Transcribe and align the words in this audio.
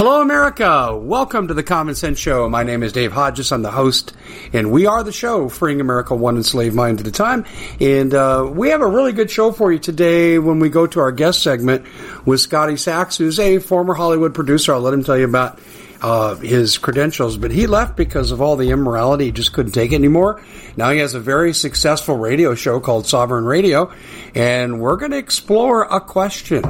Hello, 0.00 0.22
America. 0.22 0.96
Welcome 0.96 1.48
to 1.48 1.52
the 1.52 1.62
Common 1.62 1.94
Sense 1.94 2.18
Show. 2.18 2.48
My 2.48 2.62
name 2.62 2.82
is 2.82 2.90
Dave 2.90 3.12
Hodges. 3.12 3.52
I'm 3.52 3.60
the 3.60 3.70
host, 3.70 4.14
and 4.50 4.72
we 4.72 4.86
are 4.86 5.04
the 5.04 5.12
show, 5.12 5.50
freeing 5.50 5.78
America 5.78 6.14
one 6.14 6.38
enslaved 6.38 6.74
mind 6.74 7.00
at 7.00 7.06
a 7.06 7.10
time. 7.12 7.44
And 7.82 8.14
uh, 8.14 8.50
we 8.50 8.70
have 8.70 8.80
a 8.80 8.86
really 8.86 9.12
good 9.12 9.30
show 9.30 9.52
for 9.52 9.70
you 9.70 9.78
today 9.78 10.38
when 10.38 10.58
we 10.58 10.70
go 10.70 10.86
to 10.86 11.00
our 11.00 11.12
guest 11.12 11.42
segment 11.42 11.84
with 12.24 12.40
Scotty 12.40 12.76
Saks, 12.76 13.18
who's 13.18 13.38
a 13.38 13.58
former 13.58 13.92
Hollywood 13.92 14.32
producer. 14.32 14.72
I'll 14.72 14.80
let 14.80 14.94
him 14.94 15.04
tell 15.04 15.18
you 15.18 15.26
about 15.26 15.60
uh, 16.00 16.36
his 16.36 16.78
credentials, 16.78 17.36
but 17.36 17.50
he 17.50 17.66
left 17.66 17.94
because 17.94 18.30
of 18.30 18.40
all 18.40 18.56
the 18.56 18.70
immorality. 18.70 19.26
He 19.26 19.32
just 19.32 19.52
couldn't 19.52 19.72
take 19.72 19.92
it 19.92 19.96
anymore. 19.96 20.42
Now 20.78 20.92
he 20.92 21.00
has 21.00 21.12
a 21.12 21.20
very 21.20 21.52
successful 21.52 22.16
radio 22.16 22.54
show 22.54 22.80
called 22.80 23.06
Sovereign 23.06 23.44
Radio, 23.44 23.92
and 24.34 24.80
we're 24.80 24.96
going 24.96 25.10
to 25.10 25.18
explore 25.18 25.82
a 25.82 26.00
question 26.00 26.64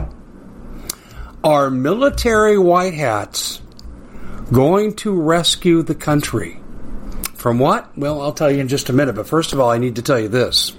are 1.42 1.70
military 1.70 2.58
white 2.58 2.94
hats 2.94 3.62
going 4.52 4.94
to 4.96 5.12
rescue 5.12 5.82
the 5.82 5.94
country? 5.94 6.60
From 7.34 7.58
what? 7.58 7.96
Well, 7.96 8.20
I'll 8.20 8.32
tell 8.32 8.50
you 8.50 8.58
in 8.58 8.68
just 8.68 8.90
a 8.90 8.92
minute. 8.92 9.14
But 9.14 9.26
first 9.26 9.54
of 9.54 9.60
all, 9.60 9.70
I 9.70 9.78
need 9.78 9.96
to 9.96 10.02
tell 10.02 10.20
you 10.20 10.28
this. 10.28 10.74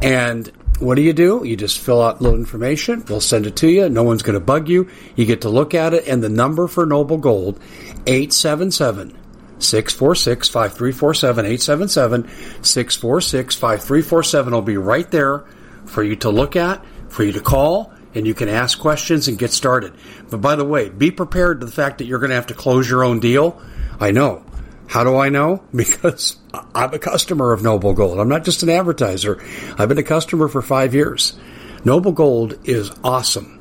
And 0.02 0.52
what 0.78 0.96
do 0.96 1.02
you 1.02 1.12
do? 1.12 1.42
You 1.44 1.56
just 1.56 1.78
fill 1.78 2.02
out 2.02 2.20
little 2.20 2.38
information. 2.38 3.04
We'll 3.08 3.22
send 3.22 3.46
it 3.46 3.56
to 3.56 3.68
you. 3.68 3.88
No 3.88 4.02
one's 4.02 4.22
going 4.22 4.34
to 4.34 4.40
bug 4.40 4.68
you. 4.68 4.88
You 5.16 5.24
get 5.24 5.40
to 5.42 5.48
look 5.48 5.74
at 5.74 5.94
it. 5.94 6.06
And 6.06 6.22
the 6.22 6.28
number 6.28 6.68
for 6.68 6.84
Noble 6.86 7.18
Gold, 7.18 7.58
877 8.06 9.16
646 9.58 10.48
5347. 10.48 11.46
877 11.46 12.28
646 12.62 13.56
5347 13.56 14.52
will 14.52 14.62
be 14.62 14.76
right 14.76 15.10
there 15.10 15.44
for 15.86 16.02
you 16.02 16.16
to 16.16 16.30
look 16.30 16.56
at, 16.56 16.84
for 17.08 17.24
you 17.24 17.32
to 17.32 17.40
call 17.40 17.92
and 18.14 18.26
you 18.26 18.34
can 18.34 18.48
ask 18.48 18.78
questions 18.78 19.28
and 19.28 19.38
get 19.38 19.52
started. 19.52 19.92
But 20.30 20.40
by 20.40 20.56
the 20.56 20.64
way, 20.64 20.88
be 20.88 21.10
prepared 21.10 21.60
to 21.60 21.66
the 21.66 21.72
fact 21.72 21.98
that 21.98 22.04
you're 22.04 22.18
going 22.18 22.30
to 22.30 22.36
have 22.36 22.46
to 22.48 22.54
close 22.54 22.88
your 22.88 23.04
own 23.04 23.20
deal. 23.20 23.60
I 24.00 24.10
know. 24.10 24.44
How 24.86 25.04
do 25.04 25.16
I 25.16 25.28
know? 25.28 25.62
Because 25.74 26.36
I'm 26.74 26.94
a 26.94 26.98
customer 26.98 27.52
of 27.52 27.62
Noble 27.62 27.92
Gold. 27.92 28.18
I'm 28.18 28.28
not 28.28 28.44
just 28.44 28.62
an 28.62 28.70
advertiser. 28.70 29.42
I've 29.76 29.88
been 29.88 29.98
a 29.98 30.02
customer 30.02 30.48
for 30.48 30.62
five 30.62 30.94
years. 30.94 31.38
Noble 31.84 32.12
Gold 32.12 32.58
is 32.64 32.90
awesome. 33.04 33.60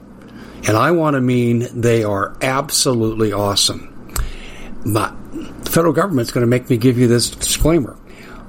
And 0.68 0.75
I 0.75 0.91
want 0.91 1.16
to 1.16 1.22
mean 1.22 1.68
they 1.74 2.03
are 2.03 2.35
absolutely 2.41 3.34
awesome. 3.34 4.16
But 4.85 5.14
the 5.64 5.69
federal 5.69 5.94
government's 5.94 6.31
going 6.31 6.41
to 6.41 6.50
make 6.50 6.69
me 6.69 6.78
give 6.78 6.97
you 6.97 7.08
this 7.08 7.29
disclaimer 7.29 7.97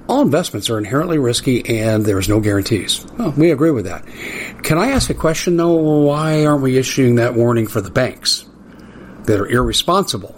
all 0.08 0.22
investments 0.22 0.70
are 0.70 0.78
inherently 0.78 1.18
risky 1.18 1.80
and 1.80 2.04
there's 2.04 2.28
no 2.28 2.40
guarantees. 2.40 3.04
Well, 3.18 3.32
we 3.32 3.50
agree 3.50 3.70
with 3.70 3.84
that. 3.84 4.06
Can 4.62 4.78
I 4.78 4.90
ask 4.90 5.10
a 5.10 5.14
question 5.14 5.56
though? 5.56 5.74
Why 5.74 6.46
aren't 6.46 6.62
we 6.62 6.78
issuing 6.78 7.16
that 7.16 7.34
warning 7.34 7.66
for 7.66 7.80
the 7.80 7.90
banks 7.90 8.46
that 9.24 9.38
are 9.38 9.46
irresponsible 9.46 10.34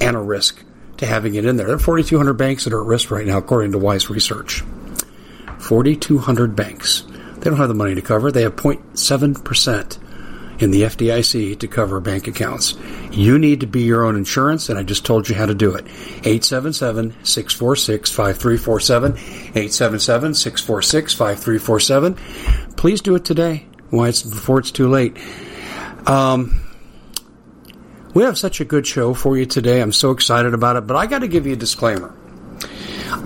and 0.00 0.14
a 0.14 0.20
risk 0.20 0.62
to 0.98 1.06
having 1.06 1.34
it 1.34 1.46
in 1.46 1.56
there? 1.56 1.66
There 1.66 1.76
are 1.76 1.80
4,200 1.80 2.34
banks 2.34 2.64
that 2.64 2.74
are 2.74 2.82
at 2.82 2.86
risk 2.86 3.10
right 3.10 3.26
now, 3.26 3.38
according 3.38 3.72
to 3.72 3.78
Weiss 3.78 4.10
Research. 4.10 4.62
4,200 5.58 6.54
banks. 6.54 7.04
They 7.36 7.50
don't 7.50 7.56
have 7.56 7.68
the 7.68 7.74
money 7.74 7.94
to 7.94 8.02
cover. 8.02 8.30
They 8.30 8.42
have 8.42 8.56
0.7% 8.56 9.98
in 10.58 10.70
the 10.70 10.82
FDIC 10.82 11.58
to 11.58 11.68
cover 11.68 12.00
bank 12.00 12.26
accounts. 12.26 12.76
You 13.10 13.38
need 13.38 13.60
to 13.60 13.66
be 13.66 13.82
your 13.82 14.04
own 14.04 14.16
insurance, 14.16 14.68
and 14.68 14.78
I 14.78 14.82
just 14.82 15.04
told 15.04 15.28
you 15.28 15.34
how 15.34 15.46
to 15.46 15.54
do 15.54 15.74
it. 15.74 15.84
877 16.24 17.24
646 17.24 18.10
5347. 18.10 19.12
877 19.12 20.34
646 20.34 21.14
5347. 21.14 22.74
Please 22.76 23.00
do 23.00 23.14
it 23.14 23.24
today 23.24 23.66
Why 23.90 24.08
it's, 24.08 24.22
before 24.22 24.58
it's 24.58 24.70
too 24.70 24.88
late. 24.88 25.16
Um, 26.06 26.60
we 28.14 28.22
have 28.22 28.38
such 28.38 28.60
a 28.60 28.64
good 28.64 28.86
show 28.86 29.14
for 29.14 29.36
you 29.36 29.46
today. 29.46 29.80
I'm 29.80 29.92
so 29.92 30.10
excited 30.12 30.54
about 30.54 30.76
it, 30.76 30.86
but 30.86 30.96
I 30.96 31.06
got 31.06 31.20
to 31.20 31.28
give 31.28 31.46
you 31.46 31.54
a 31.54 31.56
disclaimer. 31.56 32.14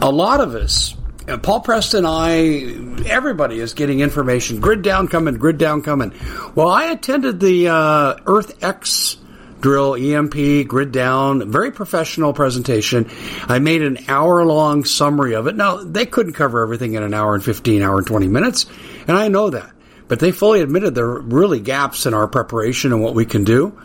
A 0.00 0.10
lot 0.10 0.40
of 0.40 0.54
us 0.54 0.94
Paul 1.36 1.60
Preston, 1.60 2.06
I, 2.06 3.04
everybody 3.06 3.60
is 3.60 3.74
getting 3.74 4.00
information. 4.00 4.60
Grid 4.60 4.80
down 4.80 5.08
coming, 5.08 5.34
grid 5.34 5.58
down 5.58 5.82
coming. 5.82 6.14
Well, 6.54 6.68
I 6.68 6.86
attended 6.86 7.38
the 7.38 7.68
uh, 7.68 8.14
EarthEx 8.24 9.16
drill, 9.60 9.94
EMP, 9.94 10.66
grid 10.66 10.90
down, 10.90 11.50
very 11.50 11.70
professional 11.70 12.32
presentation. 12.32 13.10
I 13.46 13.58
made 13.58 13.82
an 13.82 13.98
hour 14.08 14.44
long 14.46 14.84
summary 14.84 15.34
of 15.34 15.46
it. 15.46 15.54
Now, 15.54 15.82
they 15.82 16.06
couldn't 16.06 16.32
cover 16.32 16.62
everything 16.62 16.94
in 16.94 17.02
an 17.02 17.12
hour 17.12 17.34
and 17.34 17.44
15, 17.44 17.82
hour 17.82 17.98
and 17.98 18.06
20 18.06 18.28
minutes, 18.28 18.64
and 19.06 19.16
I 19.16 19.28
know 19.28 19.50
that. 19.50 19.70
But 20.06 20.20
they 20.20 20.32
fully 20.32 20.62
admitted 20.62 20.94
there 20.94 21.04
are 21.04 21.20
really 21.20 21.60
gaps 21.60 22.06
in 22.06 22.14
our 22.14 22.26
preparation 22.26 22.92
and 22.92 23.02
what 23.02 23.14
we 23.14 23.26
can 23.26 23.44
do 23.44 23.78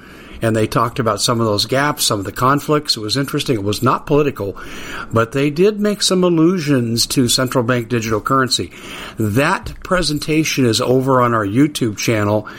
and 0.44 0.54
they 0.54 0.68
talked 0.68 1.00
about 1.00 1.22
some 1.22 1.40
of 1.40 1.45
those 1.45 1.66
gaps, 1.66 2.04
some 2.04 2.19
of 2.19 2.25
the 2.25 2.31
conflicts. 2.34 2.98
It 2.98 3.00
was 3.00 3.16
interesting. 3.16 3.56
It 3.56 3.63
was 3.63 3.81
not 3.81 4.06
political, 4.06 4.57
but 5.12 5.31
they 5.31 5.50
did 5.50 5.80
make 5.80 6.01
some 6.01 6.22
allusions 6.22 7.07
to 7.07 7.30
central 7.30 7.63
bank 7.63 7.88
digital 7.88 8.19
currency. 8.19 8.74
That 9.18 9.74
presentation 9.86 10.66
is 10.66 10.81
over 10.81 11.22
on 11.22 11.34
our 11.34 11.45
YouTube 11.45 11.98
channel, 11.98 12.50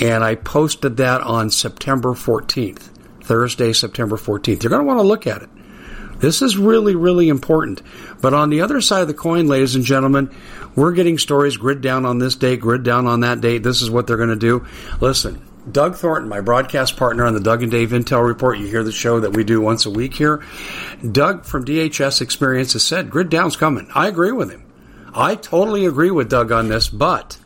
and 0.00 0.24
I 0.24 0.36
posted 0.36 0.96
that 0.96 1.20
on 1.20 1.50
September 1.50 2.14
14th, 2.14 2.88
Thursday, 3.22 3.74
September 3.74 4.16
14th. 4.16 4.62
You're 4.62 4.70
going 4.70 4.80
to 4.80 4.86
want 4.86 5.00
to 5.00 5.06
look 5.06 5.26
at 5.26 5.42
it. 5.42 5.50
This 6.20 6.40
is 6.40 6.56
really, 6.56 6.94
really 6.94 7.28
important. 7.28 7.82
But 8.22 8.32
on 8.32 8.48
the 8.48 8.62
other 8.62 8.80
side 8.80 9.02
of 9.02 9.08
the 9.08 9.12
coin, 9.12 9.48
ladies 9.48 9.74
and 9.74 9.84
gentlemen, 9.84 10.34
we're 10.74 10.92
getting 10.92 11.18
stories 11.18 11.58
grid 11.58 11.82
down 11.82 12.06
on 12.06 12.18
this 12.18 12.36
date, 12.36 12.60
grid 12.60 12.84
down 12.84 13.06
on 13.06 13.20
that 13.20 13.42
date. 13.42 13.62
This 13.62 13.82
is 13.82 13.90
what 13.90 14.06
they're 14.06 14.16
going 14.16 14.30
to 14.30 14.36
do. 14.36 14.66
Listen, 15.02 15.42
Doug 15.70 15.96
Thornton, 15.96 16.28
my 16.28 16.40
broadcast 16.40 16.96
partner 16.96 17.24
on 17.24 17.32
the 17.32 17.40
Doug 17.40 17.62
and 17.62 17.72
Dave 17.72 17.90
Intel 17.90 18.26
Report. 18.26 18.58
You 18.58 18.66
hear 18.66 18.84
the 18.84 18.92
show 18.92 19.20
that 19.20 19.34
we 19.34 19.44
do 19.44 19.60
once 19.60 19.86
a 19.86 19.90
week 19.90 20.14
here. 20.14 20.42
Doug 21.10 21.44
from 21.44 21.64
DHS 21.64 22.20
Experience 22.20 22.74
has 22.74 22.84
said 22.84 23.10
grid 23.10 23.30
down's 23.30 23.56
coming. 23.56 23.88
I 23.94 24.08
agree 24.08 24.32
with 24.32 24.50
him. 24.50 24.64
I 25.14 25.36
totally 25.36 25.86
agree 25.86 26.10
with 26.10 26.28
Doug 26.28 26.52
on 26.52 26.68
this, 26.68 26.88
but 26.88 27.38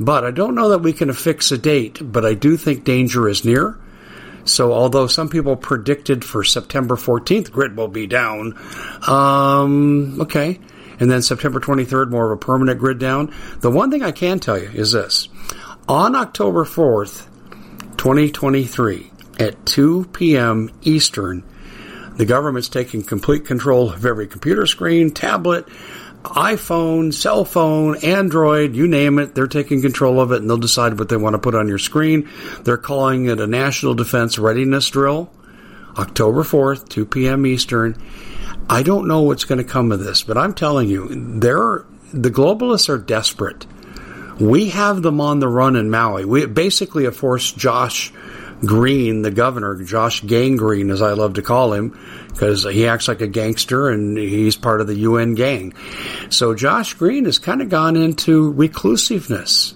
but 0.00 0.24
I 0.24 0.30
don't 0.30 0.54
know 0.54 0.70
that 0.70 0.78
we 0.78 0.92
can 0.94 1.10
affix 1.10 1.52
a 1.52 1.58
date, 1.58 1.98
but 2.00 2.24
I 2.24 2.34
do 2.34 2.56
think 2.56 2.84
danger 2.84 3.28
is 3.28 3.44
near. 3.44 3.78
So 4.44 4.72
although 4.72 5.06
some 5.06 5.28
people 5.28 5.54
predicted 5.54 6.24
for 6.24 6.42
September 6.42 6.96
14th 6.96 7.52
grid 7.52 7.76
will 7.76 7.88
be 7.88 8.06
down, 8.06 8.58
um, 9.06 10.20
okay, 10.22 10.58
and 10.98 11.10
then 11.10 11.22
September 11.22 11.60
23rd 11.60 12.10
more 12.10 12.32
of 12.32 12.32
a 12.32 12.40
permanent 12.40 12.80
grid 12.80 12.98
down. 12.98 13.32
The 13.60 13.70
one 13.70 13.90
thing 13.90 14.02
I 14.02 14.10
can 14.10 14.40
tell 14.40 14.58
you 14.58 14.70
is 14.70 14.92
this: 14.92 15.28
on 15.86 16.16
October 16.16 16.64
4th, 16.64 17.26
2023 18.02 19.12
at 19.38 19.64
2 19.64 20.06
p.m. 20.06 20.72
Eastern, 20.82 21.44
the 22.16 22.26
government's 22.26 22.68
taking 22.68 23.04
complete 23.04 23.46
control 23.46 23.92
of 23.92 24.04
every 24.04 24.26
computer 24.26 24.66
screen, 24.66 25.12
tablet, 25.12 25.68
iPhone, 26.24 27.14
cell 27.14 27.44
phone, 27.44 27.96
Android, 27.98 28.74
you 28.74 28.88
name 28.88 29.20
it, 29.20 29.36
they're 29.36 29.46
taking 29.46 29.80
control 29.80 30.20
of 30.20 30.32
it 30.32 30.40
and 30.40 30.50
they'll 30.50 30.56
decide 30.58 30.98
what 30.98 31.10
they 31.10 31.16
want 31.16 31.34
to 31.34 31.38
put 31.38 31.54
on 31.54 31.68
your 31.68 31.78
screen. 31.78 32.28
They're 32.64 32.76
calling 32.76 33.26
it 33.26 33.38
a 33.38 33.46
National 33.46 33.94
Defense 33.94 34.36
Readiness 34.36 34.90
Drill, 34.90 35.30
October 35.96 36.42
4th, 36.42 36.88
2 36.88 37.06
p.m. 37.06 37.46
Eastern. 37.46 38.02
I 38.68 38.82
don't 38.82 39.06
know 39.06 39.22
what's 39.22 39.44
going 39.44 39.64
to 39.64 39.72
come 39.72 39.92
of 39.92 40.00
this, 40.00 40.24
but 40.24 40.36
I'm 40.36 40.54
telling 40.54 40.88
you, 40.88 41.06
they're, 41.38 41.84
the 42.12 42.30
globalists 42.30 42.88
are 42.88 42.98
desperate. 42.98 43.64
We 44.42 44.70
have 44.70 45.02
them 45.02 45.20
on 45.20 45.38
the 45.38 45.46
run 45.46 45.76
in 45.76 45.88
Maui. 45.88 46.24
We 46.24 46.46
basically 46.46 47.04
have 47.04 47.14
forced 47.16 47.56
Josh 47.56 48.12
Green, 48.64 49.22
the 49.22 49.30
governor, 49.30 49.80
Josh 49.84 50.20
Gang 50.22 50.56
Green, 50.56 50.90
as 50.90 51.00
I 51.00 51.12
love 51.12 51.34
to 51.34 51.42
call 51.42 51.72
him, 51.72 51.96
because 52.26 52.64
he 52.64 52.88
acts 52.88 53.06
like 53.06 53.20
a 53.20 53.28
gangster 53.28 53.88
and 53.88 54.18
he's 54.18 54.56
part 54.56 54.80
of 54.80 54.88
the 54.88 54.96
UN 54.96 55.34
gang. 55.34 55.74
So 56.30 56.56
Josh 56.56 56.94
Green 56.94 57.26
has 57.26 57.38
kind 57.38 57.62
of 57.62 57.68
gone 57.68 57.94
into 57.94 58.52
reclusiveness. 58.52 59.74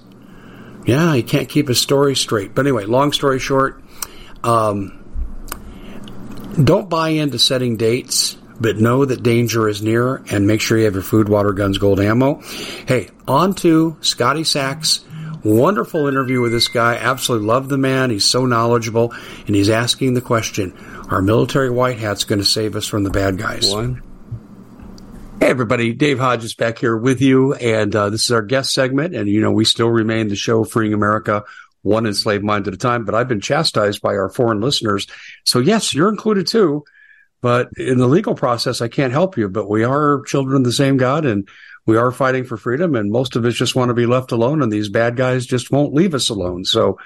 Yeah, 0.84 1.14
he 1.14 1.22
can't 1.22 1.48
keep 1.48 1.68
his 1.68 1.78
story 1.80 2.16
straight. 2.16 2.52
But 2.52 2.66
anyway, 2.66 2.86
long 2.86 3.12
story 3.12 3.38
short, 3.38 3.80
um, 4.42 5.04
don't 6.62 6.90
buy 6.90 7.10
into 7.10 7.38
setting 7.38 7.76
dates 7.76 8.36
but 8.60 8.78
know 8.78 9.04
that 9.04 9.22
danger 9.22 9.68
is 9.68 9.82
near 9.82 10.22
and 10.30 10.46
make 10.46 10.60
sure 10.60 10.78
you 10.78 10.84
have 10.84 10.94
your 10.94 11.02
food, 11.02 11.28
water, 11.28 11.52
guns, 11.52 11.78
gold, 11.78 12.00
ammo. 12.00 12.40
Hey, 12.86 13.10
on 13.28 13.54
to 13.56 13.96
Scotty 14.00 14.42
Saks. 14.42 15.04
Wonderful 15.44 16.08
interview 16.08 16.40
with 16.40 16.52
this 16.52 16.68
guy. 16.68 16.96
Absolutely 16.96 17.46
love 17.46 17.68
the 17.68 17.78
man. 17.78 18.10
He's 18.10 18.24
so 18.24 18.46
knowledgeable 18.46 19.14
and 19.46 19.54
he's 19.54 19.70
asking 19.70 20.14
the 20.14 20.20
question, 20.20 20.76
are 21.10 21.22
military 21.22 21.70
white 21.70 21.98
hats 21.98 22.24
going 22.24 22.40
to 22.40 22.44
save 22.44 22.74
us 22.74 22.86
from 22.86 23.04
the 23.04 23.10
bad 23.10 23.38
guys? 23.38 23.70
One. 23.70 24.02
Hey 25.38 25.48
everybody, 25.48 25.92
Dave 25.92 26.18
Hodges 26.18 26.54
back 26.54 26.78
here 26.78 26.96
with 26.96 27.20
you, 27.20 27.52
and 27.52 27.94
uh, 27.94 28.08
this 28.08 28.24
is 28.24 28.30
our 28.30 28.42
guest 28.42 28.72
segment. 28.72 29.14
And 29.14 29.28
you 29.28 29.42
know, 29.42 29.52
we 29.52 29.66
still 29.66 29.90
remain 29.90 30.28
the 30.28 30.34
show 30.34 30.64
Freeing 30.64 30.94
America 30.94 31.44
one 31.82 32.06
enslaved 32.06 32.42
mind 32.42 32.66
at 32.66 32.74
a 32.74 32.78
time. 32.78 33.04
But 33.04 33.14
I've 33.14 33.28
been 33.28 33.40
chastised 33.40 34.02
by 34.02 34.16
our 34.16 34.28
foreign 34.28 34.60
listeners, 34.60 35.06
so 35.44 35.60
yes, 35.60 35.94
you're 35.94 36.08
included 36.08 36.46
too. 36.46 36.84
But 37.46 37.68
in 37.76 37.98
the 37.98 38.08
legal 38.08 38.34
process, 38.34 38.80
I 38.80 38.88
can't 38.88 39.12
help 39.12 39.36
you. 39.36 39.48
But 39.48 39.70
we 39.70 39.84
are 39.84 40.22
children 40.22 40.56
of 40.56 40.64
the 40.64 40.72
same 40.72 40.96
God 40.96 41.24
and 41.24 41.48
we 41.86 41.96
are 41.96 42.10
fighting 42.10 42.42
for 42.42 42.56
freedom. 42.56 42.96
And 42.96 43.12
most 43.12 43.36
of 43.36 43.44
us 43.44 43.54
just 43.54 43.76
want 43.76 43.90
to 43.90 43.94
be 43.94 44.04
left 44.04 44.32
alone. 44.32 44.62
And 44.62 44.72
these 44.72 44.88
bad 44.88 45.14
guys 45.14 45.46
just 45.46 45.70
won't 45.70 45.94
leave 45.94 46.12
us 46.12 46.28
alone. 46.28 46.64
So 46.64 46.98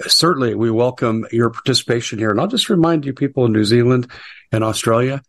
certainly 0.00 0.56
we 0.56 0.68
welcome 0.68 1.26
your 1.30 1.50
participation 1.50 2.18
here. 2.18 2.30
And 2.30 2.40
I'll 2.40 2.48
just 2.48 2.70
remind 2.70 3.06
you 3.06 3.12
people 3.12 3.44
in 3.44 3.52
New 3.52 3.64
Zealand 3.64 4.10
and 4.50 4.64
Australia, 4.64 5.22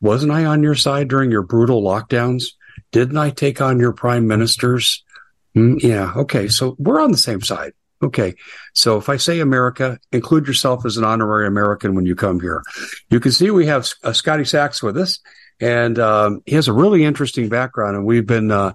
wasn't 0.00 0.32
I 0.32 0.46
on 0.46 0.64
your 0.64 0.74
side 0.74 1.06
during 1.06 1.30
your 1.30 1.44
brutal 1.44 1.80
lockdowns? 1.80 2.54
Didn't 2.90 3.18
I 3.18 3.30
take 3.30 3.60
on 3.60 3.78
your 3.78 3.92
prime 3.92 4.26
ministers? 4.26 5.04
Mm, 5.56 5.80
yeah. 5.80 6.12
Okay. 6.16 6.48
So 6.48 6.74
we're 6.76 7.00
on 7.00 7.12
the 7.12 7.16
same 7.16 7.40
side. 7.40 7.72
Okay. 8.02 8.34
So 8.74 8.96
if 8.96 9.08
I 9.08 9.16
say 9.16 9.40
America, 9.40 9.98
include 10.10 10.46
yourself 10.46 10.84
as 10.84 10.96
an 10.96 11.04
honorary 11.04 11.46
American 11.46 11.94
when 11.94 12.04
you 12.04 12.16
come 12.16 12.40
here. 12.40 12.62
You 13.10 13.20
can 13.20 13.30
see 13.30 13.50
we 13.50 13.66
have 13.66 13.88
uh, 14.02 14.12
Scotty 14.12 14.42
Saks 14.42 14.82
with 14.82 14.96
us, 14.96 15.20
and 15.60 15.98
um, 15.98 16.42
he 16.44 16.56
has 16.56 16.68
a 16.68 16.72
really 16.72 17.04
interesting 17.04 17.48
background, 17.48 17.96
and 17.96 18.04
we've 18.04 18.26
been 18.26 18.50
uh, 18.50 18.72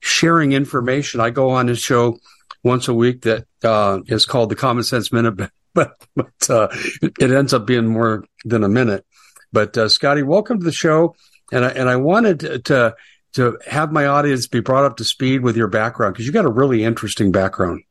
sharing 0.00 0.52
information. 0.52 1.20
I 1.20 1.30
go 1.30 1.50
on 1.50 1.68
his 1.68 1.78
show 1.78 2.18
once 2.62 2.88
a 2.88 2.94
week 2.94 3.22
that 3.22 3.46
uh, 3.64 4.00
is 4.06 4.26
called 4.26 4.50
the 4.50 4.56
Common 4.56 4.84
Sense 4.84 5.10
Minute, 5.10 5.50
but, 5.74 5.92
but 6.14 6.50
uh, 6.50 6.68
it 7.18 7.30
ends 7.30 7.54
up 7.54 7.66
being 7.66 7.86
more 7.86 8.24
than 8.44 8.62
a 8.62 8.68
minute. 8.68 9.06
But 9.52 9.78
uh, 9.78 9.88
Scotty, 9.88 10.22
welcome 10.22 10.58
to 10.58 10.64
the 10.64 10.72
show, 10.72 11.14
and 11.50 11.64
I, 11.64 11.68
and 11.70 11.88
I 11.88 11.96
wanted 11.96 12.64
to 12.66 12.94
to 13.32 13.58
have 13.66 13.92
my 13.92 14.06
audience 14.06 14.46
be 14.46 14.60
brought 14.60 14.86
up 14.86 14.96
to 14.96 15.04
speed 15.04 15.42
with 15.42 15.58
your 15.58 15.68
background 15.68 16.14
because 16.14 16.26
you 16.26 16.32
got 16.32 16.46
a 16.46 16.50
really 16.50 16.82
interesting 16.82 17.32
background. 17.32 17.82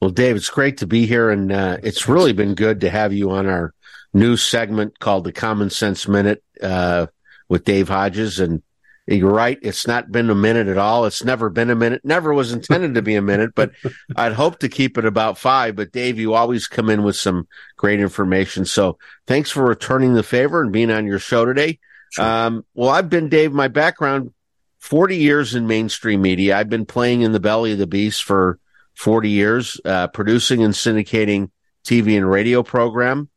Well, 0.00 0.10
Dave, 0.10 0.36
it's 0.36 0.50
great 0.50 0.78
to 0.78 0.86
be 0.86 1.06
here, 1.06 1.30
and 1.30 1.50
uh, 1.50 1.78
it's 1.82 2.08
really 2.08 2.32
been 2.32 2.54
good 2.54 2.80
to 2.82 2.90
have 2.90 3.12
you 3.12 3.30
on 3.30 3.46
our 3.46 3.72
new 4.12 4.36
segment 4.36 4.98
called 4.98 5.24
the 5.24 5.32
Common 5.32 5.70
Sense 5.70 6.06
Minute 6.06 6.42
uh, 6.62 7.06
with 7.48 7.64
Dave 7.64 7.88
Hodges. 7.88 8.38
And 8.38 8.62
you're 9.06 9.32
right; 9.32 9.58
it's 9.62 9.86
not 9.86 10.12
been 10.12 10.30
a 10.30 10.34
minute 10.34 10.68
at 10.68 10.78
all. 10.78 11.06
It's 11.06 11.24
never 11.24 11.48
been 11.48 11.70
a 11.70 11.74
minute. 11.74 12.04
Never 12.04 12.34
was 12.34 12.52
intended 12.52 12.94
to 12.94 13.02
be 13.02 13.14
a 13.14 13.22
minute, 13.22 13.54
but 13.54 13.72
I'd 14.16 14.32
hope 14.32 14.58
to 14.60 14.68
keep 14.68 14.98
it 14.98 15.04
about 15.04 15.38
five. 15.38 15.76
But 15.76 15.92
Dave, 15.92 16.18
you 16.18 16.34
always 16.34 16.66
come 16.68 16.90
in 16.90 17.02
with 17.02 17.16
some 17.16 17.48
great 17.76 18.00
information. 18.00 18.64
So 18.64 18.98
thanks 19.26 19.50
for 19.50 19.64
returning 19.64 20.14
the 20.14 20.22
favor 20.22 20.60
and 20.60 20.72
being 20.72 20.90
on 20.90 21.06
your 21.06 21.18
show 21.18 21.44
today. 21.44 21.78
Sure. 22.10 22.24
Um, 22.24 22.64
well, 22.74 22.90
I've 22.90 23.10
been 23.10 23.28
Dave. 23.28 23.52
My 23.52 23.68
background. 23.68 24.32
40 24.80 25.16
years 25.16 25.54
in 25.54 25.66
mainstream 25.66 26.20
media. 26.20 26.58
I've 26.58 26.68
been 26.68 26.84
playing 26.84 27.22
in 27.22 27.32
the 27.32 27.40
belly 27.40 27.72
of 27.72 27.78
the 27.78 27.86
beast 27.86 28.22
for 28.22 28.58
40 28.96 29.28
years, 29.28 29.80
uh, 29.84 30.08
producing 30.08 30.62
and 30.62 30.74
syndicating 30.74 31.50
TV 31.84 32.16
and 32.16 32.28
radio 32.28 32.62
program, 32.62 33.28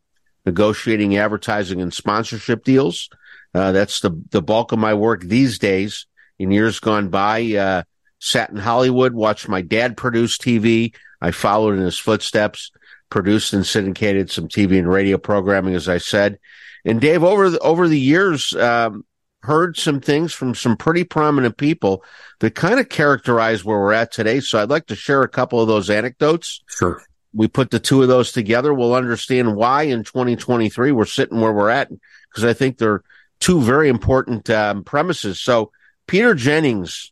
negotiating 0.46 1.18
advertising 1.18 1.82
and 1.82 1.94
sponsorship 1.94 2.64
deals. 2.64 3.10
Uh, 3.54 3.72
that's 3.72 4.00
the, 4.02 4.12
the 4.30 4.42
bulk 4.42 4.72
of 4.72 4.80
my 4.80 4.94
work 4.94 5.22
these 5.22 5.60
days. 5.60 6.06
In 6.40 6.52
years 6.52 6.80
gone 6.80 7.10
by, 7.10 7.54
uh, 7.54 7.84
sat 8.20 8.50
in 8.50 8.58
Hollywood, 8.58 9.14
watched 9.14 9.50
my 9.50 9.62
dad 9.62 9.98
produce 9.98 10.38
TV. 10.38 10.94
I 11.20 11.32
followed 11.32 11.76
in 11.78 11.82
his 11.82 11.98
footsteps, 11.98 12.72
produced 13.10 13.54
and 13.54 13.66
syndicated 13.66 14.30
some 14.30 14.48
TV 14.48 14.78
and 14.78 14.88
radio 14.88 15.18
programming, 15.18 15.74
as 15.74 15.90
I 15.90 15.98
said. 15.98 16.38
And 16.86 17.02
Dave, 17.02 17.24
over 17.24 17.50
the, 17.50 17.60
over 17.60 17.88
the 17.88 18.00
years, 18.00 18.54
um, 18.56 19.04
heard 19.42 19.78
some 19.78 20.00
things 20.00 20.34
from 20.34 20.54
some 20.54 20.78
pretty 20.78 21.04
prominent 21.04 21.58
people 21.58 22.04
that 22.40 22.56
kind 22.56 22.80
of 22.80 22.90
characterize 22.90 23.66
where 23.66 23.80
we're 23.80 23.94
at 23.94 24.12
today. 24.12 24.40
So 24.40 24.62
I'd 24.62 24.70
like 24.70 24.88
to 24.88 24.96
share 24.96 25.24
a 25.24 25.30
couple 25.30 25.62
of 25.62 25.68
those 25.68 25.90
anecdotes. 25.90 26.62
Sure. 26.68 27.02
We 27.34 27.48
put 27.48 27.72
the 27.72 27.80
two 27.80 28.02
of 28.02 28.08
those 28.08 28.32
together. 28.32 28.74
We'll 28.74 28.96
understand 28.96 29.56
why 29.56 29.84
in 29.84 30.04
2023 30.04 30.92
we're 30.92 31.06
sitting 31.06 31.42
where 31.42 31.54
we're 31.54 31.70
at 31.70 31.90
because 32.30 32.44
I 32.44 32.54
think 32.54 32.78
they're 32.78 33.04
two 33.40 33.62
very 33.62 33.90
important 33.90 34.50
um, 34.50 34.84
premises. 34.84 35.40
So 35.40 35.72
Peter 36.08 36.34
Jennings, 36.34 37.12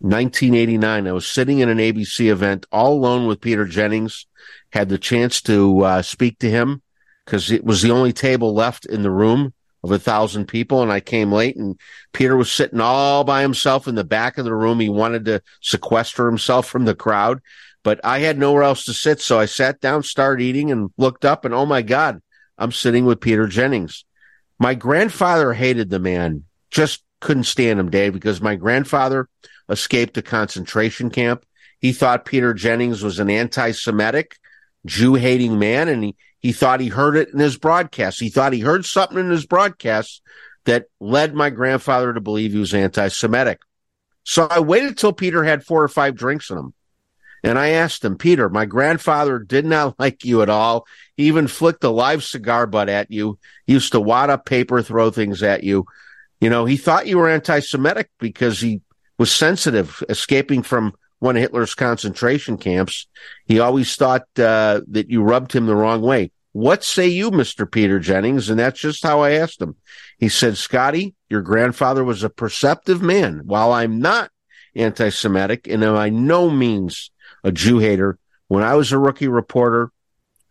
1989, 0.00 1.06
I 1.06 1.12
was 1.12 1.26
sitting 1.26 1.60
in 1.60 1.68
an 1.68 1.78
ABC 1.78 2.30
event 2.30 2.66
all 2.72 2.94
alone 2.94 3.26
with 3.26 3.40
Peter 3.40 3.64
Jennings, 3.64 4.26
had 4.70 4.88
the 4.88 4.98
chance 4.98 5.40
to 5.42 5.80
uh, 5.80 6.02
speak 6.02 6.38
to 6.40 6.50
him 6.50 6.82
because 7.24 7.50
it 7.50 7.64
was 7.64 7.82
the 7.82 7.90
only 7.90 8.12
table 8.12 8.54
left 8.54 8.86
in 8.86 9.02
the 9.02 9.10
room 9.10 9.52
of 9.86 9.92
a 9.92 9.98
thousand 9.98 10.46
people 10.46 10.82
and 10.82 10.92
I 10.92 11.00
came 11.00 11.32
late 11.32 11.56
and 11.56 11.78
Peter 12.12 12.36
was 12.36 12.50
sitting 12.50 12.80
all 12.80 13.22
by 13.24 13.42
himself 13.42 13.86
in 13.86 13.94
the 13.94 14.04
back 14.04 14.36
of 14.36 14.44
the 14.44 14.54
room. 14.54 14.80
He 14.80 14.88
wanted 14.88 15.24
to 15.26 15.42
sequester 15.62 16.26
himself 16.26 16.66
from 16.66 16.84
the 16.84 16.94
crowd, 16.94 17.40
but 17.84 18.00
I 18.04 18.18
had 18.18 18.38
nowhere 18.38 18.64
else 18.64 18.84
to 18.86 18.92
sit. 18.92 19.20
So 19.20 19.38
I 19.38 19.46
sat 19.46 19.80
down, 19.80 20.02
started 20.02 20.42
eating 20.42 20.72
and 20.72 20.90
looked 20.98 21.24
up 21.24 21.44
and 21.44 21.54
oh 21.54 21.66
my 21.66 21.82
God, 21.82 22.20
I'm 22.58 22.72
sitting 22.72 23.04
with 23.04 23.20
Peter 23.20 23.46
Jennings. 23.46 24.04
My 24.58 24.74
grandfather 24.74 25.52
hated 25.52 25.90
the 25.90 26.00
man, 26.00 26.44
just 26.70 27.04
couldn't 27.20 27.44
stand 27.44 27.78
him, 27.78 27.90
Dave, 27.90 28.12
because 28.12 28.40
my 28.40 28.56
grandfather 28.56 29.28
escaped 29.68 30.16
a 30.16 30.22
concentration 30.22 31.10
camp. 31.10 31.44
He 31.80 31.92
thought 31.92 32.24
Peter 32.24 32.54
Jennings 32.54 33.02
was 33.02 33.20
an 33.20 33.30
anti-Semitic, 33.30 34.36
Jew-hating 34.84 35.58
man, 35.58 35.88
and 35.88 36.04
he, 36.04 36.16
he 36.40 36.52
thought 36.52 36.80
he 36.80 36.88
heard 36.88 37.16
it 37.16 37.30
in 37.32 37.38
his 37.38 37.56
broadcast. 37.56 38.20
He 38.20 38.28
thought 38.28 38.52
he 38.52 38.60
heard 38.60 38.84
something 38.84 39.18
in 39.18 39.30
his 39.30 39.46
broadcast 39.46 40.22
that 40.64 40.86
led 41.00 41.34
my 41.34 41.50
grandfather 41.50 42.12
to 42.12 42.20
believe 42.20 42.52
he 42.52 42.58
was 42.58 42.74
anti-Semitic. 42.74 43.60
So 44.24 44.46
I 44.50 44.60
waited 44.60 44.98
till 44.98 45.12
Peter 45.12 45.44
had 45.44 45.64
four 45.64 45.82
or 45.82 45.88
five 45.88 46.16
drinks 46.16 46.50
in 46.50 46.58
him. 46.58 46.74
And 47.44 47.58
I 47.58 47.70
asked 47.70 48.04
him, 48.04 48.16
Peter, 48.16 48.48
my 48.48 48.66
grandfather 48.66 49.38
did 49.38 49.64
not 49.64 49.94
like 49.98 50.24
you 50.24 50.42
at 50.42 50.50
all. 50.50 50.86
He 51.16 51.28
even 51.28 51.46
flicked 51.46 51.84
a 51.84 51.90
live 51.90 52.24
cigar 52.24 52.66
butt 52.66 52.88
at 52.88 53.10
you. 53.10 53.38
He 53.66 53.74
used 53.74 53.92
to 53.92 54.00
wad 54.00 54.30
up 54.30 54.44
paper, 54.44 54.82
throw 54.82 55.10
things 55.10 55.42
at 55.42 55.62
you. 55.62 55.86
You 56.40 56.50
know, 56.50 56.64
he 56.64 56.76
thought 56.76 57.06
you 57.06 57.18
were 57.18 57.28
anti 57.28 57.60
Semitic 57.60 58.10
because 58.18 58.60
he 58.60 58.82
was 59.18 59.32
sensitive, 59.32 60.02
escaping 60.08 60.62
from 60.62 60.94
one 61.18 61.36
of 61.36 61.42
Hitler's 61.42 61.74
concentration 61.74 62.58
camps. 62.58 63.06
He 63.44 63.58
always 63.58 63.94
thought 63.96 64.22
uh, 64.38 64.82
that 64.88 65.10
you 65.10 65.22
rubbed 65.22 65.52
him 65.52 65.66
the 65.66 65.76
wrong 65.76 66.02
way. 66.02 66.30
What 66.52 66.84
say 66.84 67.08
you, 67.08 67.30
Mr. 67.30 67.70
Peter 67.70 67.98
Jennings? 67.98 68.48
And 68.48 68.58
that's 68.58 68.80
just 68.80 69.02
how 69.02 69.20
I 69.20 69.32
asked 69.32 69.60
him. 69.60 69.76
He 70.18 70.28
said, 70.28 70.56
Scotty, 70.56 71.14
your 71.28 71.42
grandfather 71.42 72.02
was 72.02 72.22
a 72.22 72.30
perceptive 72.30 73.02
man. 73.02 73.42
While 73.44 73.72
I'm 73.72 73.98
not 73.98 74.30
anti 74.74 75.10
Semitic 75.10 75.66
and 75.66 75.84
am 75.84 75.94
by 75.94 76.08
no 76.08 76.48
means 76.48 77.10
a 77.44 77.52
Jew 77.52 77.78
hater, 77.78 78.18
when 78.48 78.62
I 78.62 78.74
was 78.74 78.92
a 78.92 78.98
rookie 78.98 79.28
reporter, 79.28 79.90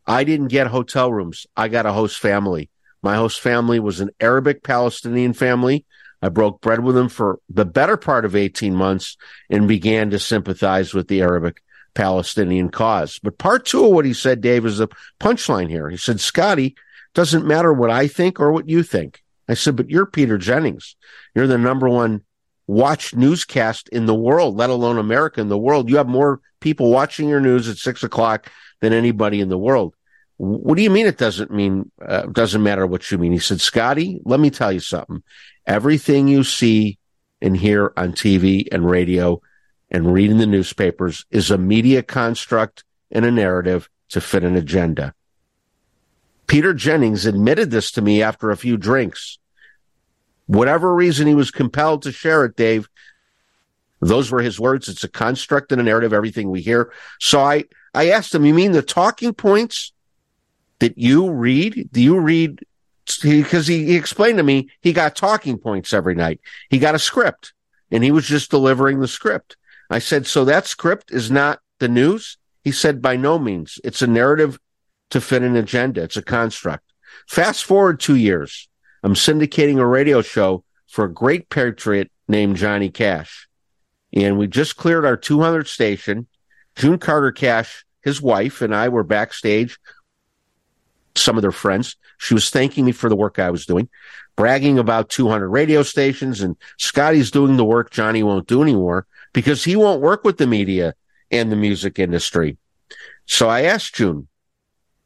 I 0.05 0.23
didn't 0.23 0.49
get 0.49 0.67
hotel 0.67 1.11
rooms. 1.11 1.47
I 1.57 1.67
got 1.67 1.87
a 1.87 1.93
host 1.93 2.19
family. 2.19 2.69
My 3.01 3.15
host 3.15 3.39
family 3.39 3.79
was 3.79 3.99
an 3.99 4.11
Arabic 4.19 4.63
Palestinian 4.63 5.33
family. 5.33 5.85
I 6.25 6.29
broke 6.29 6.59
bread 6.59 6.79
with 6.79 6.97
him 6.97 7.07
for 7.07 7.39
the 7.49 7.65
better 7.65 7.97
part 7.97 8.25
of 8.25 8.35
18 8.35 8.73
months 8.73 9.15
and 9.49 9.67
began 9.67 10.09
to 10.09 10.17
sympathize 10.17 10.93
with 10.93 11.07
the 11.07 11.21
Arabic 11.21 11.61
Palestinian 11.93 12.69
cause. 12.69 13.19
But 13.21 13.37
part 13.37 13.65
two 13.65 13.85
of 13.85 13.91
what 13.91 14.05
he 14.05 14.13
said, 14.13 14.41
Dave, 14.41 14.65
is 14.65 14.79
a 14.79 14.89
punchline 15.19 15.69
here. 15.69 15.87
He 15.87 15.97
said, 15.97 16.19
Scotty, 16.19 16.75
doesn't 17.13 17.45
matter 17.45 17.71
what 17.71 17.91
I 17.91 18.07
think 18.07 18.39
or 18.39 18.51
what 18.51 18.67
you 18.67 18.81
think. 18.81 19.21
I 19.47 19.53
said, 19.53 19.75
but 19.75 19.91
you're 19.91 20.07
Peter 20.07 20.39
Jennings. 20.39 20.95
You're 21.35 21.45
the 21.45 21.59
number 21.59 21.87
one 21.87 22.21
watched 22.65 23.15
newscast 23.15 23.87
in 23.89 24.07
the 24.07 24.15
world, 24.15 24.57
let 24.57 24.71
alone 24.71 24.97
America 24.97 25.39
in 25.39 25.49
the 25.49 25.57
world. 25.57 25.89
You 25.89 25.97
have 25.97 26.07
more 26.07 26.41
people 26.59 26.89
watching 26.89 27.29
your 27.29 27.39
news 27.39 27.69
at 27.69 27.77
six 27.77 28.03
o'clock 28.03 28.51
than 28.81 28.93
anybody 28.93 29.41
in 29.41 29.49
the 29.49 29.57
world. 29.59 29.93
What 30.37 30.75
do 30.75 30.83
you 30.83 30.89
mean 30.89 31.07
it 31.07 31.17
doesn't 31.17 31.51
mean, 31.51 31.91
uh, 32.05 32.23
doesn't 32.23 32.63
matter 32.63 32.85
what 32.85 33.09
you 33.09 33.17
mean? 33.17 33.31
He 33.31 33.39
said, 33.39 33.61
Scotty, 33.61 34.19
let 34.25 34.39
me 34.39 34.49
tell 34.49 34.71
you 34.71 34.81
something. 34.81 35.23
Everything 35.65 36.27
you 36.27 36.43
see 36.43 36.97
and 37.41 37.55
hear 37.55 37.93
on 37.95 38.11
TV 38.13 38.67
and 38.71 38.89
radio 38.89 39.41
and 39.89 40.13
read 40.13 40.31
in 40.31 40.37
the 40.37 40.45
newspapers 40.45 41.25
is 41.31 41.51
a 41.51 41.57
media 41.57 42.03
construct 42.03 42.83
and 43.11 43.23
a 43.23 43.31
narrative 43.31 43.89
to 44.09 44.19
fit 44.19 44.43
an 44.43 44.55
agenda. 44.55 45.13
Peter 46.47 46.73
Jennings 46.73 47.25
admitted 47.25 47.71
this 47.71 47.91
to 47.91 48.01
me 48.01 48.21
after 48.21 48.51
a 48.51 48.57
few 48.57 48.77
drinks. 48.77 49.39
Whatever 50.47 50.93
reason 50.93 51.27
he 51.27 51.33
was 51.33 51.49
compelled 51.49 52.03
to 52.03 52.11
share 52.11 52.45
it, 52.45 52.55
Dave, 52.55 52.87
those 54.01 54.29
were 54.29 54.41
his 54.41 54.59
words. 54.59 54.89
It's 54.89 55.03
a 55.03 55.09
construct 55.09 55.71
and 55.71 55.81
a 55.81 55.83
narrative, 55.83 56.13
everything 56.13 56.51
we 56.51 56.61
hear. 56.61 56.91
So 57.19 57.41
I, 57.41 57.65
I 57.93 58.09
asked 58.09 58.35
him, 58.35 58.45
you 58.45 58.53
mean 58.53 58.73
the 58.73 58.83
talking 58.83 59.33
points 59.33 59.93
that 60.79 60.97
you 60.97 61.31
read? 61.31 61.89
Do 61.91 62.01
you 62.01 62.19
read? 62.19 62.63
Because 63.21 63.67
he, 63.67 63.85
he 63.85 63.95
explained 63.95 64.37
to 64.37 64.43
me 64.43 64.69
he 64.81 64.91
got 64.91 65.15
talking 65.15 65.57
points 65.57 65.93
every 65.93 66.15
night. 66.15 66.41
He 66.69 66.79
got 66.79 66.95
a 66.95 66.99
script 66.99 67.53
and 67.91 68.03
he 68.03 68.11
was 68.11 68.25
just 68.25 68.49
delivering 68.49 68.99
the 68.99 69.07
script. 69.07 69.57
I 69.89 69.99
said, 69.99 70.25
so 70.25 70.45
that 70.45 70.65
script 70.65 71.11
is 71.11 71.29
not 71.29 71.59
the 71.79 71.87
news? 71.87 72.37
He 72.63 72.71
said, 72.71 73.01
by 73.01 73.15
no 73.15 73.37
means. 73.37 73.79
It's 73.83 74.01
a 74.01 74.07
narrative 74.07 74.59
to 75.11 75.21
fit 75.21 75.43
an 75.43 75.55
agenda. 75.55 76.01
It's 76.01 76.17
a 76.17 76.23
construct. 76.23 76.83
Fast 77.27 77.63
forward 77.63 77.99
two 77.99 78.15
years. 78.15 78.67
I'm 79.03 79.13
syndicating 79.13 79.77
a 79.77 79.85
radio 79.85 80.21
show 80.21 80.63
for 80.89 81.05
a 81.05 81.13
great 81.13 81.49
patriot 81.49 82.11
named 82.27 82.57
Johnny 82.57 82.89
Cash. 82.89 83.47
And 84.13 84.37
we 84.37 84.47
just 84.47 84.77
cleared 84.77 85.05
our 85.05 85.17
200 85.17 85.67
station. 85.67 86.27
June 86.75 86.97
Carter 86.97 87.31
Cash, 87.31 87.85
his 88.01 88.21
wife, 88.21 88.61
and 88.61 88.73
I 88.73 88.89
were 88.89 89.03
backstage 89.03 89.77
some 91.15 91.37
of 91.37 91.41
their 91.41 91.51
friends. 91.51 91.95
She 92.17 92.33
was 92.33 92.49
thanking 92.49 92.85
me 92.85 92.91
for 92.91 93.09
the 93.09 93.15
work 93.15 93.39
I 93.39 93.51
was 93.51 93.65
doing, 93.65 93.89
bragging 94.35 94.79
about 94.79 95.09
200 95.09 95.49
radio 95.49 95.83
stations, 95.83 96.41
and 96.41 96.55
Scotty's 96.77 97.31
doing 97.31 97.57
the 97.57 97.65
work 97.65 97.91
Johnny 97.91 98.23
won't 98.23 98.47
do 98.47 98.61
anymore 98.61 99.07
because 99.33 99.63
he 99.63 99.75
won't 99.75 100.01
work 100.01 100.23
with 100.23 100.37
the 100.37 100.47
media 100.47 100.95
and 101.31 101.51
the 101.51 101.55
music 101.55 101.99
industry. 101.99 102.57
So 103.25 103.49
I 103.49 103.61
asked 103.61 103.95
June, 103.95 104.27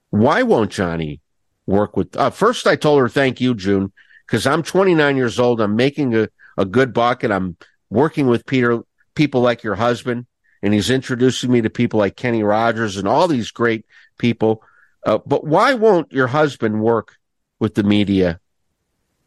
why 0.09 0.43
won't 0.43 0.71
Johnny 0.71 1.21
work 1.65 1.95
with? 1.95 2.15
Uh, 2.15 2.29
first, 2.29 2.67
I 2.67 2.75
told 2.75 2.99
her, 2.99 3.09
thank 3.09 3.39
you, 3.39 3.55
June, 3.55 3.91
because 4.25 4.45
I'm 4.45 4.63
29 4.63 5.15
years 5.15 5.39
old. 5.39 5.61
I'm 5.61 5.75
making 5.75 6.15
a, 6.15 6.29
a 6.57 6.65
good 6.65 6.93
buck 6.93 7.23
and 7.23 7.33
I'm 7.33 7.57
working 7.89 8.27
with 8.27 8.45
Peter, 8.45 8.81
people 9.15 9.41
like 9.41 9.63
your 9.63 9.75
husband. 9.75 10.25
And 10.61 10.73
he's 10.73 10.89
introducing 10.89 11.51
me 11.51 11.61
to 11.61 11.69
people 11.69 11.99
like 11.99 12.17
Kenny 12.17 12.43
Rogers 12.43 12.97
and 12.97 13.07
all 13.07 13.27
these 13.27 13.51
great 13.51 13.85
people 14.17 14.61
uh, 15.05 15.19
but 15.25 15.45
why 15.45 15.73
won't 15.73 16.11
your 16.11 16.27
husband 16.27 16.81
work 16.81 17.17
with 17.59 17.75
the 17.75 17.83
media 17.83 18.39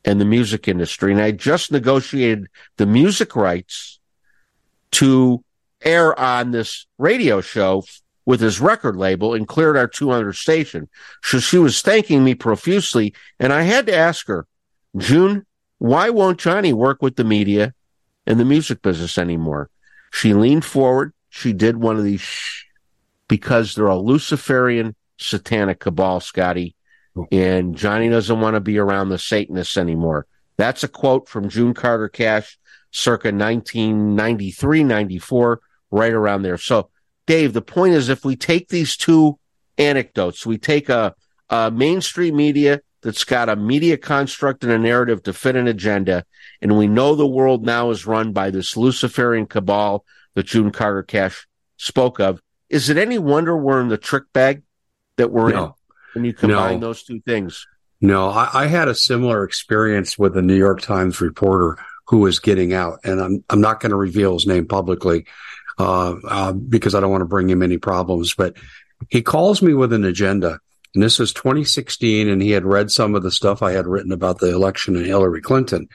and 0.05 0.21
the 0.21 0.25
music 0.25 0.69
industry? 0.69 1.13
And 1.13 1.21
I 1.21 1.31
just 1.31 1.73
negotiated 1.73 2.49
the 2.77 2.87
music 2.87 3.35
rights 3.37 3.99
to 4.93 5.43
air 5.83 6.19
on 6.19 6.51
this 6.51 6.87
radio 6.99 7.41
show 7.41 7.85
with 8.25 8.41
his 8.41 8.61
record 8.61 8.97
label 8.97 9.35
and 9.35 9.49
cleared 9.49 9.77
our 9.77 9.89
200 9.89 10.35
station. 10.35 10.89
So 11.23 11.41
she 11.41 11.59
was 11.59 11.83
thanking 11.83 12.23
me 12.23 12.35
profusely. 12.35 13.15
And 13.41 13.53
I 13.53 13.63
had 13.63 13.87
to 13.87 13.97
ask 13.97 14.27
her, 14.29 14.47
June, 14.97 15.45
why 15.79 16.11
won't 16.11 16.39
Johnny 16.39 16.73
work 16.73 17.03
with 17.03 17.17
the 17.17 17.25
media 17.25 17.75
and 18.27 18.39
the 18.39 18.45
music 18.45 18.83
business 18.83 19.19
anymore? 19.19 19.71
She 20.13 20.35
leaned 20.35 20.65
forward. 20.65 21.13
She 21.31 21.53
did 21.53 21.79
one 21.79 21.97
of 21.97 22.05
these 22.05 22.21
shh, 22.21 22.65
because 23.27 23.75
they're 23.75 23.87
a 23.87 23.97
Luciferian 23.97 24.95
satanic 25.23 25.81
cabal, 25.81 26.21
Scotty. 26.21 26.75
And 27.31 27.77
Johnny 27.77 28.09
doesn't 28.09 28.41
want 28.41 28.55
to 28.55 28.61
be 28.61 28.79
around 28.79 29.11
the 29.11 29.19
Satanists 29.19 29.77
anymore. 29.77 30.27
That's 30.57 30.83
a 30.83 30.89
quote 30.89 31.29
from 31.29 31.49
June 31.49 31.75
Carter 31.75 32.09
Cash, 32.09 32.59
circa 32.91 33.29
1993, 33.29 34.85
94, 34.85 35.61
right 35.91 36.13
around 36.13 36.43
there. 36.43 36.59
So, 36.59 36.91
Dave, 37.27 37.53
the 37.53 37.63
point 37.63 37.95
is 37.95 38.09
if 38.09 38.25
we 38.25 38.37
take 38.37 38.69
these 38.69 38.97
two 38.97 39.39
anecdotes, 39.79 40.47
we 40.47 40.59
take 40.59 40.89
a, 40.89 41.15
a 41.51 41.71
mainstream 41.71 42.37
media 42.37 42.81
that's 43.03 43.25
got 43.25 43.49
a 43.49 43.57
media 43.57 43.97
construct 43.97 44.63
and 44.65 44.73
a 44.73 44.79
narrative 44.79 45.23
to 45.25 45.33
fit 45.33 45.57
an 45.57 45.67
agenda, 45.67 46.25
and 46.61 46.79
we 46.79 46.87
know 46.87 47.15
the 47.15 47.27
world 47.27 47.65
now 47.65 47.91
is 47.91 48.07
run 48.07 48.33
by 48.33 48.51
this 48.51 48.77
Luciferian 48.77 49.47
cabal 49.47 50.05
that 50.35 50.47
June 50.47 50.71
Carter 50.71 51.03
Cash 51.03 51.47
spoke 51.77 52.21
of. 52.21 52.41
Is 52.71 52.89
it 52.89 52.97
any 52.97 53.19
wonder 53.19 53.57
we're 53.57 53.81
in 53.81 53.89
the 53.89 53.99
trick 53.99 54.25
bag? 54.33 54.63
That 55.17 55.31
we're 55.31 55.51
no. 55.51 55.65
in 55.65 55.73
when 56.15 56.25
you 56.25 56.33
combine 56.33 56.81
no. 56.81 56.89
those 56.89 57.03
two 57.03 57.21
things. 57.21 57.67
No, 58.01 58.31
I, 58.31 58.65
I, 58.65 58.67
had 58.67 58.89
a 58.89 58.95
similar 58.95 59.45
experience 59.45 60.19
with 60.19 60.37
a 60.37 60.43
New 60.43 60.57
York 60.57 60.81
Times 60.81 61.21
reporter 61.21 61.79
who 62.09 62.19
was 62.19 62.41
getting 62.41 62.73
out, 62.73 62.99
and 63.05 63.21
I'm 63.21 63.45
I'm 63.49 63.61
not 63.61 63.81
going 63.81 63.91
to 63.91 63.97
reveal 63.97 64.35
his 64.35 64.47
name 64.47 64.67
publicly 64.67 65.27
uh, 65.79 66.17
uh, 66.29 66.53
because 66.53 66.95
I 66.95 67.01
don't 67.01 67.13
want 67.13 67.23
to 67.23 67.27
bring 67.27 67.49
him 67.49 67.63
any 67.63 67.79
problems. 67.79 68.35
But 68.35 68.57
he 69.09 69.23
calls 69.23 69.63
me 69.63 69.73
with 69.73 69.93
an 69.93 70.05
agenda, 70.05 70.59
and 70.95 71.03
this 71.03 71.21
is 71.21 71.33
2016, 71.33 72.29
and 72.29 72.43
he 72.43 72.51
had 72.51 72.65
read 72.65 72.91
some 72.91 73.15
of 73.15 73.23
the 73.23 73.31
stuff 73.31 73.63
I 73.63 73.73
had 73.73 73.87
written 73.87 74.13
about 74.13 74.39
the 74.39 74.53
election 74.53 74.97
and 74.97 75.07
Hillary 75.07 75.41
Clinton. 75.41 75.89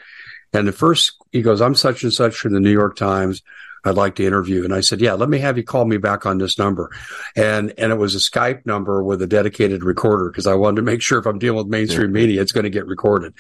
And 0.54 0.66
the 0.66 0.72
first, 0.72 1.12
he 1.34 1.42
goes, 1.42 1.62
"I'm 1.62 1.76
such 1.76 2.04
and 2.04 2.14
such 2.14 2.38
from 2.38 2.54
the 2.54 2.62
New 2.62 2.72
York 2.72 2.96
Times. 2.96 3.44
I'd 3.86 3.96
like 3.96 4.16
to 4.16 4.26
interview. 4.26 4.64
And 4.64 4.74
I 4.74 4.82
said, 4.82 5.02
yeah, 5.02 5.14
let 5.14 5.30
me 5.30 5.40
have 5.40 5.58
you 5.58 5.64
call 5.64 5.86
me 5.86 5.98
back 5.98 6.26
on 6.26 6.38
this 6.38 6.58
number. 6.58 6.92
And, 7.36 7.74
and 7.78 7.92
it 7.92 7.98
was 7.98 8.16
a 8.16 8.20
Skype 8.20 8.66
number 8.66 9.04
with 9.04 9.22
a 9.22 9.28
dedicated 9.28 9.84
recorder 9.84 10.30
because 10.30 10.48
I 10.48 10.56
wanted 10.56 10.78
to 10.78 10.82
make 10.82 11.02
sure 11.02 11.20
if 11.20 11.26
I'm 11.26 11.40
dealing 11.40 11.58
with 11.58 11.68
mainstream 11.68 12.12
media, 12.12 12.42
it's 12.42 12.52
going 12.52 12.66
to 12.66 12.70
get 12.70 12.88
recorded. 12.88 13.34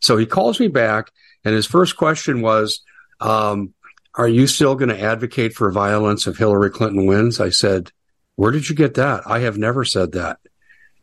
So 0.00 0.16
he 0.16 0.26
calls 0.26 0.60
me 0.60 0.68
back 0.68 1.10
and 1.44 1.54
his 1.54 1.66
first 1.66 1.96
question 1.96 2.42
was, 2.42 2.82
um, 3.20 3.74
are 4.14 4.28
you 4.28 4.46
still 4.46 4.74
going 4.74 4.88
to 4.88 5.00
advocate 5.00 5.54
for 5.54 5.70
violence 5.70 6.26
if 6.26 6.38
Hillary 6.38 6.70
Clinton 6.70 7.06
wins? 7.06 7.40
I 7.40 7.50
said, 7.50 7.92
where 8.36 8.52
did 8.52 8.68
you 8.68 8.74
get 8.74 8.94
that? 8.94 9.22
I 9.26 9.40
have 9.40 9.58
never 9.58 9.84
said 9.84 10.12
that. 10.12 10.38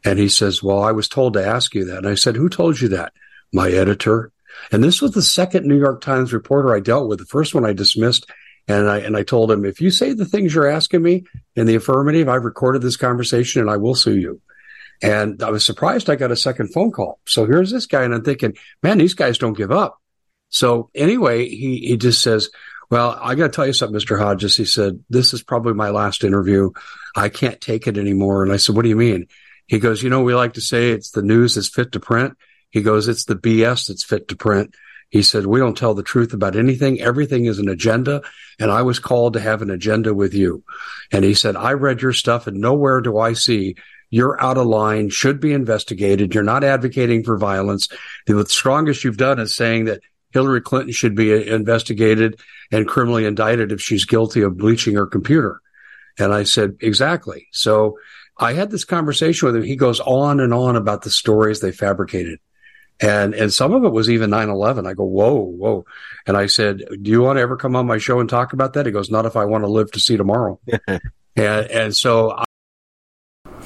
And 0.04 0.20
he 0.20 0.30
says, 0.30 0.62
well, 0.62 0.84
I 0.84 0.92
was 0.92 1.08
told 1.08 1.34
to 1.34 1.46
ask 1.46 1.74
you 1.74 1.86
that. 1.86 2.00
And 2.00 2.08
I 2.08 2.16
said, 2.16 2.36
who 2.36 2.50
told 2.50 2.80
you 2.80 2.90
that? 2.90 3.14
my 3.56 3.70
editor. 3.70 4.32
And 4.72 4.84
this 4.84 5.02
was 5.02 5.12
the 5.12 5.22
second 5.22 5.66
New 5.66 5.78
York 5.78 6.02
Times 6.02 6.34
reporter 6.34 6.76
I 6.76 6.80
dealt 6.80 7.08
with. 7.08 7.20
The 7.20 7.26
first 7.26 7.56
one 7.56 7.66
I 7.66 7.74
dismissed. 7.74 8.30
And 8.68 8.90
I, 8.90 9.00
and 9.00 9.16
I 9.16 9.24
told 9.24 9.52
him, 9.52 9.64
if 9.64 9.80
you 9.80 9.92
say 9.92 10.14
the 10.14 10.26
things 10.26 10.56
you're 10.56 10.68
asking 10.68 11.02
me 11.02 11.26
in 11.56 11.68
the 11.68 11.76
affirmative, 11.76 12.28
I've 12.28 12.46
recorded 12.46 12.82
this 12.82 12.98
conversation 12.98 13.62
and 13.62 13.70
I 13.70 13.78
will 13.78 13.96
sue 13.96 14.18
you. 14.18 14.42
And 15.04 15.44
I 15.44 15.52
was 15.52 15.66
surprised 15.66 16.10
I 16.10 16.16
got 16.16 16.32
a 16.32 16.36
second 16.36 16.74
phone 16.74 16.92
call. 16.92 17.20
So 17.28 17.46
here's 17.46 17.72
this 17.72 17.86
guy. 17.86 18.04
And 18.04 18.14
I'm 18.14 18.24
thinking, 18.24 18.56
man, 18.82 18.98
these 18.98 19.14
guys 19.14 19.38
don't 19.38 19.58
give 19.58 19.72
up. 19.72 20.02
So 20.50 20.90
anyway, 20.96 21.48
he, 21.48 21.80
he 21.80 21.98
just 21.98 22.22
says, 22.22 22.50
well, 22.90 23.18
I 23.22 23.36
got 23.36 23.48
to 23.48 23.50
tell 23.50 23.68
you 23.68 23.74
something, 23.74 24.00
Mr. 24.00 24.18
Hodges. 24.18 24.56
He 24.56 24.66
said, 24.66 25.04
this 25.10 25.34
is 25.34 25.44
probably 25.44 25.74
my 25.74 25.90
last 25.90 26.24
interview. 26.24 26.72
I 27.16 27.30
can't 27.30 27.60
take 27.60 27.88
it 27.88 27.98
anymore. 27.98 28.44
And 28.44 28.52
I 28.52 28.58
said, 28.58 28.76
what 28.76 28.84
do 28.84 28.90
you 28.90 28.96
mean? 28.96 29.28
He 29.68 29.80
goes, 29.80 30.04
you 30.04 30.10
know, 30.10 30.22
we 30.22 30.36
like 30.36 30.54
to 30.54 30.62
say 30.62 30.92
it's 30.92 31.12
the 31.12 31.24
news 31.24 31.56
that's 31.56 31.70
fit 31.70 31.92
to 31.94 32.00
print. 32.00 32.38
He 32.70 32.82
goes, 32.82 33.08
it's 33.08 33.26
the 33.26 33.36
BS 33.36 33.88
that's 33.88 34.04
fit 34.04 34.28
to 34.30 34.36
print. 34.36 34.76
He 35.10 35.22
said, 35.22 35.46
we 35.46 35.60
don't 35.60 35.78
tell 35.78 35.94
the 35.94 36.04
truth 36.04 36.34
about 36.34 36.56
anything. 36.56 37.00
Everything 37.00 37.46
is 37.46 37.60
an 37.60 37.70
agenda. 37.70 38.22
And 38.60 38.72
I 38.72 38.82
was 38.82 39.00
called 39.00 39.34
to 39.34 39.40
have 39.40 39.62
an 39.62 39.70
agenda 39.70 40.14
with 40.14 40.34
you. 40.34 40.64
And 41.12 41.24
he 41.24 41.34
said, 41.34 41.56
I 41.56 41.74
read 41.74 42.02
your 42.02 42.14
stuff 42.14 42.48
and 42.48 42.60
nowhere 42.60 43.02
do 43.02 43.18
I 43.18 43.34
see 43.34 43.76
you're 44.10 44.42
out 44.42 44.58
of 44.58 44.68
line, 44.68 45.10
should 45.10 45.40
be 45.40 45.52
investigated. 45.52 46.34
You're 46.34 46.44
not 46.44 46.64
advocating 46.64 47.24
for 47.24 47.38
violence. 47.38 47.90
The 48.28 48.46
strongest 48.46 49.04
you've 49.04 49.18
done 49.18 49.40
is 49.40 49.56
saying 49.56 49.86
that 49.86 50.02
Hillary 50.32 50.62
Clinton 50.62 50.92
should 50.92 51.16
be 51.16 51.34
uh, 51.34 51.38
investigated 51.38 52.40
and 52.72 52.88
criminally 52.88 53.26
indicted 53.26 53.72
if 53.72 53.82
she's 53.82 54.06
guilty 54.06 54.42
of 54.42 54.58
bleaching 54.58 54.96
her 54.96 55.06
computer. 55.06 55.62
And 56.20 56.34
I 56.34 56.44
said, 56.44 56.78
exactly. 56.82 57.48
So 57.52 57.98
I 58.38 58.54
had 58.54 58.72
this 58.72 58.86
conversation 58.86 59.48
with 59.48 59.56
him. 59.56 59.64
He 59.64 59.76
goes 59.76 60.00
on 60.00 60.40
and 60.40 60.54
on 60.54 60.76
about 60.76 61.02
the 61.02 61.10
stories 61.10 61.60
they 61.60 61.72
fabricated. 61.72 62.40
And, 63.02 63.34
and 63.34 63.52
some 63.52 63.74
of 63.74 63.84
it 63.84 63.90
was 63.90 64.10
even 64.10 64.30
9-11. 64.30 64.88
I 64.88 64.94
go, 64.94 65.04
whoa, 65.04 65.36
whoa. 65.36 65.86
And 66.26 66.38
I 66.38 66.46
said, 66.46 66.82
do 67.02 67.12
you 67.12 67.22
want 67.22 67.38
to 67.38 67.42
ever 67.42 67.58
come 67.58 67.76
on 67.76 67.86
my 67.86 67.98
show 67.98 68.20
and 68.20 68.30
talk 68.30 68.54
about 68.54 68.74
that? 68.74 68.86
He 68.86 68.92
goes, 68.92 69.12
not 69.12 69.26
if 69.26 69.36
I 69.36 69.46
want 69.46 69.64
to 69.64 69.70
live 69.70 69.92
to 69.92 70.00
see 70.00 70.16
tomorrow. 70.16 70.60
and, 70.88 71.02
and 71.36 71.96
so 71.96 72.45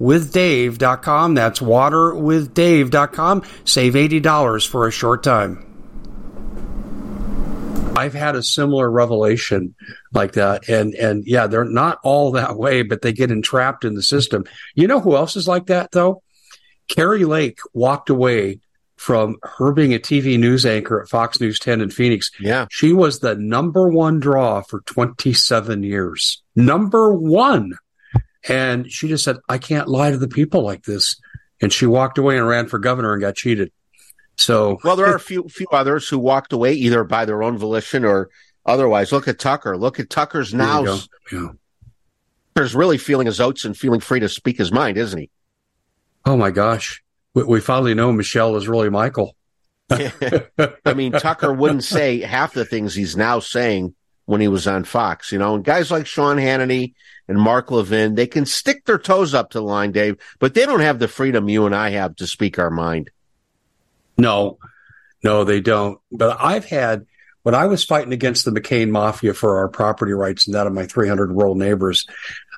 waterwithdave.com. 0.00 1.34
That's 1.34 1.60
waterwithdave.com. 1.60 3.42
Save 3.64 3.94
$80 3.94 4.66
for 4.68 4.86
a 4.86 4.90
short 4.90 5.22
time. 5.22 5.68
I've 7.96 8.14
had 8.14 8.36
a 8.36 8.42
similar 8.42 8.90
revelation 8.90 9.74
like 10.12 10.32
that. 10.32 10.68
And, 10.68 10.94
and 10.94 11.24
yeah, 11.26 11.46
they're 11.46 11.64
not 11.64 11.98
all 12.02 12.32
that 12.32 12.56
way, 12.56 12.82
but 12.82 13.02
they 13.02 13.12
get 13.12 13.30
entrapped 13.30 13.84
in 13.84 13.94
the 13.94 14.02
system. 14.02 14.44
You 14.74 14.86
know 14.86 15.00
who 15.00 15.14
else 15.14 15.36
is 15.36 15.46
like 15.46 15.66
that 15.66 15.92
though? 15.92 16.22
Kari 16.88 17.24
Lake 17.24 17.58
walked 17.74 18.10
away 18.10 18.60
from 18.96 19.36
her 19.42 19.72
being 19.72 19.94
a 19.94 19.98
TV 19.98 20.38
news 20.38 20.64
anchor 20.64 21.02
at 21.02 21.08
Fox 21.08 21.40
News 21.40 21.58
10 21.58 21.80
in 21.80 21.90
Phoenix. 21.90 22.30
Yeah. 22.38 22.66
She 22.70 22.92
was 22.92 23.18
the 23.18 23.34
number 23.34 23.88
one 23.88 24.20
draw 24.20 24.62
for 24.62 24.80
27 24.82 25.82
years. 25.82 26.42
Number 26.54 27.12
one. 27.12 27.72
And 28.48 28.90
she 28.90 29.08
just 29.08 29.24
said, 29.24 29.36
I 29.48 29.58
can't 29.58 29.88
lie 29.88 30.10
to 30.10 30.18
the 30.18 30.28
people 30.28 30.62
like 30.62 30.82
this. 30.84 31.16
And 31.60 31.72
she 31.72 31.86
walked 31.86 32.18
away 32.18 32.36
and 32.36 32.46
ran 32.46 32.66
for 32.66 32.78
governor 32.78 33.12
and 33.12 33.20
got 33.20 33.36
cheated. 33.36 33.70
So, 34.36 34.78
well, 34.82 34.96
there 34.96 35.06
are 35.06 35.14
a 35.14 35.20
few 35.20 35.48
few 35.48 35.66
others 35.70 36.08
who 36.08 36.18
walked 36.18 36.52
away 36.52 36.72
either 36.72 37.04
by 37.04 37.24
their 37.24 37.42
own 37.42 37.58
volition 37.58 38.04
or 38.04 38.30
otherwise. 38.66 39.12
Look 39.12 39.28
at 39.28 39.38
Tucker. 39.38 39.76
Look 39.76 40.00
at 40.00 40.10
Tucker's 40.10 40.52
now. 40.52 40.98
Yeah. 41.30 41.48
Tucker's 42.54 42.74
really 42.74 42.98
feeling 42.98 43.26
his 43.26 43.40
oats 43.40 43.64
and 43.64 43.76
feeling 43.76 44.00
free 44.00 44.20
to 44.20 44.28
speak 44.28 44.58
his 44.58 44.72
mind, 44.72 44.96
isn't 44.96 45.18
he? 45.18 45.30
Oh 46.24 46.36
my 46.36 46.50
gosh, 46.50 47.02
we, 47.34 47.44
we 47.44 47.60
finally 47.60 47.94
know 47.94 48.12
Michelle 48.12 48.56
is 48.56 48.68
really 48.68 48.90
Michael. 48.90 49.36
I 49.90 50.94
mean, 50.94 51.12
Tucker 51.12 51.52
wouldn't 51.52 51.84
say 51.84 52.20
half 52.20 52.54
the 52.54 52.64
things 52.64 52.94
he's 52.94 53.16
now 53.16 53.40
saying 53.40 53.94
when 54.24 54.40
he 54.40 54.48
was 54.48 54.66
on 54.66 54.84
Fox, 54.84 55.32
you 55.32 55.38
know, 55.38 55.56
and 55.56 55.64
guys 55.64 55.90
like 55.90 56.06
Sean 56.06 56.36
Hannity 56.36 56.94
and 57.28 57.38
Mark 57.38 57.70
Levin, 57.70 58.14
they 58.14 58.26
can 58.26 58.46
stick 58.46 58.84
their 58.84 58.98
toes 58.98 59.34
up 59.34 59.50
to 59.50 59.58
the 59.58 59.64
line, 59.64 59.92
Dave, 59.92 60.16
but 60.38 60.54
they 60.54 60.66
don't 60.66 60.80
have 60.80 60.98
the 60.98 61.08
freedom 61.08 61.48
you 61.48 61.66
and 61.66 61.74
I 61.74 61.90
have 61.90 62.16
to 62.16 62.26
speak 62.26 62.58
our 62.58 62.70
mind. 62.70 63.10
No, 64.16 64.58
no, 65.22 65.44
they 65.44 65.60
don't. 65.60 65.98
But 66.10 66.36
I've 66.40 66.64
had, 66.64 67.06
when 67.42 67.54
I 67.54 67.66
was 67.66 67.84
fighting 67.84 68.12
against 68.12 68.44
the 68.44 68.52
McCain 68.52 68.90
Mafia 68.90 69.34
for 69.34 69.58
our 69.58 69.68
property 69.68 70.12
rights 70.12 70.46
and 70.46 70.54
that 70.54 70.66
of 70.66 70.72
my 70.72 70.86
300 70.86 71.32
rural 71.32 71.54
neighbors, 71.54 72.06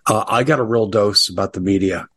uh, 0.06 0.24
I 0.26 0.44
got 0.44 0.58
a 0.58 0.64
real 0.64 0.86
dose 0.86 1.28
about 1.28 1.52
the 1.52 1.60
media. 1.60 2.08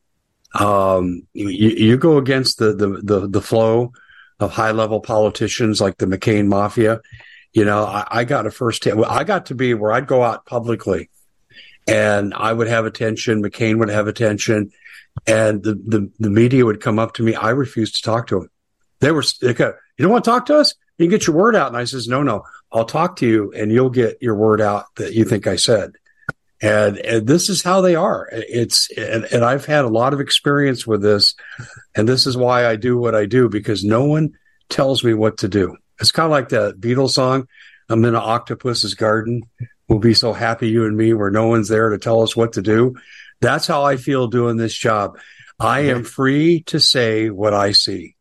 Um, 0.54 1.28
you, 1.34 1.70
you 1.70 1.98
go 1.98 2.18
against 2.18 2.58
the, 2.58 2.74
the, 2.74 3.02
the, 3.04 3.28
the 3.28 3.42
flow 3.42 3.94
of 4.40 4.52
high 4.52 4.72
level 4.72 5.00
politicians 5.00 5.82
like 5.82 5.98
the 5.98 6.06
McCain 6.06 6.48
Mafia, 6.48 7.02
You 7.54 7.66
know, 7.66 7.84
I, 7.86 8.08
I 8.10 8.24
got 8.24 8.46
a 8.46 8.52
first 8.52 8.84
hand. 8.84 9.04
I 9.06 9.24
got 9.24 9.48
to 9.48 9.56
be 9.56 9.74
where 9.74 9.92
I'd 9.92 10.08
go 10.08 10.24
out 10.24 10.46
publicly 10.46 11.10
and 11.88 12.34
I 12.34 12.54
would 12.54 12.68
have 12.68 12.86
attention. 12.86 13.42
McCain 13.42 13.80
would 13.80 13.90
have 13.90 14.08
attention 14.08 14.72
and 15.26 15.64
the, 15.64 15.74
the, 15.74 16.12
the 16.20 16.30
media 16.30 16.66
would 16.66 16.82
come 16.82 17.00
up 17.00 17.14
to 17.16 17.24
me. 17.24 17.34
I 17.34 17.50
refused 17.50 17.96
to 17.96 18.02
talk 18.04 18.28
to 18.28 18.40
them. 18.40 18.50
They 19.00 19.12
were, 19.12 19.24
they 19.42 19.54
go, 19.54 19.74
you 19.98 20.04
don't 20.04 20.12
want 20.12 20.26
to 20.26 20.30
talk 20.30 20.46
to 20.48 20.58
us? 20.58 20.76
You 20.98 21.06
can 21.06 21.12
get 21.12 21.28
your 21.28 21.36
word 21.36 21.56
out. 21.56 21.68
And 21.68 21.78
I 21.78 21.86
says, 21.86 22.08
no, 22.08 22.24
no, 22.24 22.44
I'll 22.72 22.86
talk 22.86 23.18
to 23.18 23.28
you 23.28 23.54
and 23.56 23.72
you'll 23.72 23.90
get 23.90 24.18
your 24.22 24.36
word 24.36 24.62
out 24.62 24.86
that 24.96 25.14
you 25.14 25.26
think 25.26 25.48
I 25.48 25.56
said. 25.56 25.94
And, 26.62 26.98
and 26.98 27.28
this 27.28 27.50
is 27.50 27.62
how 27.62 27.82
they 27.82 27.96
are. 27.96 28.28
It's, 28.32 28.90
and, 28.98 29.26
and 29.26 29.46
I've 29.46 29.66
had 29.66 29.86
a 29.86 29.90
lot 29.90 30.14
of 30.14 30.20
experience 30.20 30.88
with 30.88 31.04
this. 31.04 31.36
And 31.96 32.10
this 32.10 32.26
is 32.26 32.36
why 32.36 32.66
I 32.66 32.76
do 32.76 32.98
what 32.98 33.14
I 33.14 33.26
do 33.26 33.48
because 33.48 33.84
no 33.84 34.06
one 34.06 34.34
tells 34.70 35.04
me 35.04 35.14
what 35.14 35.38
to 35.40 35.48
do. 35.48 35.78
It's 36.00 36.12
kind 36.12 36.26
of 36.26 36.32
like 36.32 36.50
the 36.50 36.74
Beatles 36.74 37.12
song. 37.12 37.48
I'm 37.90 38.04
in 38.04 38.16
an 38.16 38.22
octopus's 38.22 38.94
garden. 38.94 39.44
We'll 39.88 40.00
be 40.00 40.14
so 40.14 40.34
happy, 40.34 40.70
you 40.70 40.86
and 40.86 40.98
me, 40.98 41.14
where 41.14 41.32
no 41.32 41.48
one's 41.48 41.70
there 41.70 41.90
to 41.90 41.98
tell 41.98 42.22
us 42.22 42.36
what 42.36 42.54
to 42.54 42.62
do. 42.62 42.96
That's 43.40 43.68
how 43.68 43.84
I 43.84 43.98
feel 43.98 44.28
doing 44.28 44.58
this 44.58 44.74
job. 44.74 45.18
I 45.60 45.82
am 45.82 46.04
free 46.04 46.62
to 46.64 46.80
say 46.80 47.30
what 47.30 47.54
I 47.54 47.72
see. 47.72 48.16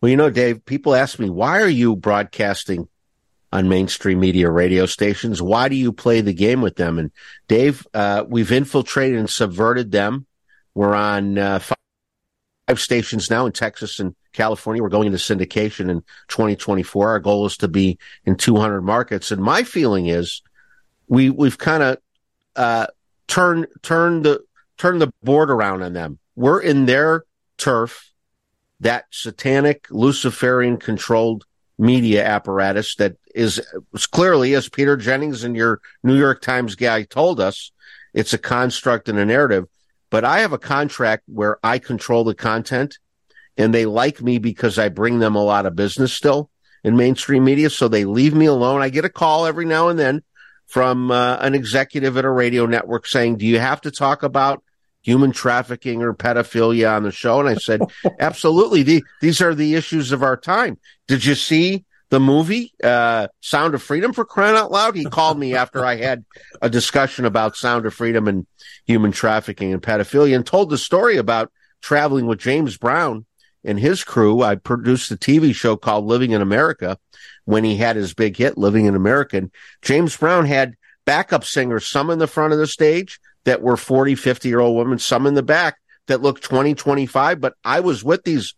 Well, 0.00 0.10
you 0.10 0.16
know, 0.16 0.30
Dave, 0.30 0.64
people 0.64 0.94
ask 0.94 1.18
me, 1.18 1.30
why 1.30 1.60
are 1.62 1.68
you 1.68 1.96
broadcasting 1.96 2.88
on 3.52 3.68
mainstream 3.68 4.20
media 4.20 4.50
radio 4.50 4.86
stations? 4.86 5.40
Why 5.40 5.68
do 5.68 5.76
you 5.76 5.92
play 5.92 6.20
the 6.20 6.32
game 6.32 6.60
with 6.60 6.76
them? 6.76 6.98
And 6.98 7.10
Dave, 7.48 7.86
uh, 7.94 8.24
we've 8.28 8.52
infiltrated 8.52 9.18
and 9.18 9.30
subverted 9.30 9.90
them. 9.90 10.26
We're 10.74 10.94
on 10.94 11.38
uh, 11.38 11.58
five 12.72 12.80
stations 12.80 13.28
now 13.28 13.44
in 13.44 13.52
Texas 13.52 14.00
and 14.00 14.14
California. 14.32 14.82
We're 14.82 14.88
going 14.88 15.06
into 15.06 15.18
syndication 15.18 15.90
in 15.90 16.02
2024. 16.28 17.10
Our 17.10 17.18
goal 17.20 17.44
is 17.44 17.58
to 17.58 17.68
be 17.68 17.98
in 18.24 18.36
200 18.36 18.80
markets. 18.80 19.30
And 19.30 19.42
my 19.42 19.62
feeling 19.62 20.06
is 20.06 20.40
we, 21.06 21.28
we've 21.28 21.58
kind 21.58 21.82
of, 21.82 21.98
uh, 22.56 22.86
turn, 23.28 23.66
turn 23.82 24.22
the, 24.22 24.42
turn 24.78 25.00
the 25.00 25.12
board 25.22 25.50
around 25.50 25.82
on 25.82 25.92
them. 25.92 26.18
We're 26.34 26.60
in 26.60 26.86
their 26.86 27.24
turf, 27.58 28.10
that 28.80 29.04
satanic 29.10 29.86
Luciferian 29.90 30.78
controlled 30.78 31.44
media 31.78 32.24
apparatus 32.24 32.94
that 32.94 33.16
is 33.34 33.60
clearly, 34.12 34.54
as 34.54 34.70
Peter 34.70 34.96
Jennings 34.96 35.44
and 35.44 35.54
your 35.54 35.82
New 36.02 36.16
York 36.16 36.40
Times 36.40 36.74
guy 36.74 37.02
told 37.02 37.38
us, 37.38 37.70
it's 38.14 38.32
a 38.32 38.38
construct 38.38 39.10
and 39.10 39.18
a 39.18 39.26
narrative. 39.26 39.66
But 40.12 40.26
I 40.26 40.40
have 40.40 40.52
a 40.52 40.58
contract 40.58 41.22
where 41.26 41.56
I 41.64 41.78
control 41.78 42.22
the 42.22 42.34
content 42.34 42.98
and 43.56 43.72
they 43.72 43.86
like 43.86 44.20
me 44.20 44.36
because 44.36 44.78
I 44.78 44.90
bring 44.90 45.20
them 45.20 45.34
a 45.34 45.42
lot 45.42 45.64
of 45.64 45.74
business 45.74 46.12
still 46.12 46.50
in 46.84 46.98
mainstream 46.98 47.44
media. 47.44 47.70
So 47.70 47.88
they 47.88 48.04
leave 48.04 48.34
me 48.34 48.44
alone. 48.44 48.82
I 48.82 48.90
get 48.90 49.06
a 49.06 49.08
call 49.08 49.46
every 49.46 49.64
now 49.64 49.88
and 49.88 49.98
then 49.98 50.22
from 50.66 51.10
uh, 51.10 51.38
an 51.40 51.54
executive 51.54 52.18
at 52.18 52.26
a 52.26 52.30
radio 52.30 52.66
network 52.66 53.06
saying, 53.06 53.38
do 53.38 53.46
you 53.46 53.58
have 53.58 53.80
to 53.80 53.90
talk 53.90 54.22
about 54.22 54.62
human 55.00 55.32
trafficking 55.32 56.02
or 56.02 56.12
pedophilia 56.12 56.94
on 56.94 57.04
the 57.04 57.10
show? 57.10 57.40
And 57.40 57.48
I 57.48 57.54
said, 57.54 57.80
absolutely. 58.20 58.82
The, 58.82 59.04
these 59.22 59.40
are 59.40 59.54
the 59.54 59.76
issues 59.76 60.12
of 60.12 60.22
our 60.22 60.36
time. 60.36 60.78
Did 61.08 61.24
you 61.24 61.34
see 61.34 61.86
the 62.12 62.20
movie, 62.20 62.74
uh, 62.84 63.26
Sound 63.40 63.74
of 63.74 63.82
Freedom 63.82 64.12
for 64.12 64.26
crying 64.26 64.54
out 64.54 64.70
loud? 64.70 64.94
He 64.94 65.06
called 65.06 65.38
me 65.38 65.54
after 65.54 65.82
I 65.82 65.96
had 65.96 66.26
a 66.60 66.68
discussion 66.68 67.24
about 67.24 67.56
Sound 67.56 67.86
of 67.86 67.94
Freedom 67.94 68.28
and 68.28 68.46
human 68.84 69.12
trafficking 69.12 69.72
and 69.72 69.80
pedophilia 69.80 70.36
and 70.36 70.44
told 70.44 70.68
the 70.68 70.76
story 70.76 71.16
about 71.16 71.50
traveling 71.80 72.26
with 72.26 72.38
James 72.38 72.76
Brown 72.76 73.24
and 73.64 73.80
his 73.80 74.04
crew. 74.04 74.42
I 74.42 74.56
produced 74.56 75.10
a 75.10 75.16
TV 75.16 75.54
show 75.54 75.74
called 75.74 76.04
Living 76.04 76.32
in 76.32 76.42
America 76.42 76.98
when 77.46 77.64
he 77.64 77.78
had 77.78 77.96
his 77.96 78.12
big 78.12 78.36
hit, 78.36 78.58
Living 78.58 78.84
in 78.84 78.94
America. 78.94 79.38
And 79.38 79.50
James 79.80 80.14
Brown 80.14 80.44
had 80.44 80.74
backup 81.06 81.46
singers, 81.46 81.86
some 81.86 82.10
in 82.10 82.18
the 82.18 82.26
front 82.26 82.52
of 82.52 82.58
the 82.58 82.66
stage 82.66 83.20
that 83.44 83.62
were 83.62 83.78
40, 83.78 84.16
50 84.16 84.50
year 84.50 84.60
old 84.60 84.76
women, 84.76 84.98
some 84.98 85.26
in 85.26 85.32
the 85.32 85.42
back 85.42 85.78
that 86.08 86.20
looked 86.20 86.42
20, 86.42 86.74
25. 86.74 87.40
But 87.40 87.54
I 87.64 87.80
was 87.80 88.04
with 88.04 88.24
these 88.24 88.52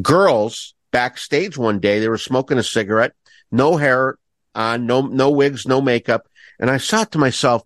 girls 0.00 0.74
backstage 0.90 1.56
one 1.56 1.80
day. 1.80 1.98
They 1.98 2.08
were 2.08 2.18
smoking 2.18 2.58
a 2.58 2.62
cigarette, 2.62 3.12
no 3.50 3.76
hair 3.76 4.18
on, 4.54 4.86
no, 4.86 5.02
no 5.02 5.30
wigs, 5.30 5.66
no 5.66 5.80
makeup. 5.80 6.28
And 6.58 6.70
I 6.70 6.78
thought 6.78 7.12
to 7.12 7.18
myself, 7.18 7.62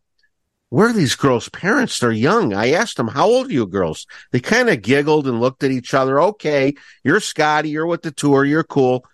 where 0.68 0.88
are 0.88 0.92
these 0.94 1.16
girls' 1.16 1.50
parents? 1.50 1.98
They're 1.98 2.12
young. 2.12 2.54
I 2.54 2.70
asked 2.70 2.96
them, 2.96 3.08
how 3.08 3.26
old 3.26 3.48
are 3.48 3.52
you 3.52 3.66
girls? 3.66 4.06
They 4.30 4.40
kind 4.40 4.70
of 4.70 4.80
giggled 4.80 5.26
and 5.26 5.38
looked 5.38 5.62
at 5.64 5.70
each 5.70 5.92
other. 5.92 6.18
Okay. 6.18 6.74
You're 7.04 7.20
Scotty. 7.20 7.68
You're 7.68 7.86
with 7.86 8.00
the 8.00 8.10
tour. 8.10 8.44
You're 8.44 8.64
cool. 8.64 9.04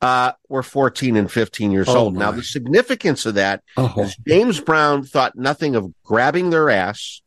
Uh, 0.00 0.32
we're 0.48 0.62
14 0.62 1.16
and 1.16 1.30
15 1.30 1.70
years 1.70 1.88
oh 1.88 1.96
old. 1.96 2.14
My. 2.14 2.20
Now, 2.20 2.30
the 2.32 2.42
significance 2.42 3.26
of 3.26 3.34
that 3.34 3.62
oh. 3.76 3.94
is 3.98 4.16
James 4.26 4.58
Brown 4.60 5.04
thought 5.04 5.36
nothing 5.36 5.76
of 5.76 5.92
grabbing 6.02 6.48
their 6.48 6.70
ass, 6.70 7.20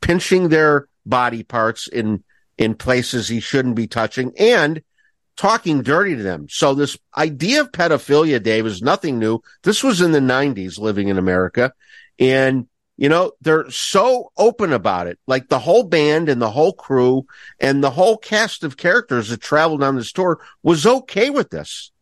pinching 0.00 0.48
their 0.48 0.88
body 1.04 1.42
parts 1.42 1.88
in, 1.88 2.22
in 2.56 2.76
places 2.76 3.28
he 3.28 3.40
shouldn't 3.40 3.74
be 3.74 3.88
touching 3.88 4.32
and 4.38 4.80
talking 5.38 5.82
dirty 5.82 6.16
to 6.16 6.22
them. 6.22 6.48
So 6.50 6.74
this 6.74 6.98
idea 7.16 7.62
of 7.62 7.72
pedophilia, 7.72 8.42
Dave, 8.42 8.66
is 8.66 8.82
nothing 8.82 9.18
new. 9.18 9.40
This 9.62 9.82
was 9.82 10.02
in 10.02 10.12
the 10.12 10.18
90s 10.18 10.78
living 10.78 11.08
in 11.08 11.16
America. 11.16 11.72
And 12.18 12.66
you 12.98 13.08
know, 13.08 13.30
they're 13.40 13.70
so 13.70 14.32
open 14.36 14.72
about 14.72 15.06
it. 15.06 15.20
Like 15.28 15.48
the 15.48 15.60
whole 15.60 15.84
band 15.84 16.28
and 16.28 16.42
the 16.42 16.50
whole 16.50 16.72
crew 16.72 17.26
and 17.60 17.82
the 17.82 17.92
whole 17.92 18.18
cast 18.18 18.64
of 18.64 18.76
characters 18.76 19.28
that 19.28 19.40
traveled 19.40 19.84
on 19.84 19.94
this 19.94 20.10
tour 20.10 20.40
was 20.64 20.84
okay 20.84 21.30
with 21.30 21.48
this. 21.50 21.92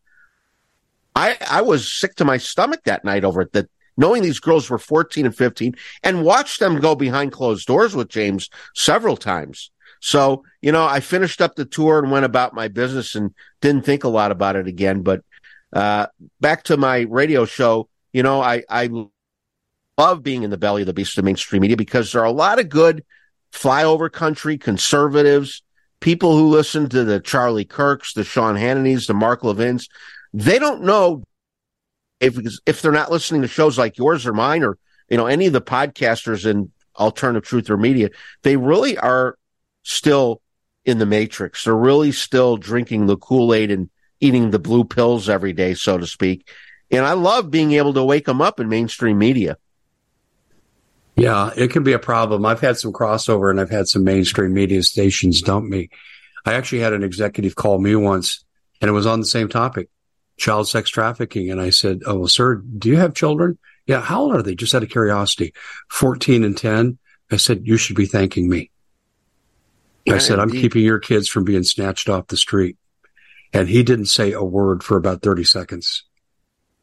I, 1.15 1.37
I 1.47 1.61
was 1.61 1.93
sick 1.93 2.15
to 2.15 2.25
my 2.25 2.37
stomach 2.37 2.81
that 2.85 3.05
night 3.05 3.23
over 3.23 3.41
it 3.41 3.53
that 3.53 3.69
knowing 3.95 4.23
these 4.23 4.39
girls 4.39 4.71
were 4.71 4.79
14 4.79 5.27
and 5.27 5.35
15 5.35 5.75
and 6.01 6.23
watched 6.23 6.59
them 6.59 6.79
go 6.79 6.95
behind 6.95 7.31
closed 7.31 7.67
doors 7.67 7.95
with 7.95 8.09
James 8.09 8.49
several 8.73 9.17
times. 9.17 9.69
So, 9.99 10.43
you 10.61 10.71
know, 10.71 10.85
I 10.85 10.99
finished 10.99 11.41
up 11.41 11.55
the 11.55 11.65
tour 11.65 11.99
and 11.99 12.11
went 12.11 12.25
about 12.25 12.53
my 12.53 12.67
business 12.67 13.15
and 13.15 13.33
didn't 13.61 13.85
think 13.85 14.03
a 14.03 14.09
lot 14.09 14.31
about 14.31 14.55
it 14.55 14.67
again. 14.67 15.01
But, 15.01 15.23
uh, 15.73 16.07
back 16.39 16.63
to 16.63 16.77
my 16.77 17.01
radio 17.01 17.45
show, 17.45 17.89
you 18.13 18.23
know, 18.23 18.41
I, 18.41 18.63
I 18.69 18.89
love 19.97 20.23
being 20.23 20.43
in 20.43 20.49
the 20.49 20.57
belly 20.57 20.83
of 20.83 20.85
the 20.85 20.93
beast 20.93 21.17
of 21.17 21.25
mainstream 21.25 21.61
media 21.61 21.77
because 21.77 22.11
there 22.11 22.21
are 22.21 22.25
a 22.25 22.31
lot 22.31 22.59
of 22.59 22.69
good 22.69 23.03
flyover 23.51 24.11
country 24.11 24.57
conservatives, 24.57 25.63
people 25.99 26.37
who 26.37 26.47
listen 26.47 26.87
to 26.89 27.03
the 27.03 27.19
Charlie 27.19 27.65
Kirks, 27.65 28.13
the 28.13 28.23
Sean 28.23 28.55
Hannity's, 28.55 29.07
the 29.07 29.13
Mark 29.13 29.43
Levins. 29.43 29.89
They 30.33 30.59
don't 30.59 30.83
know 30.83 31.23
if 32.19 32.37
if 32.65 32.81
they're 32.81 32.91
not 32.91 33.11
listening 33.11 33.41
to 33.41 33.47
shows 33.47 33.77
like 33.77 33.97
yours 33.97 34.25
or 34.25 34.33
mine 34.33 34.63
or 34.63 34.77
you 35.09 35.17
know 35.17 35.27
any 35.27 35.47
of 35.47 35.53
the 35.53 35.61
podcasters 35.61 36.45
in 36.45 36.71
alternative 36.97 37.47
truth 37.47 37.69
or 37.69 37.77
media. 37.77 38.09
They 38.43 38.57
really 38.57 38.97
are 38.97 39.37
still 39.87 40.41
in 40.85 40.99
the 40.99 41.05
matrix. 41.05 41.63
They're 41.63 41.75
really 41.75 42.11
still 42.11 42.57
drinking 42.57 43.05
the 43.05 43.17
Kool 43.17 43.53
Aid 43.53 43.71
and 43.71 43.89
eating 44.19 44.51
the 44.51 44.59
blue 44.59 44.83
pills 44.83 45.29
every 45.29 45.53
day, 45.53 45.73
so 45.73 45.97
to 45.97 46.05
speak. 46.05 46.49
And 46.91 47.05
I 47.05 47.13
love 47.13 47.51
being 47.51 47.73
able 47.73 47.93
to 47.93 48.03
wake 48.03 48.25
them 48.25 48.41
up 48.41 48.59
in 48.59 48.69
mainstream 48.69 49.17
media. 49.17 49.57
Yeah, 51.15 51.51
it 51.55 51.71
can 51.71 51.83
be 51.83 51.93
a 51.93 51.99
problem. 51.99 52.45
I've 52.45 52.61
had 52.61 52.77
some 52.77 52.93
crossover 52.93 53.49
and 53.49 53.59
I've 53.59 53.69
had 53.69 53.87
some 53.87 54.03
mainstream 54.03 54.53
media 54.53 54.83
stations 54.83 55.41
dump 55.41 55.65
me. 55.65 55.89
I 56.45 56.53
actually 56.53 56.79
had 56.79 56.93
an 56.93 57.03
executive 57.03 57.55
call 57.55 57.79
me 57.79 57.95
once 57.95 58.43
and 58.81 58.89
it 58.89 58.93
was 58.93 59.07
on 59.07 59.19
the 59.19 59.25
same 59.25 59.49
topic, 59.49 59.89
child 60.37 60.67
sex 60.67 60.89
trafficking. 60.89 61.49
And 61.49 61.59
I 61.59 61.71
said, 61.71 62.01
Oh, 62.05 62.19
well, 62.19 62.27
sir, 62.27 62.55
do 62.55 62.89
you 62.89 62.97
have 62.97 63.13
children? 63.13 63.57
Yeah. 63.87 64.01
How 64.01 64.21
old 64.21 64.35
are 64.35 64.43
they? 64.43 64.53
Just 64.53 64.75
out 64.75 64.83
of 64.83 64.89
curiosity. 64.89 65.53
14 65.89 66.43
and 66.43 66.57
10. 66.57 66.99
I 67.31 67.37
said, 67.37 67.65
you 67.65 67.77
should 67.77 67.95
be 67.95 68.05
thanking 68.05 68.47
me. 68.47 68.69
Yeah, 70.07 70.15
I 70.15 70.17
said, 70.19 70.39
indeed. 70.39 70.55
I'm 70.55 70.61
keeping 70.61 70.83
your 70.83 70.99
kids 70.99 71.27
from 71.27 71.43
being 71.43 71.63
snatched 71.63 72.09
off 72.09 72.27
the 72.27 72.37
street. 72.37 72.77
And 73.53 73.67
he 73.67 73.83
didn't 73.83 74.07
say 74.07 74.31
a 74.31 74.43
word 74.43 74.83
for 74.83 74.97
about 74.97 75.21
30 75.21 75.43
seconds. 75.43 76.03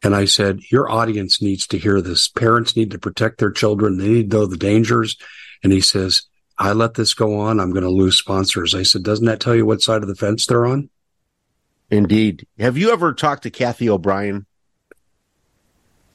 And 0.03 0.15
I 0.15 0.25
said, 0.25 0.59
your 0.71 0.89
audience 0.89 1.41
needs 1.41 1.65
to 1.67 1.77
hear 1.77 2.01
this. 2.01 2.27
Parents 2.27 2.75
need 2.75 2.91
to 2.91 2.99
protect 2.99 3.39
their 3.39 3.51
children. 3.51 3.97
They 3.97 4.07
need 4.07 4.31
to 4.31 4.37
know 4.37 4.45
the 4.45 4.57
dangers. 4.57 5.17
And 5.63 5.73
he 5.73 5.81
says, 5.81 6.23
I 6.57 6.73
let 6.73 6.93
this 6.93 7.13
go 7.13 7.39
on. 7.39 7.59
I'm 7.59 7.71
going 7.71 7.83
to 7.83 7.89
lose 7.89 8.17
sponsors. 8.17 8.75
I 8.75 8.83
said, 8.83 9.03
doesn't 9.03 9.25
that 9.25 9.39
tell 9.39 9.55
you 9.55 9.65
what 9.65 9.81
side 9.81 10.03
of 10.03 10.07
the 10.07 10.15
fence 10.15 10.45
they're 10.45 10.65
on? 10.65 10.89
Indeed. 11.89 12.45
Have 12.59 12.77
you 12.77 12.91
ever 12.91 13.13
talked 13.13 13.43
to 13.43 13.49
Cathy 13.49 13.89
O'Brien? 13.89 14.45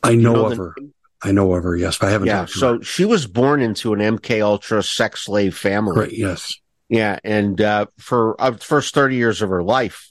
I 0.02 0.14
know, 0.14 0.34
know 0.34 0.46
of 0.46 0.58
her. 0.58 0.74
I 1.22 1.32
know 1.32 1.52
of 1.54 1.64
her. 1.64 1.76
Yes, 1.76 1.98
but 1.98 2.08
I 2.08 2.12
haven't. 2.12 2.28
Yeah. 2.28 2.46
so 2.46 2.78
her. 2.78 2.84
she 2.84 3.04
was 3.04 3.26
born 3.26 3.60
into 3.60 3.92
an 3.92 4.00
MK 4.00 4.42
Ultra 4.42 4.82
sex 4.82 5.22
slave 5.22 5.56
family. 5.56 5.98
Right, 5.98 6.12
yes. 6.12 6.59
Yeah, 6.90 7.18
and 7.22 7.60
uh, 7.60 7.86
for 7.98 8.34
uh, 8.38 8.56
first 8.56 8.94
thirty 8.94 9.14
years 9.14 9.40
of 9.42 9.48
her 9.48 9.62
life, 9.62 10.10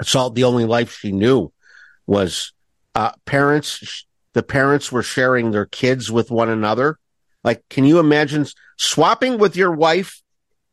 it's 0.00 0.14
all 0.14 0.30
the 0.30 0.44
only 0.44 0.64
life 0.64 0.96
she 0.96 1.10
knew 1.12 1.52
was 2.06 2.52
uh, 2.94 3.10
parents, 3.24 4.06
the 4.32 4.44
parents 4.44 4.92
were 4.92 5.02
sharing 5.02 5.50
their 5.50 5.66
kids 5.66 6.10
with 6.10 6.30
one 6.30 6.48
another. 6.48 6.98
Like, 7.42 7.68
can 7.68 7.84
you 7.84 7.98
imagine 7.98 8.46
swapping 8.78 9.38
with 9.38 9.56
your 9.56 9.72
wife? 9.72 10.22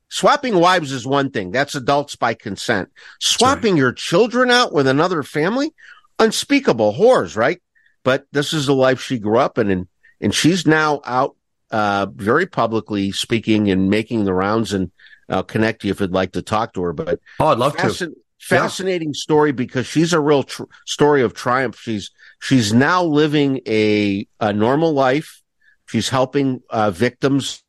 Swapping 0.10 0.60
wives 0.60 0.92
is 0.92 1.08
one 1.08 1.32
thing. 1.32 1.50
That's 1.50 1.76
adults 1.76 2.16
by 2.16 2.36
consent. 2.36 2.90
Swapping 3.20 3.74
right. 3.74 3.80
your 3.80 3.94
children 3.94 4.52
out 4.52 4.72
with 4.72 4.88
another 4.88 5.24
family. 5.24 5.74
unspeakable 6.20 6.92
horrors, 6.92 7.36
right? 7.36 7.62
But 8.04 8.26
this 8.32 8.54
is 8.54 8.66
the 8.66 8.76
life 8.76 9.02
she 9.02 9.18
grew 9.20 9.40
up 9.40 9.58
in, 9.58 9.72
and 9.72 9.88
and 10.22 10.36
she's 10.36 10.68
now 10.68 11.02
out 11.06 11.36
uh, 11.72 12.08
very 12.14 12.46
publicly 12.46 13.12
speaking 13.12 13.70
and 13.70 13.90
making 13.90 14.26
the 14.26 14.34
rounds. 14.34 14.74
And 14.74 14.92
I'll 15.28 15.44
connect 15.44 15.84
you 15.84 15.92
if 15.92 16.00
you'd 16.00 16.12
like 16.12 16.34
to 16.34 16.42
talk 16.42 16.74
to 16.74 16.82
her. 16.84 16.94
But 16.94 17.20
oh, 17.40 17.48
I'd 17.48 17.58
love 17.58 17.76
fasc- 17.76 18.00
to. 18.00 18.16
Fascinating 18.42 19.10
yeah. 19.10 19.18
story 19.18 19.52
because 19.52 19.86
she's 19.86 20.14
a 20.14 20.20
real 20.20 20.44
tr- 20.44 20.64
story 20.86 21.22
of 21.22 21.34
triumph. 21.34 21.78
She's 21.78 22.10
she's 22.40 22.74
now 22.74 23.04
living 23.04 23.60
a 23.68 24.28
a 24.40 24.54
normal 24.54 24.94
life. 24.94 25.42
She's 25.88 26.08
helping 26.08 26.62
uh, 26.70 26.92
victims 26.92 27.64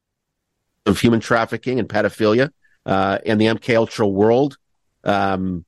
of 0.86 1.00
human 1.00 1.20
trafficking 1.20 1.78
and 1.78 1.88
pedophilia 1.88 2.50
uh, 2.86 3.18
in 3.24 3.38
the 3.38 3.46
MK 3.46 3.76
Ultra 3.76 4.06
world. 4.06 4.58
Um, 5.04 5.64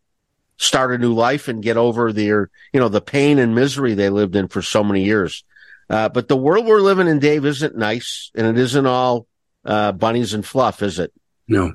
start 0.57 0.95
a 0.95 0.99
new 0.99 1.13
life 1.13 1.49
and 1.49 1.63
get 1.63 1.77
over 1.77 2.13
their, 2.13 2.51
you 2.73 2.79
know, 2.79 2.89
the 2.89 3.01
pain 3.01 3.39
and 3.39 3.55
misery 3.55 3.95
they 3.95 4.11
lived 4.11 4.37
in 4.37 4.49
for 4.49 4.63
so 4.63 4.85
many 4.85 5.05
years. 5.05 5.45
Uh, 5.91 6.09
but 6.09 6.29
the 6.29 6.37
world 6.37 6.67
we're 6.67 6.81
living 6.81 7.09
in, 7.09 7.19
Dave, 7.19 7.45
isn't 7.45 7.77
nice, 7.77 8.31
and 8.35 8.47
it 8.47 8.59
isn't 8.59 8.87
all 8.87 9.27
uh, 9.65 9.93
bunnies 9.93 10.35
and 10.35 10.45
fluff, 10.45 10.83
is 10.83 10.99
it? 10.99 11.13
No, 11.49 11.75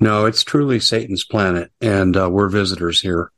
no, 0.00 0.26
it's 0.26 0.44
truly 0.44 0.80
Satan's 0.80 1.24
planet, 1.24 1.70
and 1.80 2.16
uh, 2.16 2.28
we're 2.30 2.48
visitors 2.48 3.00
here, 3.00 3.30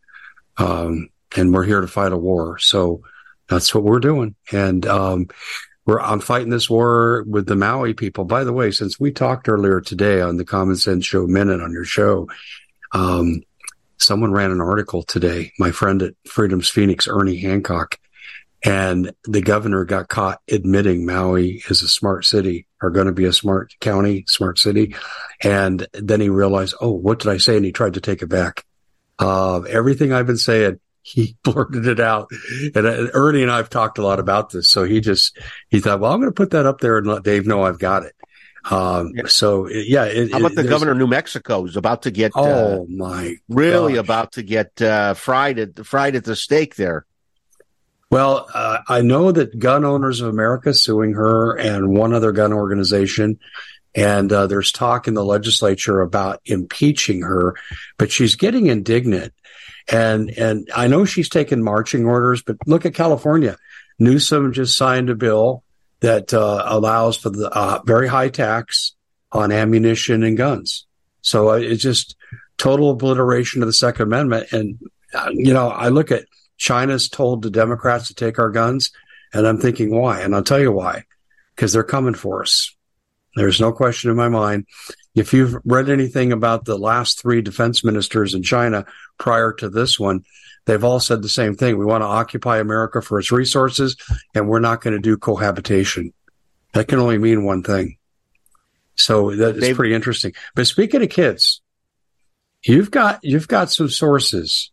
um, 0.57 1.11
and 1.37 1.53
we're 1.53 1.65
here 1.65 1.81
to 1.81 1.89
fight 1.89 2.13
a 2.13 2.17
war. 2.17 2.59
So 2.59 3.03
that's 3.49 3.75
what 3.75 3.85
we're 3.85 4.01
doing, 4.01 4.35
and 4.53 4.87
um, 4.87 5.29
we're 5.85 6.01
I'm 6.01 6.21
fighting 6.21 6.51
this 6.51 6.71
war 6.71 7.25
with 7.27 7.47
the 7.47 7.57
Maui 7.57 7.95
people. 7.95 8.25
By 8.25 8.45
the 8.45 8.53
way, 8.53 8.71
since 8.71 9.01
we 9.01 9.11
talked 9.11 9.49
earlier 9.49 9.81
today 9.81 10.21
on 10.21 10.37
the 10.37 10.45
Common 10.45 10.77
Sense 10.77 11.07
Show 11.07 11.27
Minute 11.27 11.61
on 11.61 11.73
your 11.73 11.85
show, 11.85 12.29
um, 12.93 13.43
someone 13.99 14.33
ran 14.33 14.51
an 14.51 14.61
article 14.61 15.03
today. 15.03 15.53
My 15.59 15.71
friend 15.71 16.03
at 16.03 16.15
Freedom's 16.27 16.69
Phoenix, 16.69 17.09
Ernie 17.09 17.39
Hancock, 17.39 17.98
and 18.65 19.13
the 19.25 19.41
governor 19.41 19.85
got 19.85 20.09
caught 20.09 20.41
admitting 20.51 21.07
Maui 21.07 21.63
is 21.69 21.83
a 21.83 21.89
smart 21.89 22.25
city 22.25 22.67
or 22.83 22.91
going 22.91 23.07
to 23.07 23.13
be 23.13 23.25
a 23.25 23.33
smart 23.33 23.75
county, 23.81 24.25
smart 24.27 24.59
city. 24.59 24.97
And 25.43 25.87
then 25.93 26.21
he 26.21 26.29
realized, 26.29 26.75
oh, 26.81 26.91
what 26.91 27.21
did 27.21 27.29
I 27.31 27.39
say? 27.39 27.57
And 27.57 27.65
he 27.65 27.73
tried 27.73 27.95
to 27.95 28.01
take 28.01 28.23
it 28.23 28.29
back. 28.29 28.65
Uh, 29.19 29.61
everything 29.63 30.13
I've 30.13 30.27
been 30.27 30.37
saying, 30.37 30.81
he 31.03 31.37
blurted 31.45 31.87
it 31.87 32.01
out. 32.01 32.31
And 32.75 32.87
uh, 32.87 33.09
Ernie 33.15 33.43
and 33.43 33.51
I 33.51 33.59
have 33.59 33.71
talked 33.71 33.99
a 33.99 34.03
lot 34.03 34.19
about 34.19 34.51
this. 34.51 34.69
So 34.69 34.85
he 34.85 35.01
just, 35.01 35.39
he 35.69 35.79
thought, 35.81 36.01
well, 36.01 36.13
I'm 36.13 36.21
going 36.21 36.33
to 36.33 36.35
put 36.35 36.51
that 36.51 36.67
up 36.67 36.81
there 36.81 36.99
and 36.99 37.07
let 37.07 37.23
Dave 37.23 37.47
know 37.47 37.63
I've 37.63 37.79
got 37.79 38.05
it. 38.05 38.15
Um, 38.71 39.13
yeah. 39.15 39.23
so 39.27 39.69
yeah. 39.69 40.05
It, 40.05 40.33
How 40.33 40.41
about 40.41 40.57
the 40.57 40.65
governor 40.65 40.93
of 40.93 40.99
New 40.99 41.07
Mexico 41.07 41.65
is 41.65 41.77
about 41.77 42.03
to 42.03 42.11
get, 42.11 42.33
oh 42.35 42.83
uh, 42.83 42.85
my, 42.89 43.37
really 43.49 43.95
gosh. 43.95 44.05
about 44.05 44.33
to 44.33 44.43
get, 44.43 44.83
uh, 44.83 45.15
fried 45.15 45.61
at, 45.61 45.87
fried 45.87 46.17
at 46.17 46.25
the 46.25 46.35
stake 46.35 46.75
there. 46.75 47.07
Well, 48.11 48.49
uh, 48.55 48.79
I 48.89 49.03
know 49.03 49.33
that 49.33 49.59
Gun 49.59 49.85
Owners 49.85 50.21
of 50.21 50.29
America 50.29 50.73
suing 50.73 51.13
her 51.13 51.57
and 51.59 51.97
one 51.97 52.15
other 52.15 52.33
gun 52.33 52.53
organization. 52.53 53.39
And 53.95 54.33
uh, 54.33 54.47
there's 54.47 54.73
talk 54.73 55.09
in 55.09 55.15
the 55.15 55.25
legislature 55.25 56.01
about 56.01 56.41
impeaching 56.45 57.23
her, 57.23 57.55
but 57.97 58.11
she's 58.13 58.37
getting 58.37 58.67
indignant. 58.67 59.35
And 59.91 60.31
and 60.31 60.69
I 60.75 60.87
know 60.87 61.05
she's 61.05 61.29
taken 61.29 61.63
marching 61.63 62.05
orders, 62.05 62.43
but 62.43 62.57
look 62.67 62.85
at 62.85 62.95
California. 62.95 63.57
Newsom 63.99 64.53
just 64.53 64.77
signed 64.77 65.11
a 65.11 65.15
bill 65.15 65.65
that 66.01 66.33
uh, 66.33 66.63
allows 66.67 67.17
for 67.17 67.31
the 67.31 67.51
uh, 67.51 67.81
very 67.85 68.07
high 68.07 68.29
tax 68.29 68.95
on 69.33 69.51
ammunition 69.51 70.23
and 70.23 70.37
guns. 70.37 70.87
So 71.23 71.51
uh, 71.51 71.55
it's 71.55 71.83
just 71.83 72.17
total 72.59 72.91
obliteration 72.91 73.63
of 73.63 73.69
the 73.69 73.73
Second 73.73 74.03
Amendment. 74.03 74.53
And 74.53 74.79
uh, 75.15 75.31
you 75.33 75.55
know, 75.55 75.69
I 75.71 75.89
look 75.89 76.13
at 76.13 76.27
China's 76.59 77.09
told 77.09 77.43
the 77.43 77.51
Democrats 77.51 78.09
to 78.09 78.15
take 78.15 78.39
our 78.39 78.51
guns. 78.51 78.93
And 79.33 79.47
I'm 79.47 79.59
thinking, 79.59 79.95
why? 79.95 80.21
And 80.21 80.35
I'll 80.35 80.43
tell 80.43 80.61
you 80.61 80.73
why. 80.73 81.05
Because 81.55 81.73
they're 81.73 81.85
coming 81.85 82.15
for 82.15 82.43
us. 82.43 82.75
There's 83.37 83.61
no 83.61 83.73
question 83.73 84.11
in 84.11 84.17
my 84.17 84.29
mind. 84.29 84.67
If 85.15 85.33
you've 85.33 85.57
read 85.65 85.89
anything 85.89 86.33
about 86.33 86.65
the 86.65 86.79
last 86.79 87.21
three 87.21 87.41
defense 87.41 87.85
ministers 87.85 88.35
in 88.35 88.43
China 88.43 88.85
prior 89.19 89.53
to 89.55 89.69
this 89.69 89.99
one, 89.99 90.25
they've 90.65 90.85
all 90.85 91.01
said 91.01 91.23
the 91.23 91.29
same 91.29 91.55
thing. 91.55 91.79
We 91.79 91.85
want 91.85 92.03
to 92.03 92.07
occupy 92.07 92.59
America 92.59 93.03
for 93.03 93.19
its 93.19 93.33
resources, 93.33 93.97
and 94.35 94.49
we're 94.49 94.61
not 94.61 94.81
going 94.81 94.95
to 94.95 95.01
do 95.01 95.17
cohabitation. 95.17 96.13
That 96.73 96.89
can 96.89 96.99
only 96.99 97.19
mean 97.19 97.45
one 97.45 97.63
thing. 97.63 97.97
So 98.95 99.35
that 99.37 99.57
is 99.57 99.77
pretty 99.77 99.95
interesting. 99.95 100.35
But 100.55 100.67
speaking 100.67 101.03
of 101.03 101.09
kids, 101.09 101.63
you've 102.63 102.91
got 102.91 103.21
you've 103.23 103.49
got 103.49 103.71
some 103.71 103.89
sources 103.89 104.71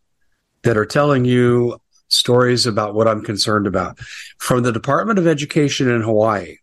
that 0.66 0.76
are 0.76 0.84
telling 0.84 1.24
you 1.24 1.80
stories 2.08 2.66
about 2.66 2.92
what 2.92 3.06
I'm 3.06 3.22
concerned 3.22 3.68
about. 3.68 4.00
From 4.38 4.64
the 4.64 4.72
Department 4.72 5.20
of 5.20 5.26
Education 5.26 5.88
in 5.88 6.02
Hawaii, 6.02 6.56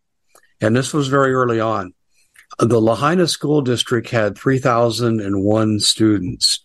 and 0.59 0.75
this 0.75 0.93
was 0.93 1.07
very 1.07 1.33
early 1.33 1.61
on, 1.61 1.93
the 2.59 2.81
Lahaina 2.81 3.29
School 3.29 3.61
District 3.61 4.09
had 4.09 4.37
3,001 4.37 5.79
students. 5.79 6.59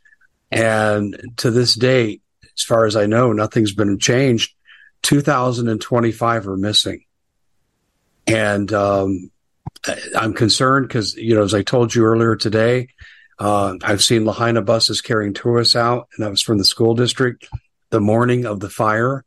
And 0.50 1.16
to 1.36 1.52
this 1.52 1.76
date, 1.76 2.22
as 2.42 2.64
far 2.64 2.86
as 2.86 2.96
I 2.96 3.06
know, 3.06 3.32
nothing's 3.32 3.72
been 3.72 4.00
changed. 4.00 4.52
2,025 5.02 6.48
are 6.48 6.56
missing. 6.56 7.04
And 8.26 8.72
um, 8.72 9.30
I'm 10.16 10.34
concerned 10.34 10.88
because, 10.88 11.14
you 11.14 11.36
know, 11.36 11.44
as 11.44 11.54
I 11.54 11.62
told 11.62 11.94
you 11.94 12.04
earlier 12.04 12.34
today, 12.34 12.88
uh, 13.38 13.76
I've 13.82 14.02
seen 14.02 14.24
Lahaina 14.24 14.62
buses 14.62 15.00
carrying 15.00 15.34
tourists 15.34 15.76
out, 15.76 16.08
and 16.16 16.24
that 16.24 16.30
was 16.30 16.42
from 16.42 16.58
the 16.58 16.64
school 16.64 16.94
district 16.94 17.48
the 17.90 18.00
morning 18.00 18.46
of 18.46 18.60
the 18.60 18.70
fire. 18.70 19.24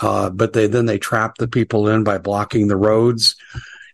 Uh, 0.00 0.28
but 0.28 0.52
they 0.52 0.66
then 0.66 0.86
they 0.86 0.98
trapped 0.98 1.38
the 1.38 1.48
people 1.48 1.88
in 1.88 2.04
by 2.04 2.18
blocking 2.18 2.66
the 2.66 2.76
roads, 2.76 3.36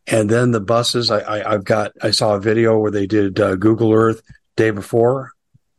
and 0.06 0.30
then 0.30 0.50
the 0.50 0.61
buses. 0.61 1.11
I, 1.11 1.44
I 1.44 1.52
have 1.52 1.64
got 1.64 1.92
I 2.02 2.11
saw 2.11 2.35
a 2.35 2.40
video 2.40 2.78
where 2.78 2.90
they 2.90 3.06
did 3.06 3.38
uh, 3.38 3.56
Google 3.56 3.92
Earth 3.92 4.22
day 4.56 4.70
before, 4.70 5.33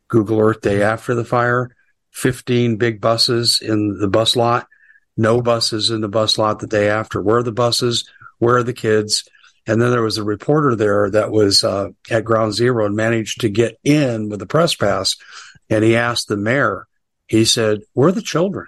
Google 0.07 0.39
Earth 0.39 0.61
day 0.61 0.83
after 0.83 1.15
the 1.15 1.25
fire. 1.25 1.75
Fifteen 2.11 2.75
big 2.75 3.01
buses 3.01 3.61
in 3.61 3.97
the 3.97 4.07
bus 4.07 4.35
lot, 4.35 4.67
no 5.17 5.41
buses 5.41 5.89
in 5.89 6.01
the 6.01 6.09
bus 6.09 6.37
lot 6.37 6.59
the 6.59 6.67
day 6.67 6.89
after. 6.89 7.21
Where 7.21 7.37
are 7.37 7.43
the 7.43 7.51
buses? 7.51 8.07
Where 8.37 8.57
are 8.57 8.63
the 8.63 8.73
kids? 8.73 9.27
And 9.71 9.81
then 9.81 9.91
there 9.91 10.01
was 10.01 10.17
a 10.17 10.23
reporter 10.25 10.75
there 10.75 11.09
that 11.11 11.31
was 11.31 11.63
uh, 11.63 11.91
at 12.09 12.25
Ground 12.25 12.53
Zero 12.53 12.85
and 12.85 12.93
managed 12.93 13.39
to 13.39 13.47
get 13.47 13.79
in 13.85 14.27
with 14.27 14.41
a 14.41 14.45
press 14.45 14.75
pass. 14.75 15.15
And 15.69 15.81
he 15.81 15.95
asked 15.95 16.27
the 16.27 16.35
mayor, 16.35 16.87
he 17.29 17.45
said, 17.45 17.83
Where 17.93 18.09
are 18.09 18.11
the 18.11 18.21
children? 18.21 18.67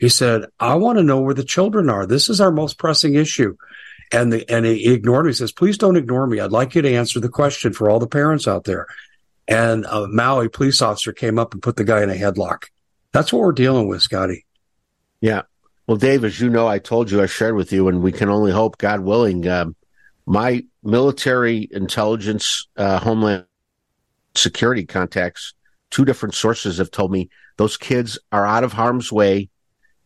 He 0.00 0.08
said, 0.08 0.46
I 0.58 0.74
want 0.74 0.98
to 0.98 1.04
know 1.04 1.20
where 1.20 1.32
the 1.32 1.44
children 1.44 1.88
are. 1.88 2.06
This 2.06 2.28
is 2.28 2.40
our 2.40 2.50
most 2.50 2.76
pressing 2.76 3.14
issue. 3.14 3.56
And 4.10 4.32
the, 4.32 4.50
and 4.50 4.66
he 4.66 4.92
ignored 4.92 5.26
me. 5.26 5.30
He 5.30 5.34
says, 5.34 5.52
please 5.52 5.78
don't 5.78 5.96
ignore 5.96 6.26
me. 6.26 6.40
I'd 6.40 6.50
like 6.50 6.74
you 6.74 6.82
to 6.82 6.92
answer 6.92 7.20
the 7.20 7.28
question 7.28 7.72
for 7.72 7.88
all 7.88 8.00
the 8.00 8.08
parents 8.08 8.48
out 8.48 8.64
there. 8.64 8.88
And 9.46 9.84
a 9.84 10.08
Maui 10.08 10.48
police 10.48 10.82
officer 10.82 11.12
came 11.12 11.38
up 11.38 11.52
and 11.52 11.62
put 11.62 11.76
the 11.76 11.84
guy 11.84 12.02
in 12.02 12.10
a 12.10 12.14
headlock. 12.14 12.64
That's 13.12 13.32
what 13.32 13.42
we're 13.42 13.52
dealing 13.52 13.86
with, 13.86 14.02
Scotty. 14.02 14.44
Yeah. 15.20 15.42
Well, 15.86 15.98
Dave, 15.98 16.24
as 16.24 16.40
you 16.40 16.50
know, 16.50 16.66
I 16.66 16.80
told 16.80 17.12
you, 17.12 17.22
I 17.22 17.26
shared 17.26 17.54
with 17.54 17.72
you, 17.72 17.86
and 17.86 18.02
we 18.02 18.10
can 18.10 18.28
only 18.28 18.50
hope, 18.50 18.76
God 18.78 19.02
willing, 19.02 19.46
um, 19.46 19.76
my 20.26 20.64
military 20.82 21.68
intelligence, 21.70 22.68
uh, 22.76 22.98
homeland 22.98 23.46
security 24.34 24.84
contacts, 24.84 25.54
two 25.90 26.04
different 26.04 26.34
sources 26.34 26.78
have 26.78 26.90
told 26.90 27.12
me 27.12 27.28
those 27.56 27.76
kids 27.76 28.18
are 28.30 28.46
out 28.46 28.64
of 28.64 28.72
harm's 28.72 29.12
way 29.12 29.48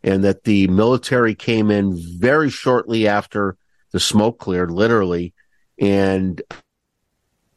and 0.02 0.24
that 0.24 0.44
the 0.44 0.68
military 0.68 1.34
came 1.34 1.70
in 1.70 1.96
very 2.18 2.50
shortly 2.50 3.08
after 3.08 3.56
the 3.92 4.00
smoke 4.00 4.38
cleared, 4.38 4.70
literally, 4.70 5.32
and 5.78 6.42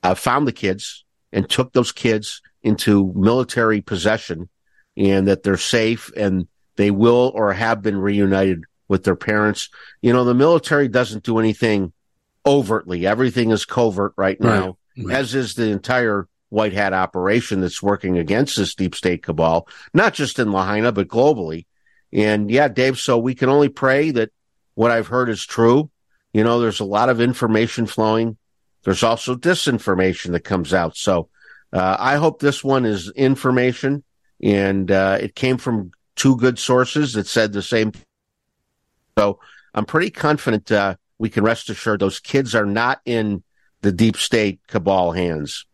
uh, 0.04 0.15
found 0.15 0.48
the 0.48 0.52
kids 0.52 1.06
and 1.32 1.50
took 1.50 1.74
those 1.74 1.91
kids 1.91 2.41
into 2.63 3.13
military 3.15 3.82
possession 3.82 4.50
and 4.98 5.28
that 5.28 5.43
they're 5.43 5.58
safe 5.58 6.12
and 6.17 6.48
they 6.76 6.91
will 6.91 7.32
or 7.36 7.54
have 7.54 7.82
been 7.82 7.98
reunited 7.98 8.63
with 8.88 9.04
their 9.04 9.15
parents. 9.15 9.69
You 10.02 10.13
know, 10.13 10.24
the 10.24 10.34
military 10.34 10.88
doesn't 10.88 11.24
do 11.24 11.39
anything 11.39 11.93
overtly. 12.49 13.05
Everything 13.05 13.51
is 13.51 13.65
covert 13.65 14.13
right 14.17 14.39
now, 14.41 14.77
right. 14.97 15.05
Right. 15.05 15.15
as 15.15 15.35
is 15.35 15.53
the 15.53 15.69
entire 15.69 16.27
white 16.49 16.73
hat 16.73 16.93
operation 16.93 17.62
that's 17.62 17.83
working 17.83 18.17
against 18.17 18.57
this 18.57 18.73
deep 18.73 18.95
state 18.95 19.21
cabal, 19.21 19.67
not 19.93 20.15
just 20.15 20.39
in 20.39 20.51
Lahaina, 20.51 20.91
but 20.91 21.07
globally. 21.07 21.67
And 22.12 22.49
yeah, 22.49 22.67
Dave, 22.67 22.97
so 22.97 23.19
we 23.19 23.35
can 23.35 23.49
only 23.49 23.69
pray 23.69 24.09
that 24.12 24.31
what 24.73 24.89
I've 24.89 25.07
heard 25.07 25.29
is 25.29 25.45
true. 25.45 25.91
You 26.33 26.43
know, 26.43 26.59
there's 26.59 26.79
a 26.79 26.85
lot 26.85 27.09
of 27.09 27.21
information 27.21 27.85
flowing. 27.85 28.38
There's 28.83 29.03
also 29.03 29.35
disinformation 29.35 30.31
that 30.31 30.39
comes 30.39 30.73
out. 30.73 30.97
So 30.97 31.29
uh, 31.71 31.97
I 31.99 32.15
hope 32.15 32.39
this 32.39 32.63
one 32.63 32.85
is 32.85 33.12
information 33.12 34.03
and 34.41 34.89
uh, 34.89 35.19
it 35.21 35.35
came 35.35 35.57
from 35.57 35.91
two 36.15 36.35
good 36.35 36.57
sources 36.57 37.13
that 37.13 37.27
said 37.27 37.53
the 37.53 37.62
same. 37.62 37.91
So 39.19 39.39
I'm 39.75 39.85
pretty 39.85 40.09
confident 40.09 40.71
uh, 40.71 40.95
we 41.19 41.29
can 41.29 41.43
rest 41.43 41.69
assured 41.69 41.99
those 41.99 42.19
kids 42.19 42.55
are 42.55 42.65
not 42.65 43.01
in 43.05 43.43
the 43.82 43.91
deep 43.91 44.17
state 44.17 44.60
cabal 44.67 45.12
hands. 45.12 45.65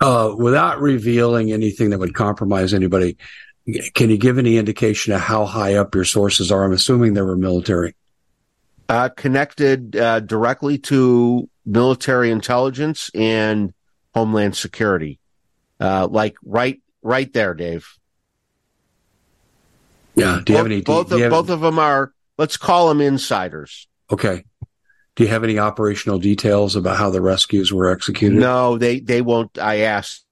Uh, 0.00 0.32
without 0.36 0.80
revealing 0.80 1.50
anything 1.50 1.90
that 1.90 1.98
would 1.98 2.14
compromise 2.14 2.74
anybody, 2.74 3.16
Can 3.94 4.08
you 4.08 4.16
give 4.16 4.38
any 4.38 4.56
indication 4.56 5.12
of 5.12 5.20
how 5.20 5.44
high 5.44 5.74
up 5.74 5.94
your 5.94 6.04
sources 6.04 6.50
are? 6.50 6.64
I'm 6.64 6.72
assuming 6.72 7.14
they 7.14 7.22
were 7.22 7.36
military. 7.36 7.94
Uh, 8.88 9.10
connected 9.10 9.94
uh, 9.94 10.20
directly 10.20 10.78
to 10.78 11.48
military 11.66 12.30
intelligence 12.30 13.10
and 13.14 13.74
homeland 14.14 14.56
security, 14.56 15.18
uh, 15.80 16.06
like 16.10 16.36
right 16.42 16.80
right 17.02 17.30
there, 17.34 17.52
Dave. 17.52 17.86
Yeah. 20.14 20.40
Do 20.44 20.52
you 20.52 20.56
both, 20.56 20.56
have 20.56 20.66
any? 20.66 20.80
Both 20.80 21.12
of, 21.12 21.20
have, 21.20 21.30
both 21.30 21.50
of 21.50 21.60
them 21.60 21.78
are. 21.78 22.12
Let's 22.38 22.56
call 22.56 22.88
them 22.88 23.02
insiders. 23.02 23.87
Okay. 24.10 24.44
Do 25.16 25.24
you 25.24 25.30
have 25.30 25.42
any 25.44 25.58
operational 25.58 26.18
details 26.18 26.76
about 26.76 26.96
how 26.96 27.10
the 27.10 27.20
rescues 27.20 27.72
were 27.72 27.90
executed? 27.90 28.38
No, 28.38 28.78
they 28.78 29.00
they 29.00 29.20
won't. 29.20 29.58
I 29.58 29.80
asked. 29.80 30.24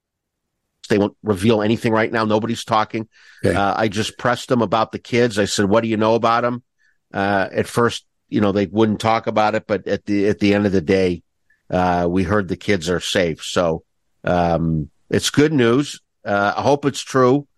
They 0.88 0.98
won't 0.98 1.16
reveal 1.24 1.62
anything 1.62 1.92
right 1.92 2.10
now. 2.12 2.24
Nobody's 2.24 2.64
talking. 2.64 3.08
Okay. 3.44 3.56
Uh, 3.56 3.74
I 3.76 3.88
just 3.88 4.16
pressed 4.16 4.48
them 4.48 4.62
about 4.62 4.92
the 4.92 5.00
kids. 5.00 5.40
I 5.40 5.46
said, 5.46 5.64
"What 5.64 5.80
do 5.80 5.88
you 5.88 5.96
know 5.96 6.14
about 6.14 6.42
them?" 6.42 6.62
Uh, 7.12 7.48
at 7.50 7.66
first, 7.66 8.06
you 8.28 8.40
know, 8.40 8.52
they 8.52 8.66
wouldn't 8.66 9.00
talk 9.00 9.26
about 9.26 9.56
it, 9.56 9.66
but 9.66 9.88
at 9.88 10.06
the 10.06 10.28
at 10.28 10.38
the 10.38 10.54
end 10.54 10.66
of 10.66 10.72
the 10.72 10.80
day, 10.80 11.24
uh, 11.70 12.06
we 12.08 12.22
heard 12.22 12.46
the 12.46 12.56
kids 12.56 12.88
are 12.88 13.00
safe. 13.00 13.42
So 13.42 13.82
um, 14.22 14.90
it's 15.10 15.30
good 15.30 15.52
news. 15.52 16.00
Uh, 16.24 16.54
I 16.56 16.62
hope 16.62 16.84
it's 16.84 17.02
true. 17.02 17.48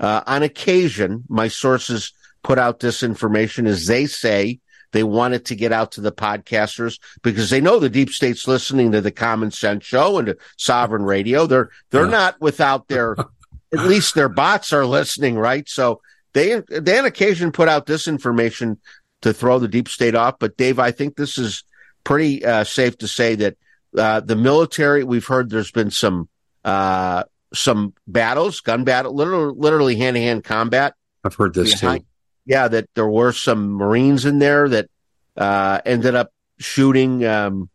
Uh, 0.00 0.22
on 0.26 0.42
occasion, 0.42 1.24
my 1.28 1.48
sources 1.48 2.12
put 2.42 2.58
out 2.58 2.80
this 2.80 3.02
information 3.02 3.66
as 3.66 3.86
they 3.86 4.06
say 4.06 4.60
they 4.92 5.02
wanted 5.02 5.44
to 5.46 5.56
get 5.56 5.72
out 5.72 5.92
to 5.92 6.00
the 6.00 6.12
podcasters 6.12 6.98
because 7.22 7.50
they 7.50 7.60
know 7.60 7.78
the 7.78 7.90
deep 7.90 8.10
state's 8.10 8.48
listening 8.48 8.92
to 8.92 9.00
the 9.00 9.10
Common 9.10 9.50
Sense 9.50 9.84
Show 9.84 10.18
and 10.18 10.26
to 10.28 10.36
Sovereign 10.56 11.02
Radio. 11.02 11.46
They're 11.46 11.70
they're 11.90 12.04
yeah. 12.04 12.10
not 12.10 12.40
without 12.40 12.88
their 12.88 13.16
at 13.72 13.86
least 13.86 14.14
their 14.14 14.28
bots 14.28 14.72
are 14.72 14.86
listening, 14.86 15.36
right? 15.36 15.68
So 15.68 16.00
they 16.32 16.62
they 16.68 16.98
on 16.98 17.04
occasion 17.04 17.52
put 17.52 17.68
out 17.68 17.86
this 17.86 18.08
information 18.08 18.78
to 19.22 19.32
throw 19.32 19.58
the 19.58 19.68
deep 19.68 19.88
state 19.88 20.14
off. 20.14 20.38
But 20.38 20.56
Dave, 20.56 20.78
I 20.78 20.90
think 20.90 21.16
this 21.16 21.38
is 21.38 21.64
pretty 22.04 22.44
uh, 22.44 22.64
safe 22.64 22.96
to 22.98 23.08
say 23.08 23.34
that 23.36 23.56
uh, 23.96 24.20
the 24.20 24.36
military. 24.36 25.04
We've 25.04 25.26
heard 25.26 25.50
there's 25.50 25.70
been 25.70 25.90
some 25.90 26.28
uh, 26.64 27.24
some 27.54 27.94
battles, 28.06 28.60
gun 28.60 28.84
battle, 28.84 29.14
literally 29.14 29.96
hand 29.96 30.16
to 30.16 30.20
hand 30.20 30.44
combat. 30.44 30.94
I've 31.24 31.34
heard 31.34 31.54
this 31.54 31.80
behind, 31.80 32.00
too 32.00 32.06
yeah, 32.48 32.66
that 32.66 32.88
there 32.94 33.06
were 33.06 33.32
some 33.32 33.72
Marines 33.72 34.24
in 34.24 34.38
there 34.38 34.68
that 34.70 34.88
uh, 35.36 35.80
ended 35.84 36.14
up 36.14 36.32
shooting. 36.58 37.24
Um, 37.24 37.68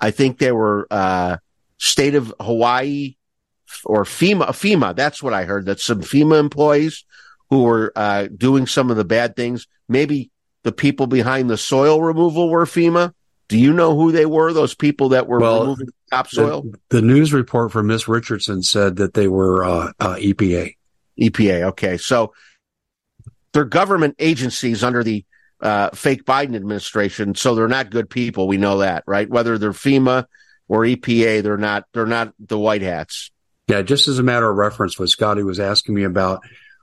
I 0.00 0.10
think 0.10 0.38
they 0.38 0.52
were 0.52 0.86
uh, 0.90 1.36
state 1.76 2.14
of 2.14 2.32
Hawaii 2.40 3.16
or 3.84 4.04
FEMA. 4.04 4.48
FEMA, 4.48 4.96
that's 4.96 5.22
what 5.22 5.34
I 5.34 5.44
heard. 5.44 5.66
That 5.66 5.80
some 5.80 6.00
FEMA 6.00 6.40
employees 6.40 7.04
who 7.50 7.64
were 7.64 7.92
uh, 7.94 8.28
doing 8.34 8.66
some 8.66 8.90
of 8.90 8.96
the 8.96 9.04
bad 9.04 9.36
things. 9.36 9.68
Maybe 9.86 10.30
the 10.62 10.72
people 10.72 11.06
behind 11.06 11.50
the 11.50 11.58
soil 11.58 12.00
removal 12.00 12.48
were 12.48 12.64
FEMA. 12.64 13.12
Do 13.48 13.58
you 13.58 13.74
know 13.74 13.94
who 13.94 14.12
they 14.12 14.26
were? 14.26 14.54
Those 14.54 14.74
people 14.74 15.10
that 15.10 15.28
were 15.28 15.40
well, 15.40 15.60
removing 15.60 15.88
topsoil. 16.10 16.62
The, 16.62 16.78
the 16.88 17.02
news 17.02 17.34
report 17.34 17.70
from 17.70 17.88
Miss 17.88 18.08
Richardson 18.08 18.62
said 18.62 18.96
that 18.96 19.12
they 19.12 19.28
were 19.28 19.62
uh, 19.62 19.92
uh, 20.00 20.14
EPA. 20.14 20.74
EPA. 21.20 21.62
Okay, 21.64 21.98
so 21.98 22.32
they're 23.56 23.64
government 23.64 24.16
agencies 24.18 24.84
under 24.84 25.02
the 25.02 25.24
uh, 25.62 25.88
fake 25.94 26.26
Biden 26.26 26.54
administration, 26.54 27.34
so 27.34 27.54
they're 27.54 27.68
not 27.68 27.88
good 27.88 28.10
people. 28.10 28.46
We 28.46 28.58
know 28.58 28.78
that, 28.78 29.02
right? 29.06 29.26
Whether 29.26 29.56
they're 29.56 29.72
FEMA 29.72 30.26
or 30.68 30.82
EPA, 30.82 31.42
they're 31.42 31.56
not. 31.56 31.84
They're 31.94 32.04
not 32.04 32.34
the 32.38 32.58
white 32.58 32.82
hats. 32.82 33.30
Yeah, 33.66 33.80
just 33.80 34.08
as 34.08 34.18
a 34.18 34.22
matter 34.22 34.48
of 34.48 34.58
reference, 34.58 34.98
what 34.98 35.08
Scotty 35.08 35.42
was 35.42 35.58
asking 35.58 35.94
me 35.94 36.04
about 36.04 36.42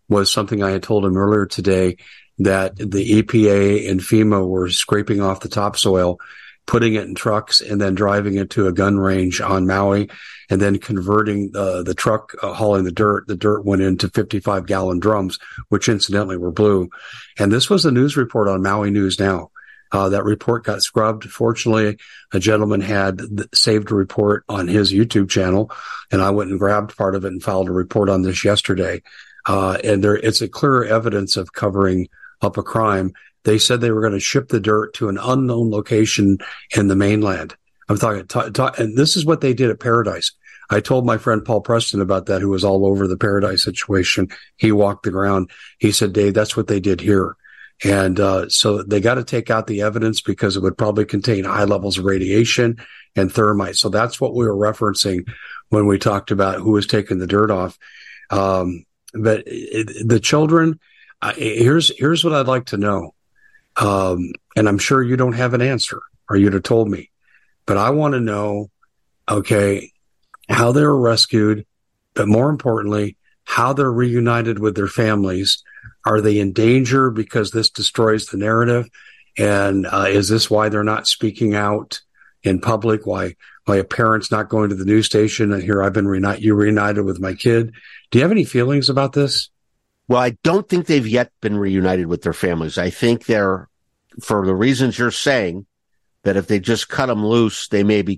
was 0.10 0.32
something 0.32 0.64
I 0.64 0.72
had 0.72 0.82
told 0.82 1.06
him 1.06 1.16
earlier 1.16 1.46
today 1.46 1.98
that 2.40 2.76
the 2.76 3.22
EPA 3.22 3.92
and 3.92 4.00
FEMA 4.00 4.44
were 4.44 4.68
scraping 4.70 5.22
off 5.22 5.42
the 5.42 5.50
topsoil 5.50 6.20
putting 6.66 6.94
it 6.96 7.04
in 7.04 7.16
trucks 7.16 7.62
and 7.62 7.80
then 7.80 7.96
driving 7.96 8.36
it 8.36 8.50
to 8.52 8.68
a 8.68 8.74
gun 8.74 8.98
range 8.98 9.42
on 9.42 9.68
Maui 9.68 10.10
and 10.50 10.62
then 10.62 10.80
converting 10.80 11.52
uh, 11.56 11.84
the 11.84 11.94
truck 11.94 12.36
uh, 12.42 12.54
hauling 12.54 12.84
the 12.84 12.92
dirt. 12.92 13.28
The 13.28 13.36
dirt 13.36 13.66
went 13.66 13.82
into 13.82 14.10
55 14.10 14.66
gallon 14.66 15.00
drums, 15.00 15.40
which 15.70 15.90
incidentally 15.90 16.38
were 16.38 16.52
blue. 16.52 16.90
And 17.38 17.52
this 17.52 17.70
was 17.70 17.86
a 17.86 17.92
news 17.92 18.16
report 18.16 18.48
on 18.48 18.62
Maui 18.62 18.92
News 18.92 19.20
Now. 19.20 19.52
Uh, 19.92 20.10
that 20.10 20.24
report 20.24 20.64
got 20.64 20.82
scrubbed. 20.82 21.30
Fortunately, 21.30 22.00
a 22.32 22.40
gentleman 22.40 22.82
had 22.82 23.22
saved 23.54 23.92
a 23.92 23.96
report 23.96 24.44
on 24.50 24.68
his 24.68 24.92
YouTube 24.92 25.30
channel, 25.30 25.72
and 26.12 26.20
I 26.20 26.32
went 26.32 26.50
and 26.50 26.58
grabbed 26.58 26.98
part 26.98 27.14
of 27.14 27.26
it 27.26 27.32
and 27.32 27.44
filed 27.44 27.70
a 27.70 27.74
report 27.74 28.10
on 28.10 28.24
this 28.24 28.44
yesterday. 28.44 29.04
Uh, 29.46 29.78
and 29.84 30.04
there, 30.04 30.16
it's 30.16 30.42
a 30.42 30.48
clear 30.48 30.84
evidence 30.84 31.38
of 31.38 31.54
covering 31.54 32.08
up 32.42 32.58
a 32.58 32.64
crime. 32.64 33.14
They 33.44 33.58
said 33.58 33.82
they 33.82 33.92
were 33.92 34.02
going 34.02 34.14
to 34.14 34.20
ship 34.20 34.50
the 34.50 34.60
dirt 34.60 34.94
to 34.96 35.10
an 35.10 35.18
unknown 35.18 35.70
location 35.70 36.38
in 36.76 36.88
the 36.88 36.96
mainland. 36.96 37.56
I'm 37.90 37.98
talking, 37.98 38.26
t- 38.28 38.52
t- 38.52 38.82
and 38.82 38.98
this 38.98 39.16
is 39.16 39.26
what 39.26 39.42
they 39.42 39.54
did 39.54 39.70
at 39.70 39.80
Paradise. 39.80 40.32
I 40.70 40.80
told 40.80 41.06
my 41.06 41.18
friend 41.18 41.44
Paul 41.44 41.62
Preston 41.62 42.02
about 42.02 42.28
that, 42.28 42.42
who 42.42 42.50
was 42.50 42.64
all 42.64 42.86
over 42.86 43.08
the 43.08 43.18
Paradise 43.18 43.64
situation. 43.64 44.30
He 44.56 44.72
walked 44.72 45.04
the 45.04 45.12
ground. 45.12 45.52
He 45.78 45.92
said, 45.92 46.14
Dave, 46.14 46.34
that's 46.34 46.56
what 46.56 46.68
they 46.68 46.80
did 46.80 47.02
here. 47.02 47.36
And 47.84 48.20
uh, 48.20 48.48
so 48.50 48.82
they 48.82 49.02
got 49.02 49.16
to 49.16 49.24
take 49.24 49.50
out 49.50 49.68
the 49.68 49.82
evidence 49.82 50.22
because 50.22 50.56
it 50.56 50.62
would 50.62 50.78
probably 50.78 51.06
contain 51.06 51.44
high 51.44 51.66
levels 51.66 51.98
of 51.98 52.06
radiation 52.06 52.78
and 53.16 53.32
thermite. 53.32 53.76
So 53.76 53.90
that's 53.90 54.22
what 54.22 54.34
we 54.34 54.46
were 54.46 54.56
referencing 54.56 55.28
when 55.70 55.86
we 55.86 55.98
talked 55.98 56.32
about 56.32 56.60
who 56.60 56.72
was 56.72 56.88
taking 56.88 57.18
the 57.18 57.28
dirt 57.28 57.52
off. 57.52 57.78
Um, 58.30 58.86
but 59.14 59.44
it, 59.46 60.08
the 60.08 60.20
children, 60.20 60.80
uh, 61.22 61.34
here's 61.36 61.96
here's 61.98 62.24
what 62.24 62.34
I'd 62.34 62.48
like 62.48 62.66
to 62.68 62.78
know. 62.78 63.14
Um, 63.78 64.32
and 64.56 64.68
I'm 64.68 64.78
sure 64.78 65.02
you 65.02 65.18
don't 65.18 65.34
have 65.34 65.54
an 65.54 65.62
answer 65.62 66.00
or 66.30 66.38
you'd 66.38 66.54
have 66.54 66.64
told 66.64 66.90
me, 66.90 67.10
but 67.66 67.78
I 67.78 67.90
want 67.90 68.14
to 68.14 68.20
know, 68.20 68.70
okay, 69.30 69.92
how 70.50 70.72
they 70.72 70.84
were 70.84 71.00
rescued, 71.00 71.66
but 72.14 72.28
more 72.28 72.50
importantly, 72.50 73.18
how 73.46 73.74
they're 73.74 73.92
reunited 73.92 74.60
with 74.60 74.76
their 74.76 74.88
families. 74.88 75.64
Are 76.06 76.22
they 76.22 76.40
in 76.40 76.54
danger 76.54 77.10
because 77.10 77.52
this 77.52 77.70
destroys 77.70 78.28
the 78.28 78.38
narrative? 78.38 78.90
And 79.38 79.88
uh, 79.88 80.06
is 80.10 80.30
this 80.30 80.50
why 80.50 80.70
they're 80.70 80.84
not 80.84 81.08
speaking 81.08 81.56
out 81.56 82.02
in 82.44 82.60
public? 82.60 83.06
Why 83.06 83.36
why 83.66 83.78
a 83.78 83.84
parent's 83.84 84.30
not 84.30 84.50
going 84.50 84.70
to 84.70 84.76
the 84.76 84.86
news 84.86 85.06
station 85.06 85.54
and 85.54 85.64
here 85.64 85.82
I've 85.82 85.94
been 85.94 86.08
reunited, 86.08 86.44
you 86.44 86.54
reunited 86.54 87.06
with 87.06 87.20
my 87.20 87.34
kid? 87.34 87.74
Do 88.12 88.20
you 88.20 88.24
have 88.24 88.32
any 88.32 88.44
feelings 88.44 88.90
about 88.90 89.14
this? 89.14 89.50
Well, 90.08 90.22
I 90.22 90.38
don't 90.44 90.68
think 90.68 90.86
they've 90.86 91.08
yet 91.08 91.32
been 91.42 91.58
reunited 91.58 92.08
with 92.08 92.24
their 92.24 92.34
families. 92.34 92.78
I 92.78 92.90
think 92.90 93.26
they're, 93.26 93.70
for 94.22 94.46
the 94.46 94.56
reasons 94.56 95.00
you're 95.00 95.12
saying, 95.12 95.66
that 96.24 96.38
if 96.38 96.48
they 96.48 96.60
just 96.60 96.90
cut 96.90 97.08
them 97.08 97.26
loose, 97.26 97.68
they 97.68 97.84
may 97.84 98.02
be 98.02 98.18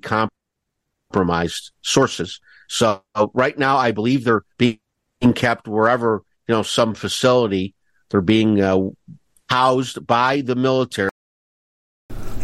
compromised 1.12 1.72
sources. 1.82 2.40
So 2.68 3.02
right 3.34 3.58
now, 3.58 3.78
I 3.78 3.92
believe 3.92 4.24
they're 4.24 4.46
being 4.58 4.80
kept 5.36 5.68
wherever, 5.68 6.24
you 6.48 6.56
know, 6.56 6.64
some 6.64 6.94
facility. 6.96 7.76
They're 8.10 8.22
being 8.22 8.62
uh, 8.62 8.90
housed 9.50 10.06
by 10.06 10.42
the 10.42 10.56
military. 10.56 11.10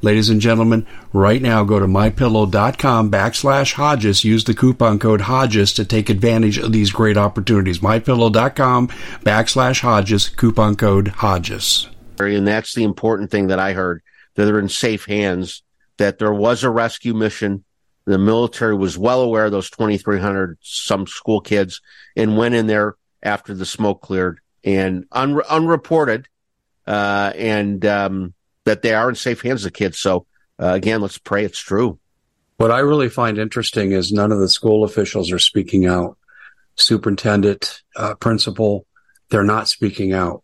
Ladies 0.00 0.30
and 0.30 0.40
gentlemen, 0.40 0.86
right 1.12 1.42
now 1.42 1.64
go 1.64 1.80
to 1.80 1.86
mypillow.com 1.86 3.10
backslash 3.10 3.72
Hodges. 3.72 4.22
Use 4.22 4.44
the 4.44 4.54
coupon 4.54 5.00
code 5.00 5.22
Hodges 5.22 5.72
to 5.72 5.84
take 5.84 6.08
advantage 6.08 6.56
of 6.56 6.70
these 6.70 6.92
great 6.92 7.16
opportunities. 7.16 7.80
Mypillow.com 7.80 8.88
backslash 9.24 9.80
Hodges, 9.80 10.28
coupon 10.28 10.76
code 10.76 11.08
Hodges. 11.08 11.88
And 12.20 12.46
that's 12.46 12.74
the 12.74 12.84
important 12.84 13.32
thing 13.32 13.48
that 13.48 13.58
I 13.58 13.72
heard 13.72 14.02
that 14.36 14.44
they're 14.44 14.60
in 14.60 14.68
safe 14.68 15.04
hands, 15.06 15.64
that 15.96 16.18
there 16.18 16.32
was 16.32 16.62
a 16.62 16.70
rescue 16.70 17.14
mission. 17.14 17.64
The 18.04 18.18
military 18.18 18.76
was 18.76 18.96
well 18.96 19.20
aware 19.20 19.46
of 19.46 19.52
those 19.52 19.68
2,300 19.68 20.58
some 20.62 21.08
school 21.08 21.40
kids 21.40 21.80
and 22.16 22.36
went 22.36 22.54
in 22.54 22.68
there 22.68 22.94
after 23.20 23.52
the 23.52 23.66
smoke 23.66 24.00
cleared 24.00 24.38
and 24.62 25.06
un- 25.10 25.42
unreported. 25.42 26.28
Uh, 26.86 27.32
and, 27.34 27.84
um, 27.84 28.34
that 28.68 28.82
they 28.82 28.92
are 28.92 29.08
in 29.08 29.14
safe 29.14 29.40
hands, 29.40 29.62
the 29.62 29.70
kids. 29.70 29.98
So 29.98 30.26
uh, 30.60 30.74
again, 30.74 31.00
let's 31.00 31.18
pray 31.18 31.44
it's 31.44 31.58
true. 31.58 31.98
What 32.58 32.70
I 32.70 32.80
really 32.80 33.08
find 33.08 33.38
interesting 33.38 33.92
is 33.92 34.12
none 34.12 34.32
of 34.32 34.40
the 34.40 34.48
school 34.48 34.84
officials 34.84 35.32
are 35.32 35.38
speaking 35.38 35.86
out. 35.86 36.18
Superintendent, 36.76 37.82
uh, 37.96 38.14
principal, 38.16 38.84
they're 39.30 39.42
not 39.42 39.68
speaking 39.68 40.12
out. 40.12 40.42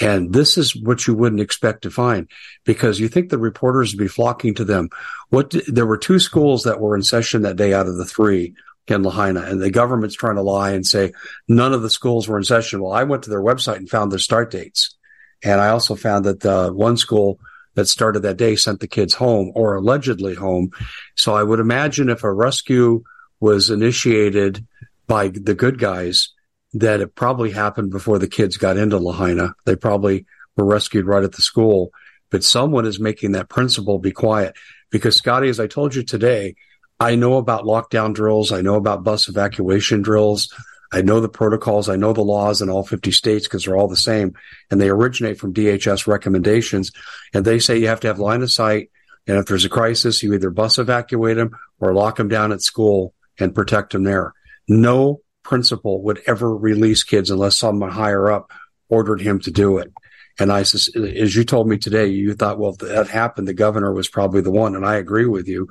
And 0.00 0.32
this 0.32 0.58
is 0.58 0.74
what 0.74 1.06
you 1.06 1.14
wouldn't 1.14 1.40
expect 1.40 1.82
to 1.82 1.90
find 1.90 2.28
because 2.64 3.00
you 3.00 3.08
think 3.08 3.28
the 3.28 3.38
reporters 3.38 3.92
would 3.92 4.02
be 4.02 4.08
flocking 4.08 4.54
to 4.54 4.64
them. 4.64 4.88
What 5.30 5.54
there 5.66 5.86
were 5.86 5.98
two 5.98 6.18
schools 6.18 6.64
that 6.64 6.80
were 6.80 6.96
in 6.96 7.02
session 7.02 7.42
that 7.42 7.56
day 7.56 7.72
out 7.74 7.88
of 7.88 7.96
the 7.96 8.04
three. 8.04 8.54
in 8.88 9.02
Lahaina. 9.02 9.42
And 9.42 9.60
the 9.60 9.70
government's 9.70 10.14
trying 10.14 10.36
to 10.36 10.42
lie 10.42 10.70
and 10.72 10.86
say 10.86 11.12
none 11.48 11.72
of 11.74 11.82
the 11.82 11.90
schools 11.90 12.28
were 12.28 12.38
in 12.38 12.44
session. 12.44 12.80
Well, 12.80 12.92
I 12.92 13.04
went 13.04 13.24
to 13.24 13.30
their 13.30 13.42
website 13.42 13.76
and 13.76 13.90
found 13.90 14.12
their 14.12 14.18
start 14.18 14.50
dates. 14.50 14.96
And 15.42 15.60
I 15.60 15.68
also 15.68 15.96
found 15.96 16.24
that 16.24 16.44
uh, 16.44 16.70
one 16.70 16.96
school 16.96 17.38
that 17.76 17.86
started 17.86 18.20
that 18.20 18.36
day 18.36 18.56
sent 18.56 18.80
the 18.80 18.88
kids 18.88 19.14
home 19.14 19.52
or 19.54 19.76
allegedly 19.76 20.34
home. 20.34 20.70
So 21.14 21.34
I 21.34 21.42
would 21.42 21.60
imagine 21.60 22.08
if 22.08 22.24
a 22.24 22.32
rescue 22.32 23.04
was 23.38 23.70
initiated 23.70 24.66
by 25.06 25.28
the 25.28 25.54
good 25.54 25.78
guys, 25.78 26.32
that 26.72 27.00
it 27.00 27.14
probably 27.14 27.52
happened 27.52 27.90
before 27.90 28.18
the 28.18 28.26
kids 28.26 28.56
got 28.56 28.76
into 28.76 28.98
Lahaina. 28.98 29.54
They 29.64 29.76
probably 29.76 30.26
were 30.56 30.64
rescued 30.64 31.06
right 31.06 31.22
at 31.22 31.32
the 31.32 31.42
school, 31.42 31.90
but 32.30 32.42
someone 32.42 32.86
is 32.86 32.98
making 32.98 33.32
that 33.32 33.48
principal 33.48 33.98
be 33.98 34.10
quiet 34.10 34.56
because 34.90 35.16
Scotty, 35.16 35.48
as 35.48 35.60
I 35.60 35.66
told 35.66 35.94
you 35.94 36.02
today, 36.02 36.56
I 36.98 37.14
know 37.14 37.36
about 37.36 37.64
lockdown 37.64 38.14
drills. 38.14 38.52
I 38.52 38.62
know 38.62 38.76
about 38.76 39.04
bus 39.04 39.28
evacuation 39.28 40.02
drills. 40.02 40.52
I 40.92 41.02
know 41.02 41.20
the 41.20 41.28
protocols. 41.28 41.88
I 41.88 41.96
know 41.96 42.12
the 42.12 42.22
laws 42.22 42.62
in 42.62 42.70
all 42.70 42.84
50 42.84 43.10
states 43.10 43.46
because 43.46 43.64
they're 43.64 43.76
all 43.76 43.88
the 43.88 43.96
same 43.96 44.34
and 44.70 44.80
they 44.80 44.88
originate 44.88 45.38
from 45.38 45.54
DHS 45.54 46.06
recommendations. 46.06 46.92
And 47.34 47.44
they 47.44 47.58
say 47.58 47.78
you 47.78 47.88
have 47.88 48.00
to 48.00 48.06
have 48.06 48.18
line 48.18 48.42
of 48.42 48.52
sight. 48.52 48.90
And 49.26 49.36
if 49.38 49.46
there's 49.46 49.64
a 49.64 49.70
crisis, 49.70 50.22
you 50.22 50.34
either 50.34 50.50
bus 50.50 50.78
evacuate 50.78 51.36
them 51.36 51.56
or 51.80 51.92
lock 51.92 52.16
them 52.16 52.28
down 52.28 52.52
at 52.52 52.62
school 52.62 53.14
and 53.38 53.54
protect 53.54 53.92
them 53.92 54.04
there. 54.04 54.32
No 54.68 55.20
principal 55.42 56.02
would 56.02 56.20
ever 56.26 56.54
release 56.56 57.02
kids 57.02 57.30
unless 57.30 57.56
someone 57.56 57.90
higher 57.90 58.30
up 58.30 58.52
ordered 58.88 59.20
him 59.20 59.40
to 59.40 59.50
do 59.50 59.78
it. 59.78 59.92
And 60.38 60.52
I, 60.52 60.60
as 60.60 61.34
you 61.34 61.44
told 61.44 61.68
me 61.68 61.78
today, 61.78 62.06
you 62.06 62.34
thought, 62.34 62.58
well, 62.58 62.72
if 62.72 62.78
that 62.78 63.08
happened, 63.08 63.48
the 63.48 63.54
governor 63.54 63.92
was 63.92 64.08
probably 64.08 64.42
the 64.42 64.50
one. 64.50 64.76
And 64.76 64.84
I 64.84 64.96
agree 64.96 65.26
with 65.26 65.48
you. 65.48 65.68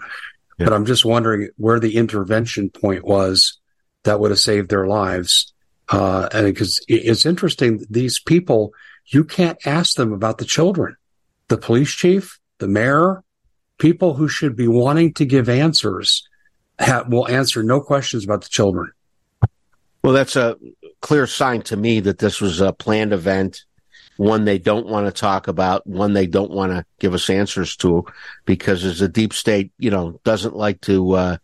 Yeah. 0.57 0.65
But 0.65 0.73
I'm 0.73 0.85
just 0.85 1.05
wondering 1.05 1.49
where 1.57 1.79
the 1.79 1.97
intervention 1.97 2.69
point 2.69 3.05
was 3.05 3.59
that 4.05 4.19
would 4.19 4.31
have 4.31 4.39
saved 4.39 4.69
their 4.69 4.87
lives. 4.87 5.53
Uh, 5.89 6.29
and 6.31 6.45
because 6.47 6.83
it's 6.87 7.25
interesting, 7.25 7.85
these 7.89 8.19
people, 8.19 8.73
you 9.07 9.23
can't 9.23 9.59
ask 9.67 9.97
them 9.97 10.13
about 10.13 10.37
the 10.37 10.45
children. 10.45 10.95
The 11.49 11.57
police 11.57 11.91
chief, 11.91 12.39
the 12.57 12.67
mayor, 12.67 13.23
people 13.77 14.13
who 14.13 14.27
should 14.27 14.55
be 14.55 14.67
wanting 14.67 15.13
to 15.15 15.25
give 15.25 15.49
answers 15.49 16.27
will 17.07 17.27
answer 17.27 17.61
no 17.61 17.81
questions 17.81 18.23
about 18.23 18.41
the 18.41 18.49
children. 18.49 18.91
Well, 20.03 20.13
that's 20.13 20.35
a 20.35 20.57
clear 21.01 21.27
sign 21.27 21.61
to 21.63 21.77
me 21.77 21.99
that 22.01 22.19
this 22.19 22.39
was 22.39 22.61
a 22.61 22.73
planned 22.73 23.13
event, 23.13 23.65
one 24.17 24.45
they 24.45 24.59
don't 24.59 24.87
want 24.87 25.07
to 25.07 25.11
talk 25.11 25.47
about, 25.47 25.85
one 25.85 26.13
they 26.13 26.27
don't 26.27 26.51
want 26.51 26.71
to 26.71 26.85
give 26.99 27.13
us 27.13 27.29
answers 27.29 27.75
to, 27.77 28.05
because 28.45 28.85
as 28.85 29.01
a 29.01 29.07
deep 29.07 29.33
state, 29.33 29.71
you 29.77 29.89
know, 29.89 30.19
doesn't 30.23 30.55
like 30.55 30.81
to 30.81 31.13
uh, 31.13 31.37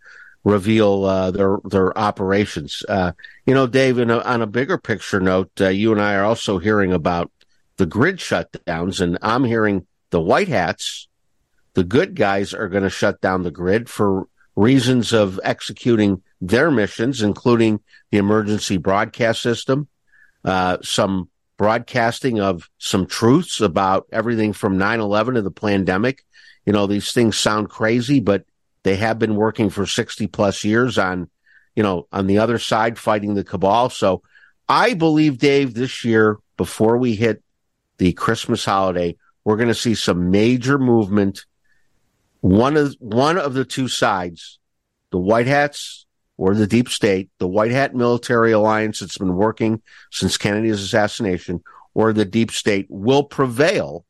reveal 0.43 1.05
uh, 1.05 1.31
their 1.31 1.57
their 1.63 1.97
operations. 1.97 2.83
Uh, 2.87 3.11
you 3.45 3.53
know, 3.53 3.67
Dave, 3.67 3.97
a, 3.97 4.27
on 4.27 4.41
a 4.41 4.47
bigger 4.47 4.77
picture 4.77 5.19
note, 5.19 5.51
uh, 5.59 5.69
you 5.69 5.91
and 5.91 6.01
I 6.01 6.15
are 6.15 6.23
also 6.23 6.57
hearing 6.57 6.93
about 6.93 7.31
the 7.77 7.85
grid 7.85 8.17
shutdowns, 8.17 9.01
and 9.01 9.17
I'm 9.21 9.43
hearing 9.43 9.85
the 10.09 10.21
white 10.21 10.47
hats, 10.47 11.07
the 11.73 11.83
good 11.83 12.15
guys, 12.15 12.53
are 12.53 12.69
going 12.69 12.83
to 12.83 12.89
shut 12.89 13.21
down 13.21 13.43
the 13.43 13.51
grid 13.51 13.89
for 13.89 14.27
reasons 14.55 15.13
of 15.13 15.39
executing 15.43 16.21
their 16.41 16.71
missions, 16.71 17.21
including 17.21 17.79
the 18.09 18.17
emergency 18.17 18.77
broadcast 18.77 19.41
system, 19.41 19.87
uh, 20.43 20.77
some 20.81 21.29
broadcasting 21.57 22.39
of 22.39 22.69
some 22.79 23.05
truths 23.05 23.61
about 23.61 24.07
everything 24.11 24.51
from 24.51 24.77
9-11 24.77 25.35
to 25.35 25.41
the 25.41 25.51
pandemic. 25.51 26.25
You 26.65 26.73
know, 26.73 26.87
these 26.87 27.13
things 27.13 27.37
sound 27.37 27.69
crazy, 27.69 28.19
but 28.19 28.45
they 28.83 28.95
have 28.95 29.19
been 29.19 29.35
working 29.35 29.69
for 29.69 29.85
60 29.85 30.27
plus 30.27 30.63
years 30.63 30.97
on, 30.97 31.29
you 31.75 31.83
know, 31.83 32.07
on 32.11 32.27
the 32.27 32.39
other 32.39 32.57
side 32.57 32.97
fighting 32.97 33.35
the 33.35 33.43
cabal. 33.43 33.89
So 33.89 34.21
I 34.67 34.93
believe, 34.93 35.37
Dave, 35.37 35.73
this 35.73 36.03
year, 36.03 36.39
before 36.57 36.97
we 36.97 37.15
hit 37.15 37.43
the 37.97 38.13
Christmas 38.13 38.65
holiday, 38.65 39.15
we're 39.43 39.57
going 39.57 39.67
to 39.67 39.75
see 39.75 39.95
some 39.95 40.31
major 40.31 40.77
movement. 40.77 41.45
One 42.41 42.77
of, 42.77 42.95
one 42.99 43.37
of 43.37 43.53
the 43.53 43.65
two 43.65 43.87
sides, 43.87 44.59
the 45.11 45.19
white 45.19 45.47
hats 45.47 46.05
or 46.37 46.55
the 46.55 46.67
deep 46.67 46.89
state, 46.89 47.29
the 47.37 47.47
white 47.47 47.71
hat 47.71 47.93
military 47.93 48.51
alliance 48.51 48.99
that's 48.99 49.17
been 49.17 49.35
working 49.35 49.81
since 50.09 50.37
Kennedy's 50.37 50.81
assassination, 50.81 51.61
or 51.93 52.13
the 52.13 52.25
deep 52.25 52.51
state 52.51 52.87
will 52.89 53.23
prevail 53.23 54.05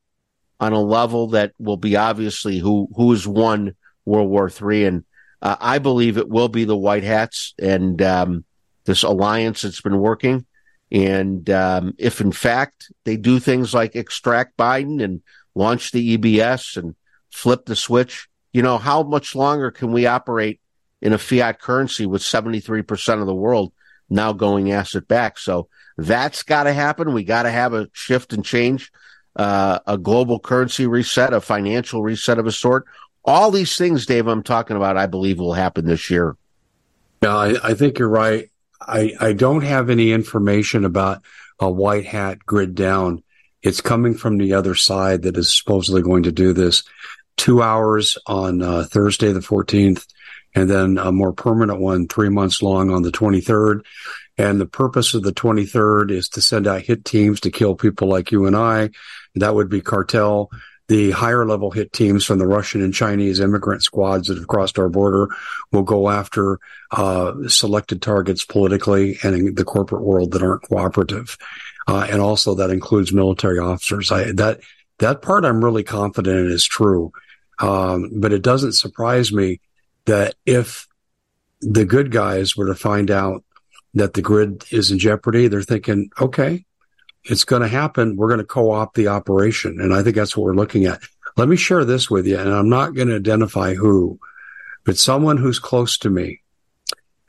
on 0.59 0.71
a 0.71 0.79
level 0.79 1.27
that 1.27 1.51
will 1.59 1.75
be 1.75 1.95
obviously 1.95 2.59
who 2.59 2.87
who 2.95 3.11
has 3.11 3.27
won 3.27 3.75
World 4.05 4.29
War 4.29 4.49
Three, 4.49 4.85
and 4.85 5.03
uh, 5.41 5.55
I 5.59 5.79
believe 5.79 6.17
it 6.17 6.29
will 6.29 6.49
be 6.49 6.65
the 6.65 6.77
white 6.77 7.03
hats 7.03 7.53
and 7.59 8.01
um, 8.01 8.45
this 8.85 9.03
alliance 9.03 9.61
that's 9.61 9.81
been 9.81 9.99
working. 9.99 10.45
And 10.91 11.49
um, 11.49 11.93
if 11.97 12.19
in 12.19 12.31
fact 12.31 12.91
they 13.05 13.15
do 13.15 13.39
things 13.39 13.73
like 13.73 13.95
extract 13.95 14.57
Biden 14.57 15.01
and 15.01 15.21
launch 15.55 15.91
the 15.91 16.17
EBS 16.17 16.77
and 16.77 16.95
flip 17.31 17.65
the 17.65 17.75
switch, 17.75 18.27
you 18.51 18.61
know, 18.61 18.77
how 18.77 19.03
much 19.03 19.35
longer 19.35 19.71
can 19.71 19.91
we 19.91 20.05
operate 20.05 20.59
in 21.01 21.13
a 21.13 21.17
fiat 21.17 21.59
currency 21.59 22.05
with 22.05 22.21
73% 22.21 23.21
of 23.21 23.25
the 23.25 23.33
world 23.33 23.71
now 24.09 24.33
going 24.33 24.71
asset 24.71 25.07
back. 25.07 25.39
So 25.39 25.69
that's 25.97 26.43
got 26.43 26.63
to 26.63 26.73
happen. 26.73 27.13
We 27.13 27.23
got 27.23 27.43
to 27.43 27.51
have 27.51 27.73
a 27.73 27.89
shift 27.93 28.33
and 28.33 28.43
change, 28.43 28.91
uh, 29.35 29.79
a 29.87 29.97
global 29.97 30.39
currency 30.39 30.85
reset, 30.85 31.33
a 31.33 31.41
financial 31.41 32.03
reset 32.03 32.37
of 32.37 32.45
a 32.45 32.51
sort. 32.51 32.85
All 33.23 33.51
these 33.51 33.75
things, 33.75 34.05
Dave, 34.05 34.27
I'm 34.27 34.43
talking 34.43 34.75
about, 34.75 34.97
I 34.97 35.05
believe 35.05 35.39
will 35.39 35.53
happen 35.53 35.85
this 35.85 36.09
year. 36.09 36.35
Yeah, 37.21 37.35
I, 37.35 37.69
I 37.69 37.73
think 37.75 37.99
you're 37.99 38.09
right. 38.09 38.49
I, 38.79 39.13
I 39.19 39.33
don't 39.33 39.61
have 39.61 39.89
any 39.89 40.11
information 40.11 40.85
about 40.85 41.21
a 41.59 41.69
white 41.69 42.05
hat 42.05 42.39
grid 42.39 42.73
down. 42.73 43.23
It's 43.61 43.81
coming 43.81 44.15
from 44.15 44.37
the 44.37 44.53
other 44.53 44.73
side 44.73 45.21
that 45.23 45.37
is 45.37 45.55
supposedly 45.55 46.01
going 46.01 46.23
to 46.23 46.31
do 46.31 46.53
this. 46.53 46.83
Two 47.37 47.61
hours 47.61 48.17
on 48.25 48.61
uh, 48.61 48.83
Thursday, 48.83 49.31
the 49.31 49.39
14th, 49.39 50.07
and 50.55 50.69
then 50.69 50.97
a 50.97 51.11
more 51.11 51.31
permanent 51.31 51.79
one 51.79 52.07
three 52.07 52.29
months 52.29 52.61
long 52.61 52.89
on 52.89 53.03
the 53.03 53.11
23rd. 53.11 53.85
And 54.37 54.59
the 54.59 54.65
purpose 54.65 55.13
of 55.13 55.21
the 55.21 55.31
23rd 55.31 56.09
is 56.11 56.29
to 56.29 56.41
send 56.41 56.65
out 56.65 56.81
hit 56.81 57.05
teams 57.05 57.41
to 57.41 57.51
kill 57.51 57.75
people 57.75 58.07
like 58.07 58.31
you 58.31 58.47
and 58.47 58.55
I. 58.55 58.89
That 59.35 59.53
would 59.53 59.69
be 59.69 59.81
cartel. 59.81 60.49
The 60.91 61.11
higher 61.11 61.45
level 61.45 61.71
hit 61.71 61.93
teams 61.93 62.25
from 62.25 62.37
the 62.37 62.45
Russian 62.45 62.81
and 62.81 62.93
Chinese 62.93 63.39
immigrant 63.39 63.81
squads 63.81 64.27
that 64.27 64.37
have 64.37 64.49
crossed 64.49 64.77
our 64.77 64.89
border 64.89 65.29
will 65.71 65.83
go 65.83 66.09
after 66.09 66.59
uh, 66.91 67.47
selected 67.47 68.01
targets 68.01 68.43
politically 68.43 69.17
and 69.23 69.33
in 69.33 69.55
the 69.55 69.63
corporate 69.63 70.01
world 70.01 70.31
that 70.31 70.43
aren't 70.43 70.63
cooperative. 70.63 71.37
Uh, 71.87 72.05
and 72.09 72.19
also 72.19 72.55
that 72.55 72.71
includes 72.71 73.13
military 73.13 73.57
officers. 73.57 74.11
I, 74.11 74.33
that 74.33 74.59
that 74.97 75.21
part 75.21 75.45
I'm 75.45 75.63
really 75.63 75.85
confident 75.85 76.51
is 76.51 76.65
true. 76.65 77.13
Um, 77.59 78.11
but 78.15 78.33
it 78.33 78.41
doesn't 78.41 78.73
surprise 78.73 79.31
me 79.31 79.61
that 80.07 80.35
if 80.45 80.89
the 81.61 81.85
good 81.85 82.11
guys 82.11 82.57
were 82.57 82.67
to 82.67 82.75
find 82.75 83.09
out 83.09 83.45
that 83.93 84.13
the 84.13 84.21
grid 84.21 84.65
is 84.71 84.91
in 84.91 84.99
jeopardy, 84.99 85.47
they're 85.47 85.61
thinking, 85.61 86.09
okay, 86.19 86.65
it's 87.25 87.43
going 87.43 87.61
to 87.61 87.67
happen. 87.67 88.15
We're 88.15 88.27
going 88.27 88.39
to 88.39 88.45
co-opt 88.45 88.95
the 88.95 89.07
operation. 89.07 89.79
And 89.79 89.93
I 89.93 90.03
think 90.03 90.15
that's 90.15 90.35
what 90.35 90.43
we're 90.43 90.55
looking 90.55 90.85
at. 90.85 91.01
Let 91.37 91.47
me 91.47 91.55
share 91.55 91.85
this 91.85 92.09
with 92.09 92.25
you. 92.27 92.37
And 92.37 92.49
I'm 92.49 92.69
not 92.69 92.95
going 92.95 93.07
to 93.09 93.15
identify 93.15 93.73
who, 93.73 94.19
but 94.83 94.97
someone 94.97 95.37
who's 95.37 95.59
close 95.59 95.97
to 95.99 96.09
me, 96.09 96.41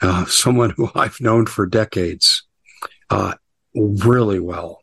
uh, 0.01 0.25
someone 0.29 0.71
who 0.71 0.91
I've 0.95 1.21
known 1.21 1.47
for 1.47 1.67
decades, 1.67 2.43
uh, 3.11 3.35
really 3.75 4.41
well. 4.41 4.83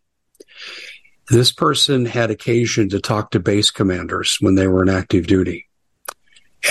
This 1.30 1.52
person 1.52 2.06
had 2.06 2.32
occasion 2.32 2.90
to 2.90 3.00
talk 3.00 3.32
to 3.32 3.40
base 3.40 3.70
commanders 3.70 4.38
when 4.40 4.56
they 4.56 4.68
were 4.68 4.82
in 4.82 4.90
active 4.90 5.28
duty. 5.28 5.68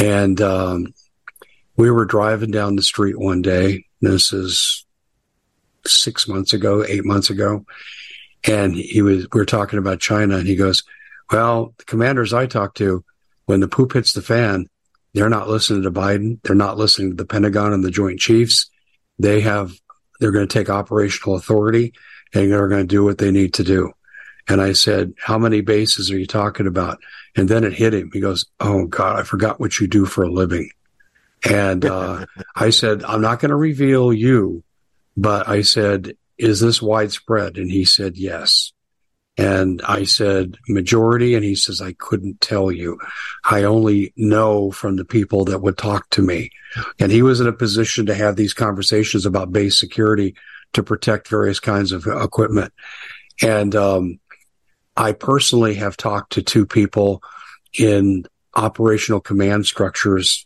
And 0.00 0.40
um, 0.40 0.94
we 1.76 1.90
were 1.90 2.04
driving 2.04 2.50
down 2.50 2.76
the 2.76 2.82
street 2.82 3.18
one 3.18 3.40
day. 3.40 3.84
This 4.00 4.32
is 4.32 4.84
six 5.86 6.26
months 6.26 6.52
ago, 6.52 6.84
eight 6.84 7.04
months 7.04 7.30
ago. 7.30 7.64
And 8.44 8.74
he 8.74 9.02
was, 9.02 9.26
we 9.32 9.40
were 9.40 9.44
talking 9.44 9.78
about 9.78 10.00
China 10.00 10.36
and 10.36 10.46
he 10.46 10.56
goes, 10.56 10.84
well, 11.30 11.74
the 11.78 11.84
commanders 11.84 12.32
I 12.32 12.46
talk 12.46 12.74
to, 12.76 13.04
when 13.46 13.60
the 13.60 13.68
poop 13.68 13.92
hits 13.92 14.12
the 14.12 14.22
fan, 14.22 14.68
they're 15.14 15.28
not 15.28 15.48
listening 15.48 15.82
to 15.82 15.90
Biden. 15.90 16.40
They're 16.42 16.54
not 16.54 16.78
listening 16.78 17.10
to 17.10 17.16
the 17.16 17.26
Pentagon 17.26 17.72
and 17.72 17.82
the 17.82 17.90
Joint 17.90 18.20
Chiefs. 18.20 18.70
They 19.18 19.40
have, 19.40 19.72
they're 20.20 20.30
going 20.30 20.46
to 20.46 20.52
take 20.52 20.70
operational 20.70 21.36
authority 21.36 21.92
and 22.32 22.50
they're 22.50 22.68
going 22.68 22.82
to 22.82 22.86
do 22.86 23.04
what 23.04 23.18
they 23.18 23.30
need 23.30 23.54
to 23.54 23.64
do. 23.64 23.92
And 24.48 24.60
I 24.62 24.72
said, 24.72 25.14
how 25.18 25.38
many 25.38 25.60
bases 25.60 26.10
are 26.10 26.18
you 26.18 26.26
talking 26.26 26.66
about? 26.66 26.98
And 27.36 27.48
then 27.48 27.64
it 27.64 27.72
hit 27.72 27.94
him. 27.94 28.10
He 28.12 28.20
goes, 28.20 28.46
Oh 28.58 28.86
God, 28.86 29.18
I 29.18 29.22
forgot 29.22 29.60
what 29.60 29.78
you 29.78 29.86
do 29.86 30.06
for 30.06 30.24
a 30.24 30.30
living. 30.30 30.70
And 31.48 31.84
uh, 31.84 32.26
I 32.56 32.70
said, 32.70 33.04
I'm 33.04 33.20
not 33.20 33.40
going 33.40 33.50
to 33.50 33.56
reveal 33.56 34.12
you, 34.12 34.64
but 35.16 35.48
I 35.48 35.62
said, 35.62 36.16
is 36.38 36.60
this 36.60 36.80
widespread? 36.80 37.58
And 37.58 37.70
he 37.70 37.84
said, 37.84 38.16
yes. 38.16 38.72
And 39.36 39.80
I 39.82 40.04
said, 40.04 40.56
majority. 40.68 41.34
And 41.34 41.44
he 41.44 41.54
says, 41.54 41.80
I 41.80 41.92
couldn't 41.92 42.40
tell 42.40 42.72
you. 42.72 42.98
I 43.44 43.64
only 43.64 44.12
know 44.16 44.70
from 44.70 44.96
the 44.96 45.04
people 45.04 45.44
that 45.46 45.60
would 45.60 45.78
talk 45.78 46.10
to 46.10 46.22
me. 46.22 46.50
And 46.98 47.12
he 47.12 47.22
was 47.22 47.40
in 47.40 47.46
a 47.46 47.52
position 47.52 48.06
to 48.06 48.14
have 48.14 48.36
these 48.36 48.54
conversations 48.54 49.26
about 49.26 49.52
base 49.52 49.78
security 49.78 50.34
to 50.72 50.82
protect 50.82 51.28
various 51.28 51.60
kinds 51.60 51.92
of 51.92 52.06
equipment. 52.06 52.72
And, 53.40 53.74
um, 53.76 54.18
I 54.96 55.12
personally 55.12 55.74
have 55.74 55.96
talked 55.96 56.32
to 56.32 56.42
two 56.42 56.66
people 56.66 57.22
in 57.78 58.24
operational 58.56 59.20
command 59.20 59.64
structures, 59.64 60.44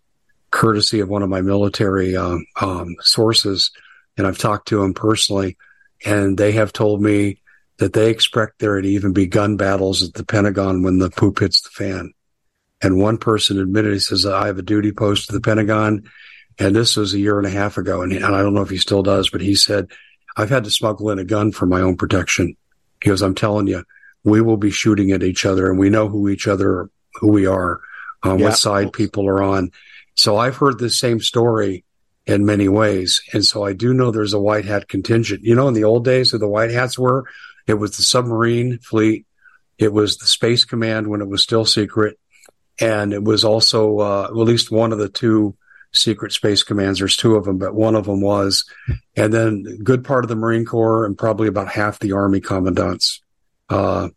courtesy 0.51 1.01
of 1.01 1.09
one 1.09 1.23
of 1.23 1.31
my 1.31 1.41
military 1.41 2.15
um, 2.15 2.45
um, 2.61 2.97
sources, 3.01 3.71
and 4.19 4.27
I've 4.27 4.37
talked 4.37 4.69
to 4.69 4.81
them 4.83 4.93
personally, 4.93 5.57
and 6.05 6.37
they 6.37 6.53
have 6.53 6.73
told 6.73 7.01
me 7.03 7.41
that 7.79 7.93
they 7.93 8.11
expect 8.11 8.59
there 8.59 8.81
to 8.81 8.89
even 8.89 9.13
be 9.13 9.27
gun 9.27 9.57
battles 9.57 10.03
at 10.03 10.15
the 10.15 10.25
Pentagon 10.25 10.83
when 10.83 10.99
the 10.99 11.11
poop 11.11 11.41
hits 11.41 11.63
the 11.63 11.71
fan. 11.71 12.13
And 12.83 12.99
one 12.99 13.19
person 13.19 13.61
admitted, 13.61 13.93
he 13.93 13.99
says, 13.99 14.27
I 14.27 14.47
have 14.47 14.59
a 14.59 14.63
duty 14.63 14.93
post 14.93 15.27
to 15.27 15.33
the 15.33 15.41
Pentagon. 15.41 16.11
And 16.59 16.77
this 16.77 16.97
was 16.97 17.15
a 17.15 17.19
year 17.19 17.39
and 17.39 17.47
a 17.47 17.51
half 17.51 17.79
ago. 17.79 18.03
And, 18.03 18.13
and 18.13 18.25
I 18.25 18.43
don't 18.43 18.55
know 18.55 18.63
if 18.63 18.71
he 18.71 18.79
still 18.79 19.03
does, 19.03 19.31
but 19.31 19.41
he 19.41 19.55
said, 19.55 19.91
I've 20.37 20.51
had 20.51 20.65
to 20.65 20.71
smuggle 20.71 21.11
in 21.11 21.19
a 21.19 21.25
gun 21.25 21.53
for 21.53 21.67
my 21.67 21.81
own 21.81 21.97
protection. 21.97 22.57
He 23.03 23.09
goes, 23.09 23.23
I'm 23.23 23.35
telling 23.35 23.67
you, 23.67 23.85
we 24.25 24.41
will 24.41 24.57
be 24.57 24.71
shooting 24.71 25.13
at 25.13 25.23
each 25.23 25.45
other 25.45 25.69
and 25.71 25.79
we 25.79 25.91
know 25.91 26.09
who 26.09 26.29
each 26.29 26.47
other, 26.47 26.91
who 27.15 27.29
we 27.29 27.47
are, 27.47 27.81
um, 28.23 28.39
what 28.41 28.57
side 28.57 28.93
people 28.93 29.29
are 29.29 29.43
on. 29.43 29.71
So 30.15 30.37
I've 30.37 30.57
heard 30.57 30.79
the 30.79 30.91
same 30.91 31.21
story 31.21 31.85
in 32.27 32.47
many 32.47 32.69
ways. 32.69 33.23
And 33.33 33.45
so 33.45 33.65
I 33.65 33.73
do 33.73 33.93
know 33.93 34.11
there's 34.11 34.33
a 34.33 34.41
white 34.41 34.65
hat 34.65 34.89
contingent. 34.89 35.43
You 35.43 35.55
know, 35.55 35.69
in 35.69 35.75
the 35.75 35.85
old 35.85 36.05
days 36.05 36.31
who 36.31 36.39
the 36.39 36.49
white 36.49 36.71
hats 36.71 36.99
were, 36.99 37.25
it 37.67 37.75
was 37.75 37.97
the 37.97 38.03
submarine 38.03 38.79
fleet. 38.79 39.27
It 39.79 39.93
was 39.93 40.17
the 40.17 40.27
space 40.27 40.65
command 40.65 41.09
when 41.09 41.21
it 41.21 41.29
was 41.29 41.43
still 41.43 41.65
secret. 41.65 42.19
And 42.81 43.13
it 43.13 43.23
was 43.23 43.45
also, 43.45 43.99
uh, 43.99 44.25
at 44.25 44.37
least 44.37 44.71
one 44.71 44.93
of 44.93 44.99
the 44.99 45.09
two 45.09 45.57
secret 45.93 46.33
space 46.33 46.63
commands. 46.63 47.01
There's 47.01 47.17
two 47.17 47.37
of 47.37 47.45
them, 47.45 47.59
but 47.59 47.75
one 47.75 47.95
of 47.95 48.07
them 48.07 48.21
was, 48.21 48.65
and 49.15 49.33
then 49.33 49.81
good 49.83 50.05
part 50.05 50.25
of 50.25 50.29
the 50.29 50.37
Marine 50.37 50.65
Corps 50.65 51.05
and 51.05 51.19
probably 51.19 51.49
about 51.49 51.69
half 51.69 51.99
the 51.99 52.13
Army 52.13 52.41
commandants, 52.41 53.21
uh, 53.69 54.09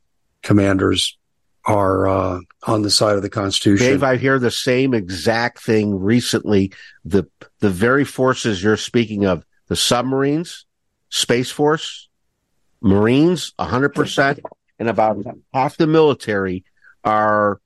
commanders 0.41 1.17
are 1.65 2.07
uh, 2.07 2.39
on 2.63 2.81
the 2.83 2.91
side 2.91 3.15
of 3.15 3.21
the 3.21 3.29
Constitution. 3.29 3.87
Dave, 3.87 4.03
I 4.03 4.17
hear 4.17 4.39
the 4.39 4.51
same 4.51 4.93
exact 4.93 5.61
thing 5.61 5.99
recently. 5.99 6.71
The 7.03 7.25
the 7.59 7.69
very 7.69 8.05
forces 8.05 8.63
you're 8.63 8.77
speaking 8.77 9.25
of, 9.25 9.43
the 9.67 9.75
submarines, 9.75 10.65
Space 11.09 11.51
Force, 11.51 12.09
Marines, 12.81 13.53
hundred 13.59 13.89
percent, 13.89 14.39
and 14.79 14.89
about 14.89 15.17
half 15.53 15.77
the 15.77 15.87
military 15.87 16.63
are 17.03 17.59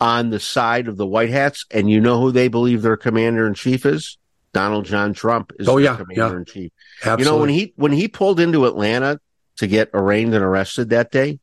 on 0.00 0.30
the 0.30 0.40
side 0.40 0.88
of 0.88 0.96
the 0.96 1.06
White 1.06 1.30
Hats. 1.30 1.64
And 1.70 1.88
you 1.90 2.00
know 2.00 2.20
who 2.20 2.32
they 2.32 2.48
believe 2.48 2.82
their 2.82 2.96
commander 2.96 3.46
in 3.46 3.54
chief 3.54 3.86
is? 3.86 4.18
Donald 4.52 4.86
John 4.86 5.12
Trump 5.12 5.52
is 5.58 5.68
oh, 5.68 5.76
yeah, 5.76 5.96
commander 5.96 6.38
in 6.38 6.44
chief. 6.46 6.72
Absolutely. 7.04 7.24
You 7.24 7.30
know 7.30 7.36
when 7.38 7.50
he 7.50 7.72
when 7.76 7.92
he 7.92 8.08
pulled 8.08 8.40
into 8.40 8.64
Atlanta 8.64 9.20
to 9.58 9.66
get 9.66 9.90
arraigned 9.92 10.34
and 10.34 10.42
arrested 10.42 10.90
that 10.90 11.10
day, 11.10 11.38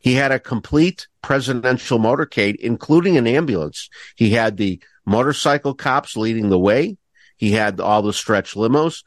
he 0.00 0.14
had 0.14 0.32
a 0.32 0.40
complete 0.40 1.06
presidential 1.22 1.98
motorcade, 1.98 2.56
including 2.56 3.16
an 3.16 3.26
ambulance. 3.26 3.88
He 4.16 4.30
had 4.30 4.56
the 4.56 4.80
motorcycle 5.06 5.74
cops 5.74 6.16
leading 6.16 6.48
the 6.48 6.58
way. 6.58 6.96
He 7.36 7.52
had 7.52 7.80
all 7.80 8.02
the 8.02 8.14
stretch 8.14 8.54
limos. 8.54 9.04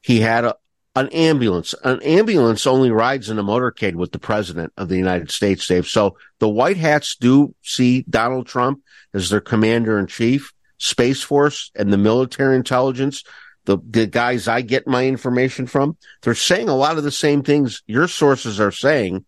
He 0.00 0.20
had 0.20 0.46
a, 0.46 0.56
an 0.96 1.08
ambulance. 1.10 1.74
An 1.84 2.02
ambulance 2.02 2.66
only 2.66 2.90
rides 2.90 3.28
in 3.28 3.38
a 3.38 3.44
motorcade 3.44 3.94
with 3.94 4.12
the 4.12 4.18
president 4.18 4.72
of 4.78 4.88
the 4.88 4.96
United 4.96 5.30
States, 5.30 5.66
Dave. 5.68 5.86
So 5.86 6.16
the 6.38 6.48
white 6.48 6.78
hats 6.78 7.16
do 7.16 7.54
see 7.62 8.04
Donald 8.08 8.46
Trump 8.46 8.82
as 9.12 9.28
their 9.28 9.42
commander 9.42 9.98
in 9.98 10.06
chief, 10.06 10.52
Space 10.78 11.22
Force 11.22 11.70
and 11.74 11.92
the 11.92 11.98
military 11.98 12.56
intelligence. 12.56 13.24
The, 13.66 13.76
the 13.86 14.06
guys 14.06 14.48
I 14.48 14.62
get 14.62 14.86
my 14.86 15.06
information 15.06 15.66
from, 15.66 15.98
they're 16.22 16.34
saying 16.34 16.70
a 16.70 16.74
lot 16.74 16.96
of 16.96 17.04
the 17.04 17.10
same 17.10 17.42
things 17.42 17.82
your 17.86 18.08
sources 18.08 18.58
are 18.58 18.72
saying 18.72 19.26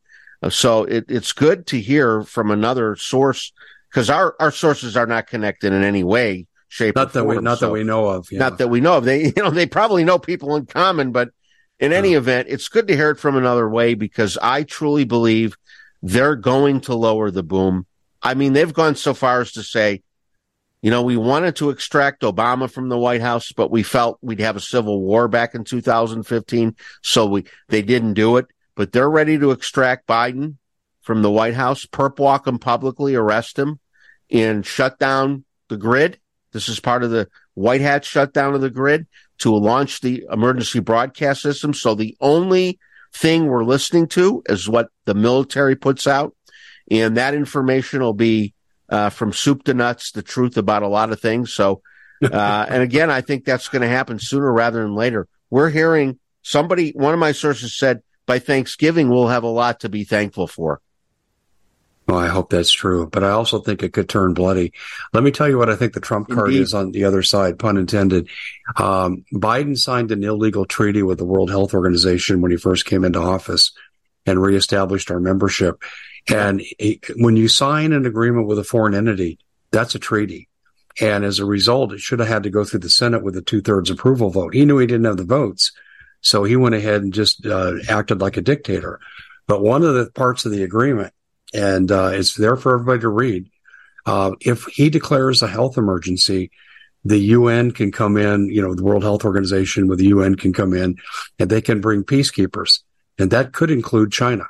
so 0.50 0.84
it, 0.84 1.04
it's 1.08 1.32
good 1.32 1.66
to 1.68 1.80
hear 1.80 2.22
from 2.22 2.50
another 2.50 2.96
source 2.96 3.52
because 3.90 4.10
our, 4.10 4.34
our 4.40 4.50
sources 4.50 4.96
are 4.96 5.06
not 5.06 5.26
connected 5.26 5.72
in 5.72 5.82
any 5.82 6.02
way, 6.02 6.46
shape, 6.68 6.96
not 6.96 7.12
that 7.12 7.20
form, 7.20 7.36
we 7.36 7.42
not 7.42 7.58
so, 7.58 7.66
that 7.66 7.72
we 7.72 7.84
know 7.84 8.08
of. 8.08 8.30
Yeah. 8.30 8.40
Not 8.40 8.58
that 8.58 8.68
we 8.68 8.80
know 8.80 8.96
of. 8.96 9.04
They 9.04 9.26
you 9.36 9.42
know 9.42 9.50
they 9.50 9.66
probably 9.66 10.04
know 10.04 10.18
people 10.18 10.56
in 10.56 10.66
common, 10.66 11.12
but 11.12 11.30
in 11.78 11.92
any 11.92 12.14
event, 12.14 12.48
it's 12.48 12.68
good 12.68 12.86
to 12.88 12.96
hear 12.96 13.10
it 13.10 13.18
from 13.18 13.36
another 13.36 13.68
way 13.68 13.94
because 13.94 14.38
I 14.40 14.62
truly 14.62 15.04
believe 15.04 15.56
they're 16.00 16.36
going 16.36 16.80
to 16.82 16.94
lower 16.94 17.30
the 17.30 17.42
boom. 17.42 17.86
I 18.22 18.34
mean, 18.34 18.52
they've 18.52 18.72
gone 18.72 18.94
so 18.94 19.14
far 19.14 19.40
as 19.40 19.52
to 19.52 19.64
say, 19.64 20.02
you 20.80 20.90
know, 20.90 21.02
we 21.02 21.16
wanted 21.16 21.56
to 21.56 21.70
extract 21.70 22.22
Obama 22.22 22.70
from 22.70 22.88
the 22.88 22.98
White 22.98 23.20
House, 23.20 23.50
but 23.52 23.70
we 23.70 23.82
felt 23.82 24.18
we'd 24.22 24.40
have 24.40 24.56
a 24.56 24.60
civil 24.60 25.00
war 25.00 25.26
back 25.26 25.54
in 25.54 25.64
2015, 25.64 26.76
so 27.02 27.26
we 27.26 27.44
they 27.68 27.82
didn't 27.82 28.14
do 28.14 28.36
it 28.36 28.46
but 28.74 28.92
they're 28.92 29.10
ready 29.10 29.38
to 29.38 29.50
extract 29.50 30.06
Biden 30.06 30.56
from 31.00 31.22
the 31.22 31.30
White 31.30 31.54
House, 31.54 31.84
perp 31.84 32.18
walk 32.18 32.46
him 32.46 32.58
publicly, 32.58 33.14
arrest 33.14 33.58
him, 33.58 33.80
and 34.30 34.64
shut 34.64 34.98
down 34.98 35.44
the 35.68 35.76
grid. 35.76 36.18
This 36.52 36.68
is 36.68 36.80
part 36.80 37.02
of 37.02 37.10
the 37.10 37.28
White 37.54 37.80
Hat 37.80 38.04
shutdown 38.04 38.54
of 38.54 38.60
the 38.60 38.70
grid 38.70 39.06
to 39.38 39.54
launch 39.54 40.00
the 40.00 40.24
emergency 40.30 40.80
broadcast 40.80 41.42
system. 41.42 41.74
So 41.74 41.94
the 41.94 42.16
only 42.20 42.78
thing 43.12 43.46
we're 43.46 43.64
listening 43.64 44.06
to 44.08 44.42
is 44.46 44.68
what 44.68 44.88
the 45.04 45.14
military 45.14 45.76
puts 45.76 46.06
out. 46.06 46.34
And 46.90 47.16
that 47.16 47.34
information 47.34 48.00
will 48.00 48.14
be 48.14 48.54
uh, 48.88 49.10
from 49.10 49.32
soup 49.32 49.64
to 49.64 49.74
nuts, 49.74 50.12
the 50.12 50.22
truth 50.22 50.56
about 50.56 50.82
a 50.82 50.88
lot 50.88 51.12
of 51.12 51.20
things. 51.20 51.52
So, 51.52 51.82
uh, 52.22 52.66
and 52.68 52.82
again, 52.82 53.10
I 53.10 53.20
think 53.20 53.44
that's 53.44 53.68
going 53.68 53.82
to 53.82 53.88
happen 53.88 54.18
sooner 54.18 54.52
rather 54.52 54.82
than 54.82 54.94
later. 54.94 55.26
We're 55.50 55.70
hearing 55.70 56.18
somebody, 56.42 56.90
one 56.90 57.14
of 57.14 57.20
my 57.20 57.32
sources 57.32 57.76
said 57.76 58.02
by 58.32 58.38
Thanksgiving, 58.38 59.10
we'll 59.10 59.28
have 59.28 59.42
a 59.42 59.48
lot 59.48 59.80
to 59.80 59.90
be 59.90 60.04
thankful 60.04 60.46
for. 60.46 60.80
Well, 62.08 62.16
I 62.16 62.28
hope 62.28 62.48
that's 62.48 62.72
true, 62.72 63.06
but 63.06 63.22
I 63.22 63.28
also 63.28 63.58
think 63.58 63.82
it 63.82 63.92
could 63.92 64.08
turn 64.08 64.32
bloody. 64.32 64.72
Let 65.12 65.22
me 65.22 65.30
tell 65.30 65.50
you 65.50 65.58
what 65.58 65.68
I 65.68 65.76
think 65.76 65.92
the 65.92 66.00
Trump 66.00 66.30
card 66.30 66.48
Indeed. 66.48 66.62
is 66.62 66.72
on 66.72 66.92
the 66.92 67.04
other 67.04 67.22
side, 67.22 67.58
pun 67.58 67.76
intended. 67.76 68.30
Um, 68.76 69.26
Biden 69.34 69.76
signed 69.76 70.12
an 70.12 70.24
illegal 70.24 70.64
treaty 70.64 71.02
with 71.02 71.18
the 71.18 71.26
World 71.26 71.50
Health 71.50 71.74
Organization 71.74 72.40
when 72.40 72.50
he 72.50 72.56
first 72.56 72.86
came 72.86 73.04
into 73.04 73.18
office 73.18 73.70
and 74.24 74.40
reestablished 74.40 75.10
our 75.10 75.20
membership. 75.20 75.82
And 76.26 76.62
he, 76.78 77.02
when 77.16 77.36
you 77.36 77.48
sign 77.48 77.92
an 77.92 78.06
agreement 78.06 78.46
with 78.46 78.58
a 78.58 78.64
foreign 78.64 78.94
entity, 78.94 79.40
that's 79.72 79.94
a 79.94 79.98
treaty. 79.98 80.48
And 81.02 81.22
as 81.22 81.38
a 81.38 81.44
result, 81.44 81.92
it 81.92 82.00
should 82.00 82.20
have 82.20 82.28
had 82.28 82.44
to 82.44 82.50
go 82.50 82.64
through 82.64 82.80
the 82.80 82.88
Senate 82.88 83.22
with 83.22 83.36
a 83.36 83.42
two 83.42 83.60
thirds 83.60 83.90
approval 83.90 84.30
vote. 84.30 84.54
He 84.54 84.64
knew 84.64 84.78
he 84.78 84.86
didn't 84.86 85.04
have 85.04 85.18
the 85.18 85.24
votes. 85.24 85.72
So 86.22 86.44
he 86.44 86.56
went 86.56 86.74
ahead 86.74 87.02
and 87.02 87.12
just 87.12 87.44
uh, 87.44 87.74
acted 87.88 88.20
like 88.20 88.36
a 88.36 88.42
dictator. 88.42 89.00
But 89.46 89.60
one 89.62 89.82
of 89.82 89.94
the 89.94 90.10
parts 90.12 90.46
of 90.46 90.52
the 90.52 90.62
agreement, 90.62 91.12
and 91.52 91.90
uh, 91.90 92.10
it's 92.14 92.34
there 92.34 92.56
for 92.56 92.74
everybody 92.74 93.00
to 93.00 93.08
read, 93.08 93.50
uh, 94.06 94.32
if 94.40 94.64
he 94.66 94.88
declares 94.88 95.42
a 95.42 95.48
health 95.48 95.76
emergency, 95.76 96.50
the 97.04 97.18
UN 97.18 97.72
can 97.72 97.90
come 97.90 98.16
in, 98.16 98.48
you 98.48 98.62
know, 98.62 98.74
the 98.74 98.84
World 98.84 99.02
Health 99.02 99.24
Organization 99.24 99.88
with 99.88 99.98
the 99.98 100.06
UN 100.06 100.36
can 100.36 100.52
come 100.52 100.72
in 100.72 100.96
and 101.38 101.50
they 101.50 101.60
can 101.60 101.80
bring 101.80 102.04
peacekeepers. 102.04 102.80
And 103.18 103.30
that 103.32 103.52
could 103.52 103.70
include 103.70 104.12
China. 104.12 104.46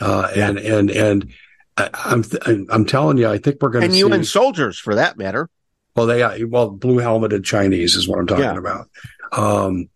Uh, 0.00 0.28
and, 0.34 0.58
and, 0.58 0.90
and 0.90 1.32
I'm, 1.76 2.24
th- 2.24 2.42
I'm 2.70 2.84
telling 2.84 3.18
you, 3.18 3.28
I 3.28 3.38
think 3.38 3.58
we're 3.62 3.70
going 3.70 3.82
to 3.82 3.86
And 3.86 3.94
see. 3.94 4.00
UN 4.00 4.24
soldiers, 4.24 4.78
for 4.78 4.96
that 4.96 5.16
matter. 5.16 5.48
Well, 5.94 6.06
they 6.06 6.22
uh, 6.22 6.46
well, 6.48 6.70
blue 6.70 6.98
helmeted 6.98 7.44
Chinese 7.44 7.94
is 7.94 8.08
what 8.08 8.18
I'm 8.18 8.26
talking 8.26 8.44
Yeah. 8.44 8.58
about. 8.58 8.88
Um, 9.32 9.88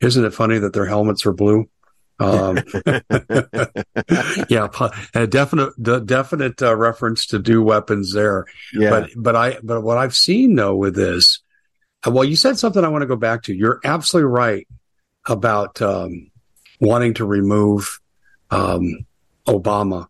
isn't 0.00 0.24
it 0.24 0.34
funny 0.34 0.58
that 0.58 0.72
their 0.72 0.86
helmets 0.86 1.26
are 1.26 1.32
blue? 1.32 1.68
Um, 2.20 2.58
yeah, 4.48 4.68
a 5.14 5.26
definite, 5.26 5.80
de- 5.80 6.00
definite 6.00 6.60
uh, 6.62 6.74
reference 6.76 7.26
to 7.26 7.38
do 7.38 7.62
weapons 7.62 8.12
there. 8.12 8.46
Yeah. 8.72 8.90
But, 8.90 9.10
but 9.16 9.36
I, 9.36 9.58
but 9.62 9.82
what 9.82 9.98
I've 9.98 10.16
seen 10.16 10.56
though 10.56 10.74
with 10.74 10.94
this, 10.94 11.40
uh, 12.06 12.10
well, 12.10 12.24
you 12.24 12.36
said 12.36 12.58
something 12.58 12.84
I 12.84 12.88
want 12.88 13.02
to 13.02 13.06
go 13.06 13.16
back 13.16 13.44
to. 13.44 13.54
You're 13.54 13.80
absolutely 13.84 14.30
right 14.30 14.66
about 15.26 15.80
um, 15.82 16.30
wanting 16.80 17.14
to 17.14 17.24
remove 17.24 18.00
um, 18.50 19.06
Obama. 19.46 20.06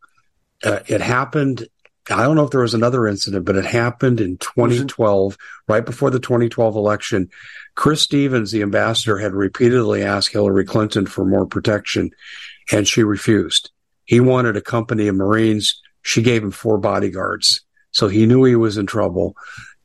Uh, 0.62 0.80
it 0.86 1.00
happened. 1.00 1.68
I 2.10 2.22
don't 2.22 2.36
know 2.36 2.44
if 2.44 2.50
there 2.50 2.60
was 2.60 2.74
another 2.74 3.06
incident, 3.06 3.44
but 3.44 3.56
it 3.56 3.64
happened 3.64 4.20
in 4.20 4.38
2012, 4.38 5.36
right 5.66 5.84
before 5.84 6.10
the 6.10 6.20
2012 6.20 6.76
election. 6.76 7.30
Chris 7.74 8.02
Stevens, 8.02 8.50
the 8.50 8.62
ambassador, 8.62 9.18
had 9.18 9.34
repeatedly 9.34 10.02
asked 10.02 10.32
Hillary 10.32 10.64
Clinton 10.64 11.06
for 11.06 11.24
more 11.24 11.46
protection, 11.46 12.10
and 12.72 12.88
she 12.88 13.02
refused. 13.02 13.70
He 14.04 14.20
wanted 14.20 14.56
a 14.56 14.62
company 14.62 15.08
of 15.08 15.16
Marines. 15.16 15.80
She 16.02 16.22
gave 16.22 16.42
him 16.42 16.50
four 16.50 16.78
bodyguards. 16.78 17.60
So 17.90 18.08
he 18.08 18.26
knew 18.26 18.44
he 18.44 18.56
was 18.56 18.78
in 18.78 18.86
trouble. 18.86 19.36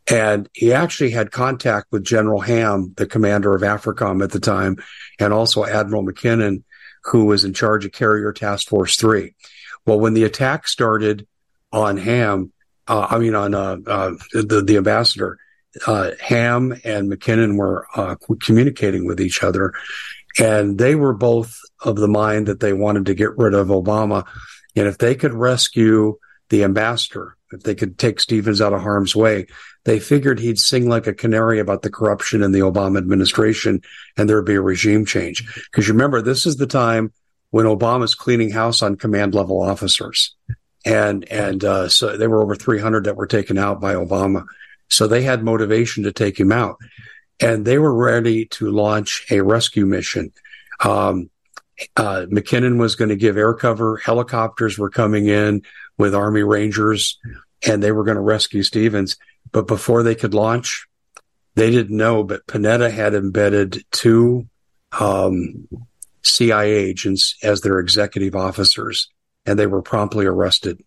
And 0.09 0.49
he 0.53 0.73
actually 0.73 1.11
had 1.11 1.31
contact 1.31 1.87
with 1.91 2.03
General 2.03 2.41
Ham, 2.41 2.93
the 2.97 3.05
commander 3.05 3.53
of 3.55 3.61
AFRICOM 3.61 4.23
at 4.23 4.31
the 4.31 4.39
time, 4.39 4.77
and 5.19 5.33
also 5.33 5.65
Admiral 5.65 6.05
McKinnon, 6.05 6.63
who 7.03 7.25
was 7.25 7.45
in 7.45 7.53
charge 7.53 7.85
of 7.85 7.91
Carrier 7.91 8.33
Task 8.33 8.67
Force 8.67 8.97
3. 8.97 9.33
Well, 9.85 9.99
when 9.99 10.13
the 10.13 10.23
attack 10.23 10.67
started 10.67 11.27
on 11.73 11.97
Ham, 11.97 12.53
uh, 12.87 13.07
I 13.09 13.17
mean 13.17 13.35
on 13.35 13.53
uh, 13.53 13.77
uh, 13.85 14.11
the 14.31 14.63
the 14.65 14.77
ambassador, 14.77 15.37
uh, 15.85 16.11
Ham 16.21 16.71
and 16.85 17.11
McKinnon 17.11 17.57
were 17.57 17.87
uh, 17.95 18.15
communicating 18.41 19.05
with 19.05 19.19
each 19.19 19.43
other, 19.43 19.73
and 20.39 20.77
they 20.77 20.95
were 20.95 21.13
both 21.13 21.59
of 21.83 21.97
the 21.97 22.07
mind 22.07 22.47
that 22.47 22.59
they 22.59 22.71
wanted 22.71 23.07
to 23.07 23.15
get 23.15 23.37
rid 23.37 23.53
of 23.53 23.67
Obama, 23.67 24.25
and 24.75 24.87
if 24.87 24.99
they 24.99 25.15
could 25.15 25.33
rescue 25.33 26.17
the 26.49 26.63
ambassador, 26.63 27.35
if 27.51 27.63
they 27.63 27.75
could 27.75 27.97
take 27.97 28.19
Stevens 28.19 28.61
out 28.61 28.73
of 28.73 28.81
harm's 28.81 29.15
way, 29.15 29.47
they 29.85 29.99
figured 29.99 30.39
he'd 30.39 30.59
sing 30.59 30.87
like 30.87 31.07
a 31.07 31.13
canary 31.13 31.59
about 31.59 31.81
the 31.81 31.89
corruption 31.89 32.43
in 32.43 32.51
the 32.51 32.59
Obama 32.59 32.97
administration, 32.97 33.81
and 34.17 34.29
there'd 34.29 34.45
be 34.45 34.55
a 34.55 34.61
regime 34.61 35.05
change. 35.05 35.45
Because 35.71 35.89
remember, 35.89 36.21
this 36.21 36.45
is 36.45 36.57
the 36.57 36.67
time 36.67 37.11
when 37.49 37.65
Obama's 37.65 38.15
cleaning 38.15 38.51
house 38.51 38.81
on 38.81 38.95
command 38.95 39.33
level 39.33 39.61
officers. 39.61 40.35
And, 40.85 41.29
and, 41.31 41.63
uh, 41.63 41.87
so 41.87 42.17
there 42.17 42.29
were 42.29 42.41
over 42.41 42.55
300 42.55 43.05
that 43.05 43.15
were 43.15 43.27
taken 43.27 43.57
out 43.57 43.79
by 43.79 43.93
Obama. 43.93 44.45
So 44.89 45.07
they 45.07 45.21
had 45.23 45.43
motivation 45.43 46.03
to 46.03 46.11
take 46.11 46.39
him 46.39 46.51
out 46.51 46.77
and 47.39 47.65
they 47.65 47.77
were 47.77 47.93
ready 47.93 48.45
to 48.45 48.71
launch 48.71 49.25
a 49.31 49.41
rescue 49.41 49.85
mission. 49.85 50.31
Um, 50.83 51.29
uh, 51.97 52.25
McKinnon 52.29 52.77
was 52.77 52.95
going 52.95 53.09
to 53.09 53.15
give 53.15 53.37
air 53.37 53.53
cover. 53.53 53.97
Helicopters 53.97 54.77
were 54.77 54.89
coming 54.89 55.27
in 55.27 55.63
with 55.97 56.15
Army 56.15 56.43
Rangers 56.43 57.19
and 57.65 57.81
they 57.81 57.91
were 57.91 58.03
going 58.03 58.15
to 58.15 58.21
rescue 58.21 58.63
Stevens. 58.63 59.17
But 59.51 59.67
before 59.67 60.03
they 60.03 60.15
could 60.15 60.33
launch, 60.33 60.87
they 61.55 61.69
didn't 61.69 61.95
know, 61.95 62.23
but 62.23 62.45
Panetta 62.47 62.91
had 62.91 63.13
embedded 63.13 63.83
two 63.91 64.47
um, 64.99 65.67
CIA 66.23 66.71
agents 66.71 67.35
as 67.43 67.61
their 67.61 67.79
executive 67.79 68.35
officers, 68.35 69.09
and 69.45 69.57
they 69.57 69.67
were 69.67 69.81
promptly 69.81 70.25
arrested. 70.25 70.83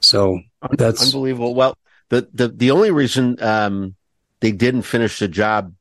So 0.00 0.40
that's 0.72 1.02
unbelievable. 1.02 1.54
Well, 1.54 1.76
the 2.08 2.28
the 2.32 2.48
the 2.48 2.70
only 2.70 2.90
reason 2.90 3.42
um, 3.42 3.94
they 4.40 4.52
didn't 4.52 4.82
finish 4.82 5.18
the 5.18 5.28
job, 5.28 5.74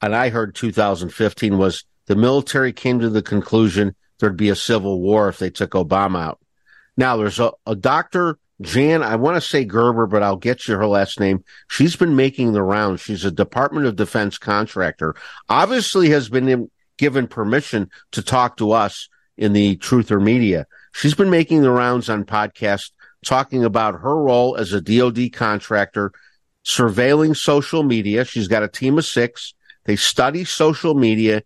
and 0.00 0.14
I 0.14 0.30
heard 0.30 0.54
2015 0.54 1.58
was 1.58 1.84
the 2.06 2.16
military 2.16 2.72
came 2.72 3.00
to 3.00 3.10
the 3.10 3.22
conclusion 3.22 3.94
there'd 4.18 4.36
be 4.36 4.48
a 4.48 4.56
civil 4.56 5.00
war 5.00 5.28
if 5.28 5.38
they 5.38 5.50
took 5.50 5.72
Obama 5.72 6.22
out. 6.22 6.40
Now 6.96 7.16
there's 7.16 7.38
a, 7.38 7.52
a 7.66 7.76
doctor 7.76 8.38
Jan, 8.60 9.04
I 9.04 9.16
want 9.16 9.36
to 9.36 9.40
say 9.40 9.64
Gerber, 9.64 10.06
but 10.06 10.22
I'll 10.22 10.36
get 10.36 10.66
you 10.66 10.76
her 10.76 10.86
last 10.86 11.20
name. 11.20 11.44
She's 11.68 11.94
been 11.94 12.16
making 12.16 12.52
the 12.52 12.62
rounds. 12.62 13.00
She's 13.00 13.24
a 13.24 13.30
Department 13.30 13.86
of 13.86 13.94
Defense 13.94 14.36
contractor. 14.36 15.14
Obviously 15.48 16.10
has 16.10 16.28
been 16.28 16.48
in, 16.48 16.70
given 16.96 17.28
permission 17.28 17.90
to 18.12 18.22
talk 18.22 18.56
to 18.56 18.72
us 18.72 19.08
in 19.38 19.52
the 19.52 19.76
Truther 19.76 20.22
media. 20.22 20.66
She's 20.92 21.14
been 21.14 21.30
making 21.30 21.62
the 21.62 21.70
rounds 21.70 22.08
on 22.08 22.24
podcasts 22.24 22.90
talking 23.24 23.64
about 23.64 24.00
her 24.00 24.16
role 24.16 24.56
as 24.56 24.72
a 24.72 24.80
DoD 24.80 25.32
contractor, 25.32 26.12
surveilling 26.64 27.36
social 27.36 27.82
media. 27.82 28.24
She's 28.24 28.48
got 28.48 28.62
a 28.62 28.68
team 28.68 28.98
of 28.98 29.04
six. 29.04 29.54
They 29.84 29.96
study 29.96 30.44
social 30.44 30.94
media 30.94 31.42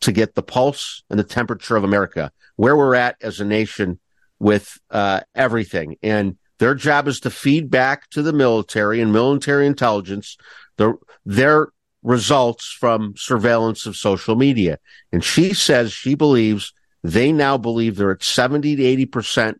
to 0.00 0.12
get 0.12 0.34
the 0.34 0.42
pulse 0.42 1.02
and 1.10 1.18
the 1.18 1.24
temperature 1.24 1.76
of 1.76 1.84
America, 1.84 2.30
where 2.56 2.76
we're 2.76 2.94
at 2.94 3.16
as 3.20 3.40
a 3.40 3.44
nation 3.44 3.98
with 4.38 4.78
uh, 4.90 5.20
everything. 5.34 5.96
And 6.02 6.38
their 6.58 6.74
job 6.74 7.08
is 7.08 7.20
to 7.20 7.30
feed 7.30 7.70
back 7.70 8.08
to 8.10 8.22
the 8.22 8.32
military 8.32 9.00
and 9.00 9.12
military 9.12 9.66
intelligence 9.66 10.36
the, 10.76 10.94
their 11.26 11.68
results 12.08 12.64
from 12.64 13.12
surveillance 13.18 13.84
of 13.84 13.94
social 13.94 14.34
media. 14.34 14.78
And 15.12 15.22
she 15.22 15.52
says 15.52 15.92
she 15.92 16.14
believes 16.14 16.72
they 17.04 17.32
now 17.32 17.58
believe 17.58 17.96
they're 17.96 18.12
at 18.12 18.22
70 18.22 18.76
to 18.76 19.06
80% 19.06 19.56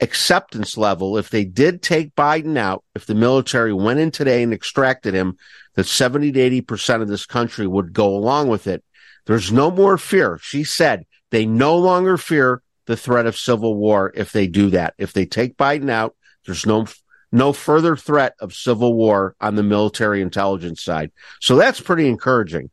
acceptance 0.00 0.76
level. 0.76 1.16
If 1.16 1.30
they 1.30 1.44
did 1.44 1.80
take 1.80 2.16
Biden 2.16 2.58
out, 2.58 2.82
if 2.96 3.06
the 3.06 3.14
military 3.14 3.72
went 3.72 4.00
in 4.00 4.10
today 4.10 4.42
and 4.42 4.52
extracted 4.52 5.14
him, 5.14 5.36
that 5.76 5.86
70 5.86 6.32
to 6.32 6.62
80% 6.62 7.00
of 7.00 7.06
this 7.06 7.26
country 7.26 7.68
would 7.68 7.92
go 7.92 8.08
along 8.08 8.48
with 8.48 8.66
it. 8.66 8.82
There's 9.26 9.52
no 9.52 9.70
more 9.70 9.96
fear. 9.96 10.40
She 10.42 10.64
said 10.64 11.06
they 11.30 11.46
no 11.46 11.78
longer 11.78 12.16
fear 12.16 12.60
the 12.86 12.96
threat 12.96 13.26
of 13.26 13.38
civil 13.38 13.76
war 13.76 14.10
if 14.16 14.32
they 14.32 14.48
do 14.48 14.70
that. 14.70 14.94
If 14.98 15.12
they 15.12 15.26
take 15.26 15.56
Biden 15.56 15.90
out, 15.90 16.16
there's 16.44 16.66
no 16.66 16.86
no 17.32 17.52
further 17.52 17.96
threat 17.96 18.34
of 18.40 18.54
civil 18.54 18.94
war 18.94 19.34
on 19.40 19.56
the 19.56 19.62
military 19.62 20.20
intelligence 20.20 20.82
side. 20.82 21.10
So 21.40 21.56
that's 21.56 21.80
pretty 21.80 22.06
encouraging. 22.06 22.70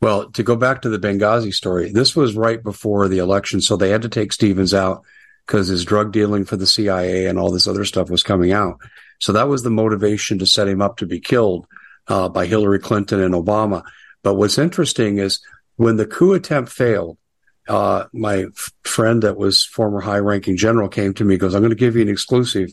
Well, 0.00 0.30
to 0.32 0.42
go 0.42 0.54
back 0.54 0.82
to 0.82 0.90
the 0.90 0.98
Benghazi 0.98 1.52
story, 1.52 1.90
this 1.90 2.14
was 2.14 2.36
right 2.36 2.62
before 2.62 3.08
the 3.08 3.18
election, 3.18 3.62
so 3.62 3.76
they 3.76 3.88
had 3.88 4.02
to 4.02 4.10
take 4.10 4.32
Stevens 4.34 4.74
out 4.74 5.02
because 5.46 5.68
his 5.68 5.84
drug 5.84 6.12
dealing 6.12 6.44
for 6.44 6.56
the 6.56 6.66
CIA 6.66 7.26
and 7.26 7.38
all 7.38 7.50
this 7.50 7.66
other 7.66 7.86
stuff 7.86 8.10
was 8.10 8.22
coming 8.22 8.52
out. 8.52 8.78
So 9.18 9.32
that 9.32 9.48
was 9.48 9.62
the 9.62 9.70
motivation 9.70 10.38
to 10.40 10.46
set 10.46 10.68
him 10.68 10.82
up 10.82 10.98
to 10.98 11.06
be 11.06 11.20
killed 11.20 11.66
uh, 12.08 12.28
by 12.28 12.44
Hillary 12.46 12.78
Clinton 12.78 13.20
and 13.20 13.34
Obama. 13.34 13.82
But 14.22 14.34
what's 14.34 14.58
interesting 14.58 15.18
is 15.18 15.40
when 15.76 15.96
the 15.96 16.06
coup 16.06 16.34
attempt 16.34 16.70
failed, 16.70 17.18
uh, 17.68 18.04
my 18.12 18.44
f- 18.44 18.72
friend 18.82 19.22
that 19.22 19.36
was 19.36 19.64
former 19.64 20.00
high 20.00 20.18
ranking 20.18 20.56
general 20.56 20.88
came 20.88 21.14
to 21.14 21.24
me, 21.24 21.38
goes, 21.38 21.54
I'm 21.54 21.62
going 21.62 21.70
to 21.70 21.76
give 21.76 21.96
you 21.96 22.02
an 22.02 22.08
exclusive 22.08 22.70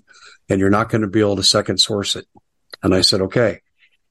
and 0.49 0.59
you're 0.59 0.69
not 0.69 0.89
going 0.89 1.01
to 1.01 1.07
be 1.07 1.19
able 1.19 1.35
to 1.37 1.43
second 1.43 1.79
source 1.79 2.15
it. 2.15 2.27
And 2.83 2.93
I 2.93 3.01
said, 3.01 3.21
okay. 3.21 3.61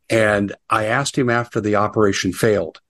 And 0.09 0.55
I 0.69 0.87
asked 0.87 1.17
him 1.17 1.31
after 1.31 1.61
the 1.61 1.77
operation 1.77 2.33
failed. 2.33 2.81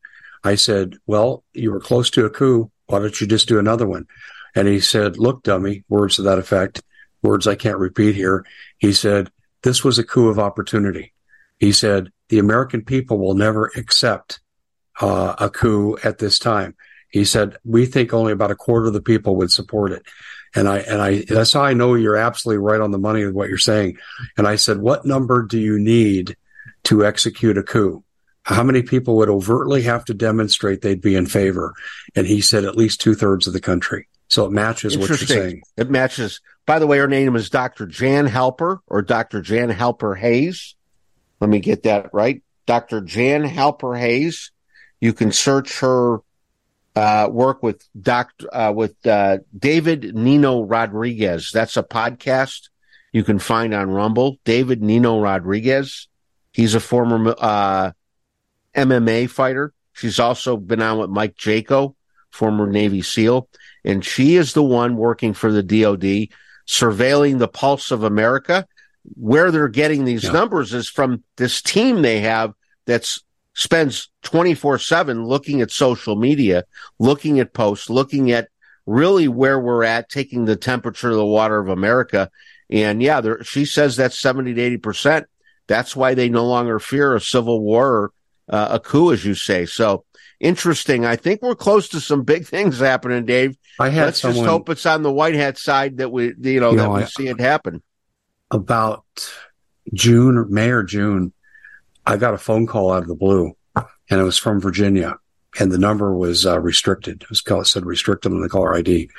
I 0.43 0.55
said, 0.55 0.97
well, 1.07 1.45
you 1.53 1.71
were 1.71 1.81
close 1.81 2.11
to 2.11 2.25
a 2.25 2.31
coup. 2.31 2.71
Why 2.87 2.99
don't 2.99 3.21
you 3.21 3.27
just 3.27 3.49
do 3.49 3.59
another 3.59 3.87
one? 3.87 4.07
And 4.55 4.67
he 4.67 4.81
said, 4.81 5.19
look, 5.19 5.43
dummy, 5.43 5.85
words 5.89 6.17
to 6.17 6.23
that 6.23 6.39
effect, 6.39 6.83
words 7.23 7.47
I 7.47 7.55
can't 7.55 7.79
repeat 7.79 8.15
here. 8.15 8.45
He 8.79 8.93
said, 8.93 9.31
this 9.63 9.85
was 9.85 9.99
a 9.99 10.05
coup 10.05 10.29
of 10.29 10.39
opportunity. 10.39 11.13
He 11.59 11.73
said, 11.73 12.11
the 12.31 12.39
American 12.39 12.85
people 12.85 13.19
will 13.19 13.35
never 13.35 13.71
accept 13.77 14.41
uh, 15.01 15.35
a 15.39 15.51
coup 15.51 15.99
at 16.03 16.19
this 16.19 16.39
time. 16.39 16.75
He 17.11 17.25
said, 17.25 17.57
we 17.65 17.87
think 17.87 18.15
only 18.15 18.33
about 18.33 18.51
a 18.51 18.57
quarter 18.57 18.87
of 18.87 18.93
the 18.93 19.03
people 19.03 19.37
would 19.37 19.53
support 19.53 19.93
it. 19.93 20.03
And 20.55 20.69
I, 20.69 20.79
and 20.79 21.01
I, 21.01 21.25
that's 21.29 21.53
how 21.53 21.63
I 21.63 21.75
know 21.75 21.95
you're 21.95 22.17
absolutely 22.17 22.59
right 22.65 22.81
on 22.81 22.91
the 22.91 22.99
money 22.99 23.25
with 23.25 23.35
what 23.35 23.49
you're 23.49 23.59
saying. 23.59 23.99
And 24.37 24.49
I 24.49 24.57
said, 24.57 24.79
what 24.79 25.05
number 25.05 25.43
do 25.43 25.59
you 25.59 25.79
need 25.79 26.37
to 26.85 27.05
execute 27.05 27.57
a 27.57 27.63
coup? 27.63 28.03
How 28.43 28.63
many 28.63 28.83
people 28.83 29.17
would 29.17 29.29
overtly 29.29 29.83
have 29.83 30.05
to 30.07 30.15
demonstrate 30.15 30.83
they'd 30.83 31.01
be 31.01 31.15
in 31.15 31.27
favor? 31.27 31.75
And 32.17 32.27
he 32.27 32.41
said 32.41 32.65
at 32.65 32.77
least 32.77 33.01
two 33.01 33.15
thirds 33.15 33.47
of 33.47 33.53
the 33.53 33.61
country. 33.61 34.09
So 34.29 34.47
it 34.47 34.51
matches 34.51 34.97
what 34.97 35.09
you're 35.09 35.19
saying. 35.19 35.63
It 35.77 35.91
matches. 35.91 36.41
By 36.65 36.79
the 36.79 36.87
way, 36.87 36.99
her 36.99 37.09
name 37.09 37.35
is 37.37 37.51
Dr. 37.51 37.87
Jan 37.87 38.29
Halper 38.29 38.79
or 38.87 39.03
Dr. 39.03 39.43
Jan 39.43 39.71
Halper 39.71 40.17
Hayes. 40.17 40.75
Let 41.41 41.51
me 41.51 41.61
get 41.61 41.83
that 41.83 42.11
right. 42.13 42.43
Dr. 42.67 43.01
Jan 43.01 43.43
Halper 43.43 43.99
Hayes. 43.99 44.53
You 45.01 45.13
can 45.13 45.33
search 45.33 45.81
her 45.81 46.21
uh, 46.97 47.29
work 47.31 47.63
with 47.63 47.87
Doctor 48.01 48.55
uh, 48.55 48.73
with 48.73 48.95
uh, 49.07 49.39
David 49.57 50.15
Nino 50.15 50.63
Rodriguez. 50.63 51.51
That's 51.53 51.77
a 51.77 51.83
podcast 51.83 52.69
you 53.13 53.25
can 53.25 53.39
find 53.39 53.75
on 53.75 53.91
Rumble. 53.91 54.39
David 54.45 54.83
Nino 54.83 55.21
Rodriguez. 55.21 56.09
He's 56.53 56.75
a 56.75 56.81
former 56.81 57.35
uh, 57.39 57.93
MMA 58.75 59.31
fighter. 59.31 59.73
She's 59.93 60.19
also 60.19 60.57
been 60.57 60.83
on 60.83 60.99
with 60.99 61.11
Mike 61.11 61.37
Jaco, 61.37 61.95
former 62.31 62.67
Navy 62.67 63.03
SEAL, 63.03 63.49
and 63.85 64.05
she 64.05 64.37
is 64.37 64.53
the 64.53 64.63
one 64.63 64.97
working 64.97 65.35
for 65.35 65.53
the 65.53 65.63
DoD, 65.63 66.29
surveilling 66.67 67.39
the 67.39 67.49
pulse 67.49 67.91
of 67.91 68.05
America. 68.05 68.67
Where 69.15 69.51
they're 69.51 69.69
getting 69.69 70.05
these 70.05 70.25
yeah. 70.25 70.33
numbers 70.33 70.75
is 70.75 70.89
from 70.89 71.25
this 71.37 71.63
team 71.63 72.03
they 72.03 72.21
have 72.21 72.53
that's 72.85 73.25
spends 73.55 74.11
24 74.23 74.79
7 74.79 75.25
looking 75.25 75.61
at 75.61 75.71
social 75.71 76.17
media, 76.17 76.65
looking 76.99 77.41
at 77.41 77.53
posts, 77.55 77.91
looking 77.91 78.31
at 78.31 78.49
really 78.87 79.29
where 79.29 79.59
we're 79.59 79.85
at, 79.85 80.09
taking 80.09 80.45
the 80.45 80.57
temperature 80.57 81.11
of 81.11 81.17
the 81.17 81.25
water 81.25 81.59
of 81.59 81.69
America. 81.69 82.31
And 82.71 83.03
yeah, 83.03 83.21
there, 83.21 83.43
she 83.45 83.65
says 83.65 83.97
that's 83.97 84.19
70 84.19 84.55
to 84.55 84.79
80%. 84.79 85.25
That's 85.67 85.95
why 85.95 86.15
they 86.15 86.29
no 86.29 86.47
longer 86.47 86.79
fear 86.79 87.15
a 87.15 87.21
civil 87.21 87.61
war 87.61 87.89
or 87.89 88.13
uh, 88.49 88.69
a 88.73 88.81
coup, 88.81 89.13
as 89.13 89.25
you 89.25 89.35
say. 89.35 89.67
So 89.67 90.05
interesting. 90.41 91.05
I 91.05 91.17
think 91.17 91.43
we're 91.43 91.55
close 91.55 91.89
to 91.91 92.01
some 92.01 92.23
big 92.23 92.47
things 92.49 92.79
happening, 92.79 93.25
Dave. 93.25 93.57
I 93.79 93.91
had 93.91 94.07
Let's 94.07 94.21
someone, 94.21 94.45
just 94.45 94.49
hope 94.49 94.69
it's 94.69 94.87
on 94.87 95.03
the 95.03 95.13
white 95.13 95.35
hat 95.35 95.59
side 95.59 95.99
that 95.99 96.11
we, 96.11 96.35
you 96.39 96.61
know, 96.61 96.73
you 96.73 96.79
that 96.79 96.85
know, 96.85 96.95
we 96.95 97.03
I, 97.03 97.07
see 97.07 97.29
it 97.29 97.41
happen. 97.41 97.83
About 98.51 99.05
June 99.95 100.37
or 100.37 100.47
May 100.47 100.71
or 100.71 100.83
June, 100.83 101.33
I 102.07 102.17
got 102.17 102.35
a 102.35 102.39
phone 102.39 102.67
call 102.67 102.93
out 102.93 103.03
of 103.03 103.09
the 103.09 103.15
blue, 103.15 103.57
and 103.77 104.21
it 104.21 104.23
was 104.23 104.39
from 104.39 104.61
Virginia, 104.61 105.19
and 105.59 105.71
the 105.71 105.79
number 105.79 106.15
was 106.15 106.47
uh, 106.47 106.61
restricted. 106.61 107.23
It 107.23 107.29
was 107.29 107.41
called, 107.41 107.63
it 107.63 107.67
said 107.67 107.87
restricted 107.87 108.33
on 108.33 108.41
the 108.41 108.49
caller 108.49 108.75
ID. 108.75 109.11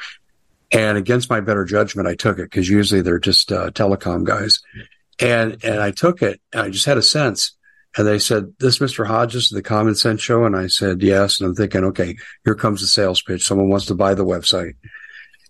And 0.72 0.98
against 0.98 1.30
my 1.30 1.42
better 1.42 1.66
judgment, 1.66 2.08
I 2.08 2.16
took 2.16 2.40
it 2.40 2.44
because 2.44 2.70
usually 2.70 3.02
they're 3.02 3.20
just 3.20 3.52
uh, 3.52 3.72
telecom 3.72 4.24
guys. 4.24 4.62
And 5.20 5.64
and 5.64 5.82
I 5.82 5.92
took 5.92 6.22
it, 6.22 6.42
and 6.52 6.62
I 6.62 6.70
just 6.70 6.86
had 6.86 6.98
a 6.98 7.04
sense. 7.04 7.54
And 7.98 8.08
they 8.08 8.20
said, 8.20 8.54
"This 8.60 8.80
Mr. 8.80 9.06
Hodges, 9.06 9.52
of 9.52 9.56
the 9.56 9.62
Common 9.62 9.96
Sense 9.96 10.22
Show," 10.22 10.46
and 10.46 10.56
I 10.56 10.68
said, 10.68 11.02
"Yes." 11.02 11.40
And 11.40 11.50
I'm 11.50 11.56
thinking, 11.56 11.84
okay, 11.86 12.16
here 12.46 12.56
comes 12.56 12.82
the 12.82 12.88
sales 12.88 13.22
pitch. 13.22 13.46
Someone 13.46 13.70
wants 13.70 13.88
to 13.88 13.96
buy 13.96 14.14
the 14.14 14.26
website. 14.26 14.76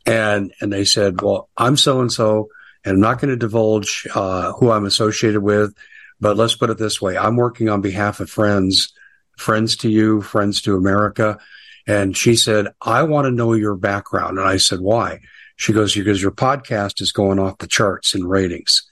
And, 0.06 0.54
and 0.62 0.72
they 0.72 0.86
said, 0.86 1.22
well, 1.22 1.50
I'm 1.58 1.78
so 1.78 2.02
and 2.02 2.12
so, 2.12 2.50
and 2.84 2.96
I'm 2.96 3.00
not 3.00 3.20
going 3.22 3.30
to 3.30 3.38
divulge, 3.38 4.08
uh, 4.14 4.54
who 4.54 4.72
I'm 4.72 4.86
associated 4.86 5.42
with, 5.42 5.76
but 6.22 6.38
let's 6.38 6.56
put 6.56 6.70
it 6.70 6.78
this 6.78 7.02
way. 7.02 7.18
I'm 7.18 7.36
working 7.36 7.68
on 7.68 7.82
behalf 7.82 8.20
of 8.20 8.30
friends, 8.30 8.94
friends 9.38 9.76
to 9.78 9.90
you, 9.90 10.22
friends 10.22 10.62
to 10.62 10.78
America. 10.78 11.40
And 11.88 12.16
she 12.16 12.36
said, 12.36 12.68
I 12.80 13.04
want 13.04 13.26
to 13.26 13.32
know 13.32 13.54
your 13.54 13.76
background. 13.76 14.38
And 14.38 14.48
I 14.48 14.58
said, 14.58 14.80
why? 14.80 15.20
She 15.56 15.74
goes, 15.74 15.96
because 15.96 16.22
your 16.22 16.32
podcast 16.32 17.02
is 17.02 17.12
going 17.12 17.40
off 17.40 17.58
the 17.58 17.68
charts 17.68 18.14
in 18.14 18.26
ratings. 18.28 18.90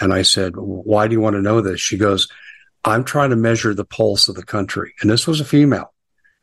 And 0.00 0.14
I 0.14 0.22
said, 0.22 0.54
why 0.56 1.08
do 1.08 1.14
you 1.14 1.20
want 1.20 1.34
to 1.34 1.42
know 1.42 1.60
this? 1.60 1.80
She 1.80 1.96
goes, 1.96 2.28
I'm 2.84 3.02
trying 3.02 3.30
to 3.30 3.36
measure 3.36 3.74
the 3.74 3.84
pulse 3.84 4.28
of 4.28 4.36
the 4.36 4.44
country. 4.44 4.94
And 5.00 5.10
this 5.10 5.26
was 5.26 5.40
a 5.40 5.44
female, 5.44 5.92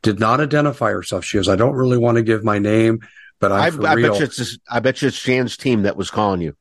did 0.02 0.20
not 0.20 0.42
identify 0.42 0.92
herself. 0.92 1.24
She 1.24 1.38
goes, 1.38 1.48
I 1.48 1.56
don't 1.56 1.76
really 1.76 1.98
want 1.98 2.18
to 2.18 2.24
give 2.24 2.44
my 2.44 2.60
name, 2.60 3.00
but 3.40 3.54
I'm 3.54 3.86
I, 3.86 3.92
I 3.92 3.96
bet 3.96 4.20
you 4.20 4.26
it's 4.26 4.58
I 4.70 4.82
bet 4.82 5.02
you 5.02 5.08
it's 5.08 5.22
Jan's 5.22 5.56
team 5.56 5.84
that 5.84 5.96
was 5.96 6.12
calling 6.12 6.42
you. 6.42 6.56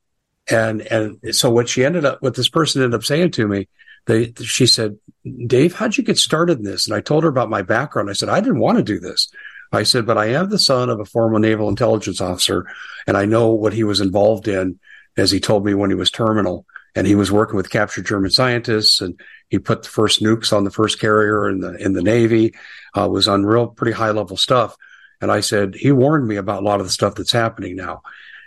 And 0.51 0.83
and 0.83 1.35
so 1.35 1.51
what 1.51 1.69
she 1.69 1.85
ended 1.85 2.05
up, 2.05 2.21
what 2.23 2.35
this 2.35 2.49
person 2.49 2.83
ended 2.83 2.99
up 2.99 3.05
saying 3.05 3.31
to 3.33 3.49
me, 3.49 3.69
they 4.07 4.33
she 4.43 4.67
said, 4.67 4.99
Dave, 5.47 5.75
how'd 5.75 5.97
you 5.97 6.05
get 6.05 6.19
started 6.19 6.59
in 6.59 6.65
this? 6.65 6.87
And 6.87 6.95
I 6.95 7.01
told 7.01 7.25
her 7.25 7.31
about 7.31 7.51
my 7.51 7.63
background. 7.63 8.11
I 8.11 8.15
said, 8.15 8.29
I 8.29 8.41
didn't 8.41 8.59
want 8.59 8.79
to 8.79 8.85
do 8.85 9.01
this. 9.01 9.31
I 9.73 9.83
said, 9.83 10.07
but 10.07 10.19
I 10.19 10.27
am 10.27 10.51
the 10.51 10.59
son 10.59 10.89
of 10.89 11.01
a 11.01 11.05
former 11.05 11.39
naval 11.39 11.69
intelligence 11.69 12.21
officer, 12.21 12.67
and 13.07 13.17
I 13.17 13.25
know 13.25 13.49
what 13.49 13.73
he 13.73 13.83
was 13.83 14.01
involved 14.01 14.47
in, 14.47 14.79
as 15.17 15.31
he 15.31 15.41
told 15.41 15.65
me 15.65 15.75
when 15.75 15.91
he 15.91 15.97
was 15.97 16.11
terminal. 16.11 16.67
And 16.97 17.09
he 17.09 17.17
was 17.17 17.33
working 17.33 17.57
with 17.57 17.71
captured 17.71 18.07
German 18.07 18.31
scientists, 18.31 19.01
and 19.01 19.19
he 19.49 19.59
put 19.59 19.83
the 19.83 19.89
first 19.89 20.23
nukes 20.23 20.57
on 20.57 20.63
the 20.63 20.71
first 20.71 21.01
carrier 21.01 21.49
in 21.49 21.59
the 21.59 21.75
in 21.75 21.93
the 21.93 22.03
Navy. 22.03 22.55
Uh, 22.97 23.09
was 23.09 23.27
on 23.27 23.45
real 23.45 23.67
pretty 23.67 23.93
high 23.93 24.13
level 24.13 24.37
stuff. 24.37 24.77
And 25.21 25.33
I 25.33 25.41
said 25.41 25.75
he 25.75 25.91
warned 25.91 26.29
me 26.29 26.37
about 26.37 26.63
a 26.63 26.67
lot 26.67 26.81
of 26.81 26.87
the 26.87 26.93
stuff 26.93 27.15
that's 27.15 27.33
happening 27.33 27.75
now. 27.77 28.03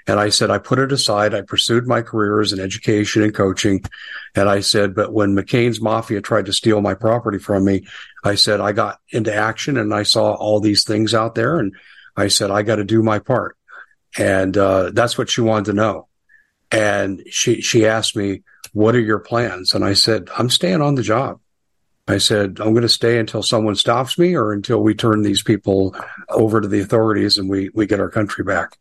And 0.07 0.21
I 0.21 0.29
said 0.29 0.49
I 0.49 0.57
put 0.57 0.79
it 0.79 0.93
aside. 0.93 1.33
I 1.33 1.41
pursued 1.41 1.85
my 1.85 2.01
careers 2.01 2.53
in 2.53 2.59
education 2.59 3.23
and 3.23 3.35
coaching. 3.35 3.83
And 4.35 4.47
I 4.47 4.61
said, 4.61 4.95
but 4.95 5.11
when 5.11 5.35
McCain's 5.35 5.81
mafia 5.81 6.21
tried 6.21 6.45
to 6.45 6.53
steal 6.53 6.79
my 6.79 6.93
property 6.93 7.39
from 7.39 7.65
me, 7.65 7.85
I 8.23 8.35
said 8.35 8.61
I 8.61 8.71
got 8.71 8.99
into 9.09 9.33
action 9.33 9.77
and 9.77 9.93
I 9.93 10.03
saw 10.03 10.33
all 10.33 10.61
these 10.61 10.85
things 10.85 11.13
out 11.13 11.35
there, 11.35 11.59
and 11.59 11.75
I 12.15 12.29
said 12.29 12.51
I 12.51 12.63
got 12.63 12.77
to 12.77 12.83
do 12.83 13.03
my 13.03 13.19
part. 13.19 13.57
And 14.17 14.57
uh, 14.57 14.91
that's 14.93 15.17
what 15.17 15.29
she 15.29 15.41
wanted 15.41 15.65
to 15.65 15.73
know. 15.73 16.07
And 16.71 17.23
she 17.29 17.61
she 17.61 17.85
asked 17.85 18.15
me, 18.15 18.43
"What 18.73 18.95
are 18.95 18.99
your 19.01 19.19
plans?" 19.19 19.73
And 19.73 19.85
I 19.85 19.93
said, 19.93 20.29
"I'm 20.37 20.49
staying 20.49 20.81
on 20.81 20.95
the 20.95 21.03
job." 21.03 21.39
I 22.07 22.17
said, 22.17 22.59
"I'm 22.59 22.73
going 22.73 22.81
to 22.81 22.89
stay 22.89 23.19
until 23.19 23.43
someone 23.43 23.75
stops 23.75 24.17
me, 24.17 24.35
or 24.35 24.51
until 24.51 24.81
we 24.81 24.93
turn 24.93 25.21
these 25.21 25.43
people 25.43 25.95
over 26.29 26.59
to 26.59 26.67
the 26.67 26.81
authorities 26.81 27.37
and 27.37 27.49
we 27.49 27.69
we 27.73 27.85
get 27.85 27.99
our 27.99 28.09
country 28.09 28.43
back." 28.43 28.77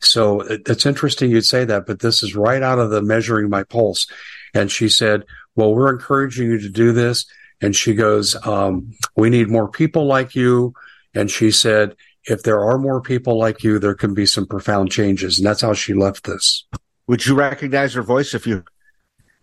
So 0.00 0.40
it's 0.40 0.86
interesting 0.86 1.30
you'd 1.30 1.44
say 1.44 1.64
that, 1.64 1.86
but 1.86 2.00
this 2.00 2.22
is 2.22 2.34
right 2.34 2.62
out 2.62 2.78
of 2.78 2.90
the 2.90 3.02
measuring 3.02 3.50
my 3.50 3.64
pulse. 3.64 4.06
And 4.54 4.70
she 4.70 4.88
said, 4.88 5.24
"Well, 5.54 5.74
we're 5.74 5.92
encouraging 5.92 6.50
you 6.50 6.58
to 6.60 6.68
do 6.68 6.92
this." 6.92 7.26
And 7.60 7.76
she 7.76 7.94
goes, 7.94 8.34
um, 8.46 8.92
"We 9.16 9.30
need 9.30 9.48
more 9.48 9.68
people 9.68 10.06
like 10.06 10.34
you." 10.34 10.74
And 11.14 11.30
she 11.30 11.50
said, 11.50 11.96
"If 12.24 12.42
there 12.42 12.60
are 12.60 12.78
more 12.78 13.00
people 13.02 13.38
like 13.38 13.62
you, 13.62 13.78
there 13.78 13.94
can 13.94 14.14
be 14.14 14.26
some 14.26 14.46
profound 14.46 14.90
changes." 14.90 15.38
And 15.38 15.46
that's 15.46 15.60
how 15.60 15.74
she 15.74 15.92
left 15.92 16.24
this. 16.24 16.64
Would 17.06 17.26
you 17.26 17.34
recognize 17.34 17.94
her 17.94 18.02
voice 18.02 18.34
if 18.34 18.46
you? 18.46 18.64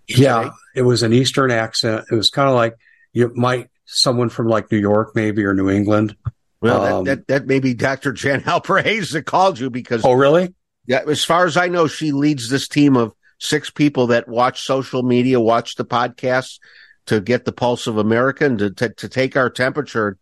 Yeah, 0.08 0.51
it 0.74 0.84
was 0.84 1.03
an 1.03 1.14
Eastern 1.14 1.51
accent. 1.51 2.05
It 2.12 2.16
was 2.16 2.30
kind 2.30 2.49
of 2.49 2.55
like 2.55 2.76
you 3.14 3.32
might 3.36 3.70
someone 3.86 4.30
from 4.30 4.47
like 4.47 4.72
New 4.72 4.78
York, 4.78 5.12
maybe 5.16 5.43
or 5.45 5.53
New 5.53 5.70
England. 5.70 6.16
Well, 6.60 6.82
um, 6.82 7.03
that, 7.05 7.28
that, 7.28 7.28
that 7.28 7.47
may 7.47 7.60
be 7.60 7.74
Dr. 7.74 8.12
Jan 8.14 8.41
Halper 8.43 8.82
Hayes 8.84 9.12
that 9.12 9.24
called 9.24 9.60
you 9.60 9.70
because. 9.70 10.03
Oh, 10.03 10.14
really? 10.14 10.53
Yeah. 10.86 11.03
As 11.08 11.24
far 11.24 11.45
as 11.45 11.58
I 11.58 11.68
know, 11.68 11.88
she 11.88 12.12
leads 12.12 12.49
this 12.49 12.68
team 12.68 12.95
of 12.95 13.14
six 13.39 13.70
people 13.70 14.08
that 14.08 14.28
watch 14.28 14.62
social 14.62 15.03
media, 15.03 15.39
watch 15.39 15.76
the 15.76 15.86
podcasts 15.86 16.60
to 17.05 17.22
get 17.22 17.45
the 17.45 17.51
pulse 17.51 17.88
of 17.88 17.97
America 17.97 18.45
and 18.45 18.60
to, 18.60 18.72
to, 18.72 18.89
to 18.89 19.10
take 19.10 19.38
our 19.38 19.49
temperature 19.49 20.18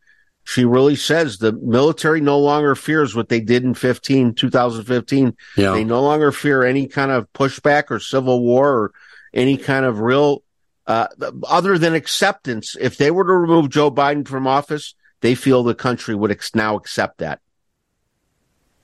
she 0.46 0.64
really 0.64 0.96
says 0.96 1.40
the 1.40 1.52
military 1.52 2.22
no 2.22 2.40
longer 2.40 2.76
fears 2.76 3.16
what 3.16 3.30
they 3.30 3.40
did 3.40 3.64
in 3.64 3.74
15, 3.74 4.36
2015. 4.36 5.36
Yeah. 5.58 5.72
They 5.72 5.84
no 5.84 6.04
longer 6.04 6.32
fear 6.32 6.64
any 6.64 6.88
kind 6.88 7.12
of 7.12 7.32
pushback 7.34 7.90
or 7.90 8.00
civil 8.00 8.42
war 8.42 8.72
or 8.72 8.94
any 9.34 9.58
kind 9.58 9.86
of 9.86 10.00
real, 10.00 10.44
uh, 10.86 11.08
other 11.48 11.80
than 11.80 11.96
acceptance. 11.96 12.78
If 12.80 12.98
they 12.98 13.10
were 13.10 13.26
to 13.26 13.34
remove 13.34 13.70
Joe 13.70 13.90
Biden 13.90 14.28
from 14.28 14.46
office, 14.46 14.94
they 15.26 15.36
feel 15.36 15.64
the 15.64 15.76
country 15.76 16.14
would 16.14 16.32
ex- 16.32 16.54
now 16.54 16.76
accept 16.76 17.18
that. 17.18 17.40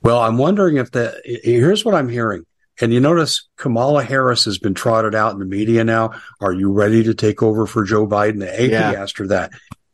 Well, 0.01 0.19
I'm 0.19 0.37
wondering 0.37 0.77
if 0.77 0.91
the, 0.91 1.21
here's 1.23 1.85
what 1.85 1.93
I'm 1.93 2.09
hearing. 2.09 2.45
And 2.79 2.91
you 2.91 2.99
notice 2.99 3.47
Kamala 3.57 4.03
Harris 4.03 4.45
has 4.45 4.57
been 4.57 4.73
trotted 4.73 5.13
out 5.13 5.33
in 5.33 5.39
the 5.39 5.45
media 5.45 5.83
now. 5.83 6.19
Are 6.39 6.53
you 6.53 6.71
ready 6.71 7.03
to 7.03 7.13
take 7.13 7.43
over 7.43 7.67
for 7.67 7.83
Joe 7.83 8.07
Biden? 8.07 8.39
The 8.39 8.51
AP 8.51 8.71
yeah. 8.71 8.91
asked 8.93 9.19
her 9.19 9.27
that. 9.27 9.51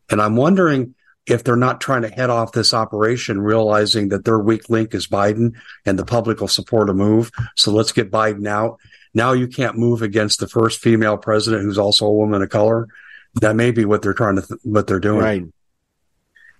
And 0.09 0.21
I'm 0.21 0.37
wondering 0.37 0.95
if 1.25 1.43
they're 1.43 1.57
not 1.57 1.81
trying 1.81 2.03
to 2.03 2.09
head 2.09 2.29
off 2.29 2.53
this 2.53 2.73
operation, 2.73 3.41
realizing 3.41 4.09
that 4.09 4.23
their 4.23 4.39
weak 4.39 4.69
link 4.69 4.95
is 4.95 5.07
Biden 5.07 5.55
and 5.85 5.99
the 5.99 6.05
public 6.05 6.39
will 6.39 6.47
support 6.47 6.89
a 6.89 6.93
move. 6.93 7.29
So 7.57 7.71
let's 7.71 7.91
get 7.91 8.09
Biden 8.09 8.47
out. 8.47 8.79
Now 9.13 9.33
you 9.33 9.49
can't 9.49 9.77
move 9.77 10.01
against 10.01 10.39
the 10.39 10.47
first 10.47 10.79
female 10.79 11.17
president 11.17 11.63
who's 11.63 11.77
also 11.77 12.05
a 12.05 12.13
woman 12.13 12.41
of 12.41 12.49
color. 12.49 12.87
That 13.41 13.57
may 13.57 13.71
be 13.71 13.83
what 13.83 14.01
they're 14.01 14.13
trying 14.13 14.37
to, 14.37 14.47
th- 14.47 14.59
what 14.63 14.87
they're 14.87 15.01
doing. 15.01 15.19
Right. 15.19 15.43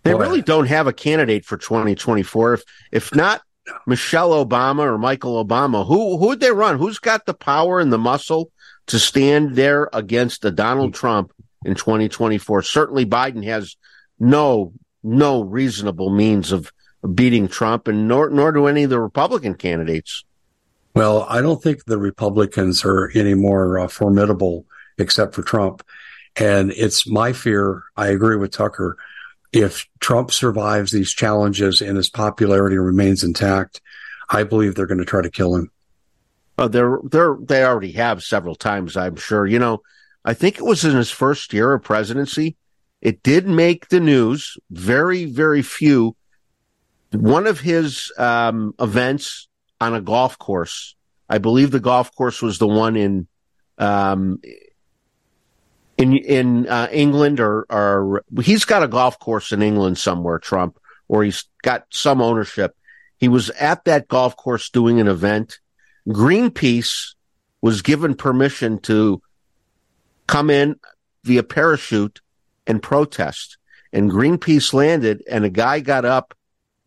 They 0.07 0.15
really 0.15 0.41
don't 0.41 0.67
have 0.67 0.87
a 0.87 0.93
candidate 0.93 1.45
for 1.45 1.57
2024. 1.57 2.53
If, 2.53 2.63
if 2.91 3.15
not 3.15 3.41
Michelle 3.85 4.45
Obama 4.45 4.81
or 4.81 4.97
Michael 4.97 5.43
Obama, 5.43 5.85
who, 5.85 6.17
who 6.17 6.27
would 6.27 6.39
they 6.39 6.51
run? 6.51 6.77
Who's 6.77 6.99
got 6.99 7.25
the 7.25 7.33
power 7.33 7.79
and 7.79 7.91
the 7.91 7.97
muscle 7.97 8.51
to 8.87 8.99
stand 8.99 9.55
there 9.55 9.89
against 9.93 10.41
the 10.41 10.51
Donald 10.51 10.93
Trump 10.93 11.31
in 11.65 11.75
2024? 11.75 12.61
Certainly 12.61 13.05
Biden 13.05 13.43
has 13.43 13.75
no 14.19 14.73
no 15.03 15.41
reasonable 15.41 16.09
means 16.09 16.51
of 16.51 16.71
beating 17.13 17.47
Trump, 17.47 17.87
and 17.87 18.07
nor 18.07 18.29
nor 18.29 18.51
do 18.51 18.67
any 18.67 18.83
of 18.83 18.89
the 18.89 18.99
Republican 18.99 19.55
candidates. 19.55 20.23
Well, 20.95 21.25
I 21.29 21.41
don't 21.41 21.61
think 21.61 21.85
the 21.85 21.99
Republicans 21.99 22.83
are 22.83 23.11
any 23.13 23.35
more 23.35 23.79
uh, 23.79 23.87
formidable 23.87 24.65
except 24.97 25.35
for 25.35 25.43
Trump, 25.43 25.83
and 26.35 26.71
it's 26.71 27.07
my 27.07 27.33
fear. 27.33 27.83
I 27.95 28.07
agree 28.07 28.35
with 28.35 28.51
Tucker. 28.51 28.97
If 29.53 29.87
Trump 29.99 30.31
survives 30.31 30.91
these 30.91 31.13
challenges 31.13 31.81
and 31.81 31.97
his 31.97 32.09
popularity 32.09 32.77
remains 32.77 33.23
intact, 33.23 33.81
I 34.29 34.43
believe 34.43 34.75
they're 34.75 34.85
going 34.85 34.97
to 34.99 35.05
try 35.05 35.21
to 35.21 35.31
kill 35.31 35.55
him. 35.55 35.71
Uh, 36.57 36.67
they're 36.67 36.99
they're 37.03 37.37
they 37.39 37.63
already 37.63 37.91
have 37.93 38.23
several 38.23 38.55
times. 38.55 38.97
I'm 38.97 39.15
sure. 39.15 39.45
You 39.45 39.59
know, 39.59 39.83
I 40.25 40.33
think 40.33 40.57
it 40.57 40.65
was 40.65 40.83
in 40.83 40.95
his 40.95 41.11
first 41.11 41.53
year 41.53 41.73
of 41.73 41.83
presidency 41.83 42.57
it 43.01 43.23
did 43.23 43.47
make 43.47 43.89
the 43.89 43.99
news. 43.99 44.57
Very, 44.71 45.25
very 45.25 45.61
few. 45.61 46.15
One 47.11 47.47
of 47.47 47.59
his 47.59 48.11
um, 48.17 48.73
events 48.79 49.47
on 49.79 49.93
a 49.93 50.01
golf 50.01 50.37
course. 50.37 50.95
I 51.29 51.37
believe 51.37 51.71
the 51.71 51.79
golf 51.79 52.13
course 52.15 52.41
was 52.41 52.57
the 52.57 52.67
one 52.67 52.95
in 52.95 53.27
um, 53.77 54.41
in 55.97 56.13
in 56.13 56.67
uh, 56.67 56.87
England, 56.91 57.39
or 57.39 57.65
or 57.69 58.23
he's 58.41 58.65
got 58.65 58.83
a 58.83 58.87
golf 58.87 59.19
course 59.19 59.51
in 59.51 59.61
England 59.61 59.97
somewhere. 59.97 60.39
Trump, 60.39 60.79
or 61.07 61.23
he's 61.23 61.45
got 61.63 61.85
some 61.89 62.21
ownership. 62.21 62.75
He 63.17 63.27
was 63.27 63.49
at 63.51 63.85
that 63.85 64.07
golf 64.07 64.35
course 64.35 64.69
doing 64.69 64.99
an 64.99 65.07
event. 65.07 65.59
Greenpeace 66.07 67.15
was 67.61 67.81
given 67.81 68.15
permission 68.15 68.79
to 68.79 69.21
come 70.27 70.49
in 70.49 70.79
via 71.23 71.43
parachute 71.43 72.21
and 72.67 72.83
protest. 72.83 73.57
And 73.91 74.11
Greenpeace 74.11 74.73
landed, 74.73 75.23
and 75.29 75.45
a 75.45 75.49
guy 75.49 75.79
got 75.79 76.05
up 76.05 76.33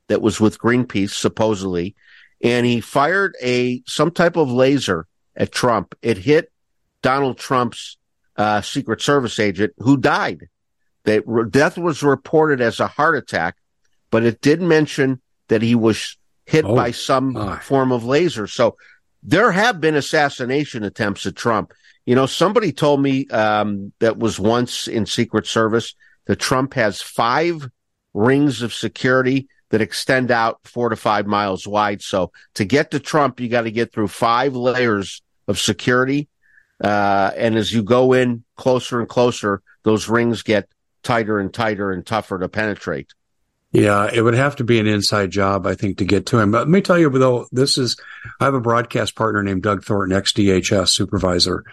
that 0.08 0.22
was 0.22 0.40
with 0.40 0.58
Greenpeace 0.58 1.12
supposedly, 1.12 1.96
and 2.42 2.64
he 2.64 2.80
fired 2.80 3.34
a 3.42 3.82
some 3.86 4.10
type 4.10 4.36
of 4.36 4.50
laser 4.50 5.06
at 5.34 5.50
Trump. 5.50 5.94
It 6.02 6.18
hit 6.18 6.52
Donald 7.02 7.38
Trump's 7.38 7.96
uh, 8.40 8.62
Secret 8.62 9.02
Service 9.02 9.38
agent, 9.38 9.74
who 9.76 9.98
died. 9.98 10.48
That 11.04 11.50
death 11.50 11.76
was 11.76 12.02
reported 12.02 12.62
as 12.62 12.80
a 12.80 12.86
heart 12.86 13.16
attack, 13.16 13.56
but 14.10 14.24
it 14.24 14.40
did 14.40 14.62
mention 14.62 15.20
that 15.48 15.60
he 15.60 15.74
was 15.74 16.16
hit 16.46 16.64
oh, 16.64 16.74
by 16.74 16.92
some 16.92 17.34
my. 17.34 17.58
form 17.58 17.92
of 17.92 18.04
laser. 18.04 18.46
So 18.46 18.78
there 19.22 19.52
have 19.52 19.78
been 19.78 19.94
assassination 19.94 20.84
attempts 20.84 21.26
at 21.26 21.36
Trump. 21.36 21.74
You 22.06 22.14
know, 22.14 22.24
somebody 22.24 22.72
told 22.72 23.02
me 23.02 23.26
um, 23.28 23.92
that 23.98 24.16
was 24.16 24.40
once 24.40 24.88
in 24.88 25.04
Secret 25.04 25.46
Service 25.46 25.94
that 26.24 26.36
Trump 26.36 26.72
has 26.74 27.02
five 27.02 27.68
rings 28.14 28.62
of 28.62 28.72
security 28.72 29.48
that 29.68 29.82
extend 29.82 30.30
out 30.30 30.60
four 30.64 30.88
to 30.88 30.96
five 30.96 31.26
miles 31.26 31.66
wide. 31.66 32.00
So 32.00 32.32
to 32.54 32.64
get 32.64 32.92
to 32.92 33.00
Trump, 33.00 33.38
you 33.38 33.50
got 33.50 33.62
to 33.62 33.70
get 33.70 33.92
through 33.92 34.08
five 34.08 34.56
layers 34.56 35.20
of 35.46 35.58
security. 35.58 36.29
Uh, 36.82 37.30
and 37.36 37.56
as 37.56 37.72
you 37.72 37.82
go 37.82 38.12
in 38.12 38.44
closer 38.56 39.00
and 39.00 39.08
closer, 39.08 39.62
those 39.82 40.08
rings 40.08 40.42
get 40.42 40.68
tighter 41.02 41.38
and 41.38 41.52
tighter 41.52 41.90
and 41.92 42.06
tougher 42.06 42.38
to 42.38 42.48
penetrate. 42.48 43.12
Yeah, 43.72 44.10
it 44.12 44.20
would 44.22 44.34
have 44.34 44.56
to 44.56 44.64
be 44.64 44.80
an 44.80 44.88
inside 44.88 45.30
job, 45.30 45.66
I 45.66 45.74
think, 45.76 45.98
to 45.98 46.04
get 46.04 46.26
to 46.26 46.38
him. 46.38 46.50
But 46.50 46.60
let 46.60 46.68
me 46.68 46.80
tell 46.80 46.98
you, 46.98 47.08
though, 47.10 47.46
this 47.52 47.78
is, 47.78 47.96
I 48.40 48.44
have 48.44 48.54
a 48.54 48.60
broadcast 48.60 49.14
partner 49.14 49.42
named 49.42 49.62
Doug 49.62 49.84
Thornton, 49.84 50.16
ex 50.16 50.32
DHS 50.32 50.88
supervisor. 50.88 51.64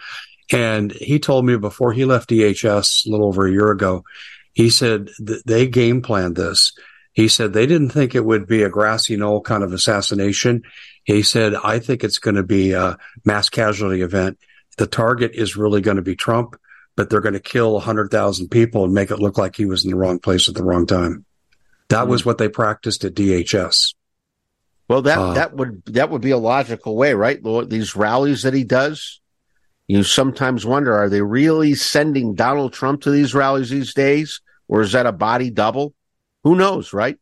And 0.52 0.92
he 0.92 1.18
told 1.18 1.44
me 1.44 1.56
before 1.56 1.92
he 1.92 2.04
left 2.04 2.30
DHS 2.30 3.06
a 3.06 3.10
little 3.10 3.26
over 3.26 3.46
a 3.46 3.50
year 3.50 3.70
ago, 3.70 4.04
he 4.52 4.70
said 4.70 5.10
they 5.18 5.66
game 5.66 6.00
planned 6.02 6.36
this. 6.36 6.72
He 7.12 7.28
said 7.28 7.52
they 7.52 7.66
didn't 7.66 7.90
think 7.90 8.14
it 8.14 8.24
would 8.24 8.46
be 8.46 8.62
a 8.62 8.68
grassy 8.68 9.16
knoll 9.16 9.40
kind 9.40 9.64
of 9.64 9.72
assassination. 9.72 10.62
He 11.02 11.22
said, 11.22 11.54
I 11.54 11.80
think 11.80 12.04
it's 12.04 12.18
going 12.18 12.36
to 12.36 12.44
be 12.44 12.72
a 12.72 12.96
mass 13.24 13.48
casualty 13.48 14.02
event. 14.02 14.38
The 14.78 14.86
target 14.86 15.32
is 15.34 15.56
really 15.56 15.80
going 15.80 15.96
to 15.96 16.02
be 16.02 16.16
Trump, 16.16 16.56
but 16.96 17.10
they're 17.10 17.20
going 17.20 17.34
to 17.34 17.40
kill 17.40 17.74
100,000 17.74 18.48
people 18.48 18.84
and 18.84 18.94
make 18.94 19.10
it 19.10 19.18
look 19.18 19.36
like 19.36 19.56
he 19.56 19.66
was 19.66 19.84
in 19.84 19.90
the 19.90 19.96
wrong 19.96 20.18
place 20.18 20.48
at 20.48 20.54
the 20.54 20.64
wrong 20.64 20.86
time. 20.86 21.24
That 21.88 22.02
mm-hmm. 22.02 22.10
was 22.10 22.24
what 22.24 22.38
they 22.38 22.48
practiced 22.48 23.04
at 23.04 23.14
DHS. 23.14 23.94
Well, 24.88 25.02
that 25.02 25.18
uh, 25.18 25.34
that 25.34 25.54
would 25.54 25.84
that 25.86 26.08
would 26.08 26.22
be 26.22 26.30
a 26.30 26.38
logical 26.38 26.96
way, 26.96 27.12
right? 27.12 27.38
These 27.68 27.94
rallies 27.94 28.42
that 28.42 28.54
he 28.54 28.64
does, 28.64 29.20
you 29.86 30.02
sometimes 30.02 30.64
wonder: 30.64 30.96
Are 30.96 31.10
they 31.10 31.20
really 31.20 31.74
sending 31.74 32.34
Donald 32.34 32.72
Trump 32.72 33.02
to 33.02 33.10
these 33.10 33.34
rallies 33.34 33.68
these 33.68 33.92
days, 33.92 34.40
or 34.66 34.80
is 34.80 34.92
that 34.92 35.04
a 35.04 35.12
body 35.12 35.50
double? 35.50 35.92
Who 36.42 36.56
knows, 36.56 36.94
right? 36.94 37.18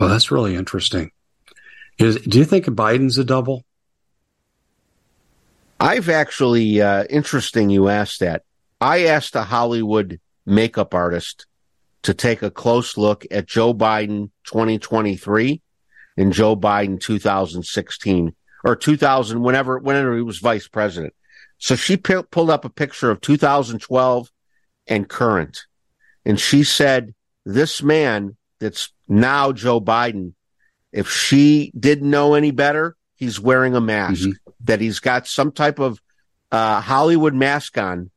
Well, 0.00 0.08
that's 0.08 0.32
really 0.32 0.56
interesting. 0.56 1.12
Is 1.98 2.16
do 2.22 2.38
you 2.38 2.44
think 2.44 2.66
Biden's 2.66 3.16
a 3.16 3.24
double? 3.24 3.64
I've 5.86 6.08
actually 6.08 6.80
uh, 6.82 7.04
interesting 7.04 7.70
you 7.70 7.88
asked 7.88 8.20
that. 8.20 8.42
I 8.80 9.06
asked 9.06 9.36
a 9.36 9.44
Hollywood 9.44 10.20
makeup 10.44 10.94
artist 10.94 11.46
to 12.02 12.12
take 12.12 12.42
a 12.42 12.50
close 12.50 12.96
look 12.96 13.24
at 13.30 13.46
Joe 13.46 13.72
Biden 13.72 14.30
2023 14.44 15.62
and 16.16 16.32
Joe 16.32 16.56
Biden 16.56 17.00
2016 17.00 18.34
or 18.64 18.74
2000 18.74 19.40
whenever 19.40 19.78
whenever 19.78 20.16
he 20.16 20.22
was 20.22 20.38
vice 20.38 20.66
president. 20.66 21.14
So 21.58 21.76
she 21.76 21.96
p- 21.96 22.22
pulled 22.32 22.50
up 22.50 22.64
a 22.64 22.70
picture 22.70 23.10
of 23.12 23.20
2012 23.20 24.30
and 24.88 25.08
current. 25.08 25.66
And 26.24 26.40
she 26.40 26.64
said 26.64 27.14
this 27.44 27.80
man 27.80 28.36
that's 28.58 28.92
now 29.08 29.52
Joe 29.52 29.80
Biden 29.80 30.32
if 30.92 31.10
she 31.10 31.70
didn't 31.78 32.08
know 32.08 32.34
any 32.34 32.50
better, 32.50 32.96
he's 33.16 33.38
wearing 33.38 33.74
a 33.74 33.80
mask. 33.80 34.22
Mm-hmm. 34.22 34.45
That 34.64 34.80
he's 34.80 35.00
got 35.00 35.26
some 35.26 35.52
type 35.52 35.78
of 35.78 36.00
uh, 36.50 36.80
Hollywood 36.80 37.34
mask 37.34 37.78
on. 37.78 38.10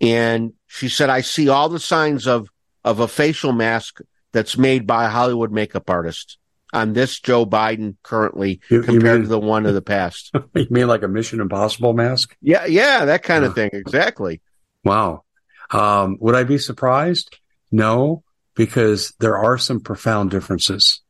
And 0.00 0.52
she 0.66 0.88
said, 0.88 1.10
I 1.10 1.20
see 1.20 1.48
all 1.48 1.68
the 1.68 1.80
signs 1.80 2.26
of 2.26 2.48
of 2.84 3.00
a 3.00 3.08
facial 3.08 3.52
mask 3.52 4.00
that's 4.32 4.58
made 4.58 4.86
by 4.86 5.06
a 5.06 5.08
Hollywood 5.08 5.52
makeup 5.52 5.88
artist 5.88 6.38
on 6.74 6.92
this 6.92 7.20
Joe 7.20 7.46
Biden 7.46 7.96
currently 8.02 8.60
you, 8.68 8.82
compared 8.82 9.02
you 9.04 9.10
mean, 9.12 9.22
to 9.22 9.28
the 9.28 9.38
one 9.38 9.64
of 9.64 9.74
the 9.74 9.82
past. 9.82 10.32
you 10.54 10.66
mean 10.70 10.88
like 10.88 11.02
a 11.02 11.08
Mission 11.08 11.40
Impossible 11.40 11.94
mask? 11.94 12.36
Yeah, 12.42 12.66
yeah, 12.66 13.06
that 13.06 13.22
kind 13.22 13.44
of 13.44 13.54
thing. 13.54 13.70
Exactly. 13.72 14.42
Wow. 14.84 15.22
Um, 15.70 16.18
would 16.20 16.34
I 16.34 16.42
be 16.44 16.58
surprised? 16.58 17.38
No, 17.70 18.24
because 18.54 19.14
there 19.20 19.38
are 19.38 19.56
some 19.56 19.80
profound 19.80 20.30
differences. 20.30 21.00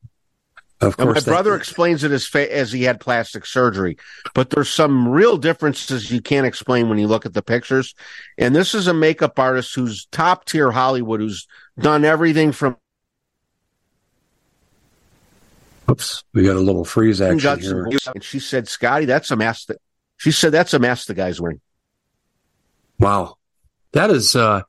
Of 0.81 0.97
course, 0.97 1.19
and 1.19 1.27
my 1.27 1.33
brother 1.33 1.55
explains 1.55 2.05
it 2.05 2.11
as 2.11 2.27
fa- 2.27 2.53
as 2.55 2.73
he 2.73 2.83
had 2.83 3.01
plastic 3.01 3.47
surgery, 3.47 3.97
but 4.35 4.51
there's 4.51 4.69
some 4.69 5.09
real 5.09 5.37
differences 5.37 6.11
you 6.11 6.21
can't 6.21 6.47
explain 6.47 6.89
when 6.89 6.99
you 6.99 7.07
look 7.07 7.25
at 7.25 7.33
the 7.33 7.43
pictures. 7.43 7.95
And 8.37 8.55
this 8.55 8.75
is 8.75 8.87
a 8.87 8.93
makeup 8.95 9.39
artist 9.39 9.75
who's 9.75 10.07
top 10.07 10.45
tier 10.45 10.71
Hollywood, 10.73 11.21
who's 11.21 11.47
done 11.79 12.05
everything 12.05 12.53
from. 12.53 12.77
Oops, 15.89 16.25
we 16.33 16.43
got 16.43 16.57
a 16.57 16.61
little 16.61 16.85
freeze 16.85 17.21
action 17.21 17.39
here. 17.61 17.89
And 18.15 18.25
she 18.25 18.41
said, 18.41 18.69
"Scotty, 18.69 19.05
that's 19.05 19.31
a 19.31 19.37
mask." 19.37 19.69
That 19.69 19.79
she 20.17 20.33
said, 20.33 20.53
"That's 20.53 20.75
a 20.75 20.79
mask 20.79 21.07
the 21.07 21.15
guy's 21.15 21.41
wearing." 21.41 21.61
Wow, 22.99 23.37
that 23.93 24.11
is. 24.11 24.35
uh 24.35 24.63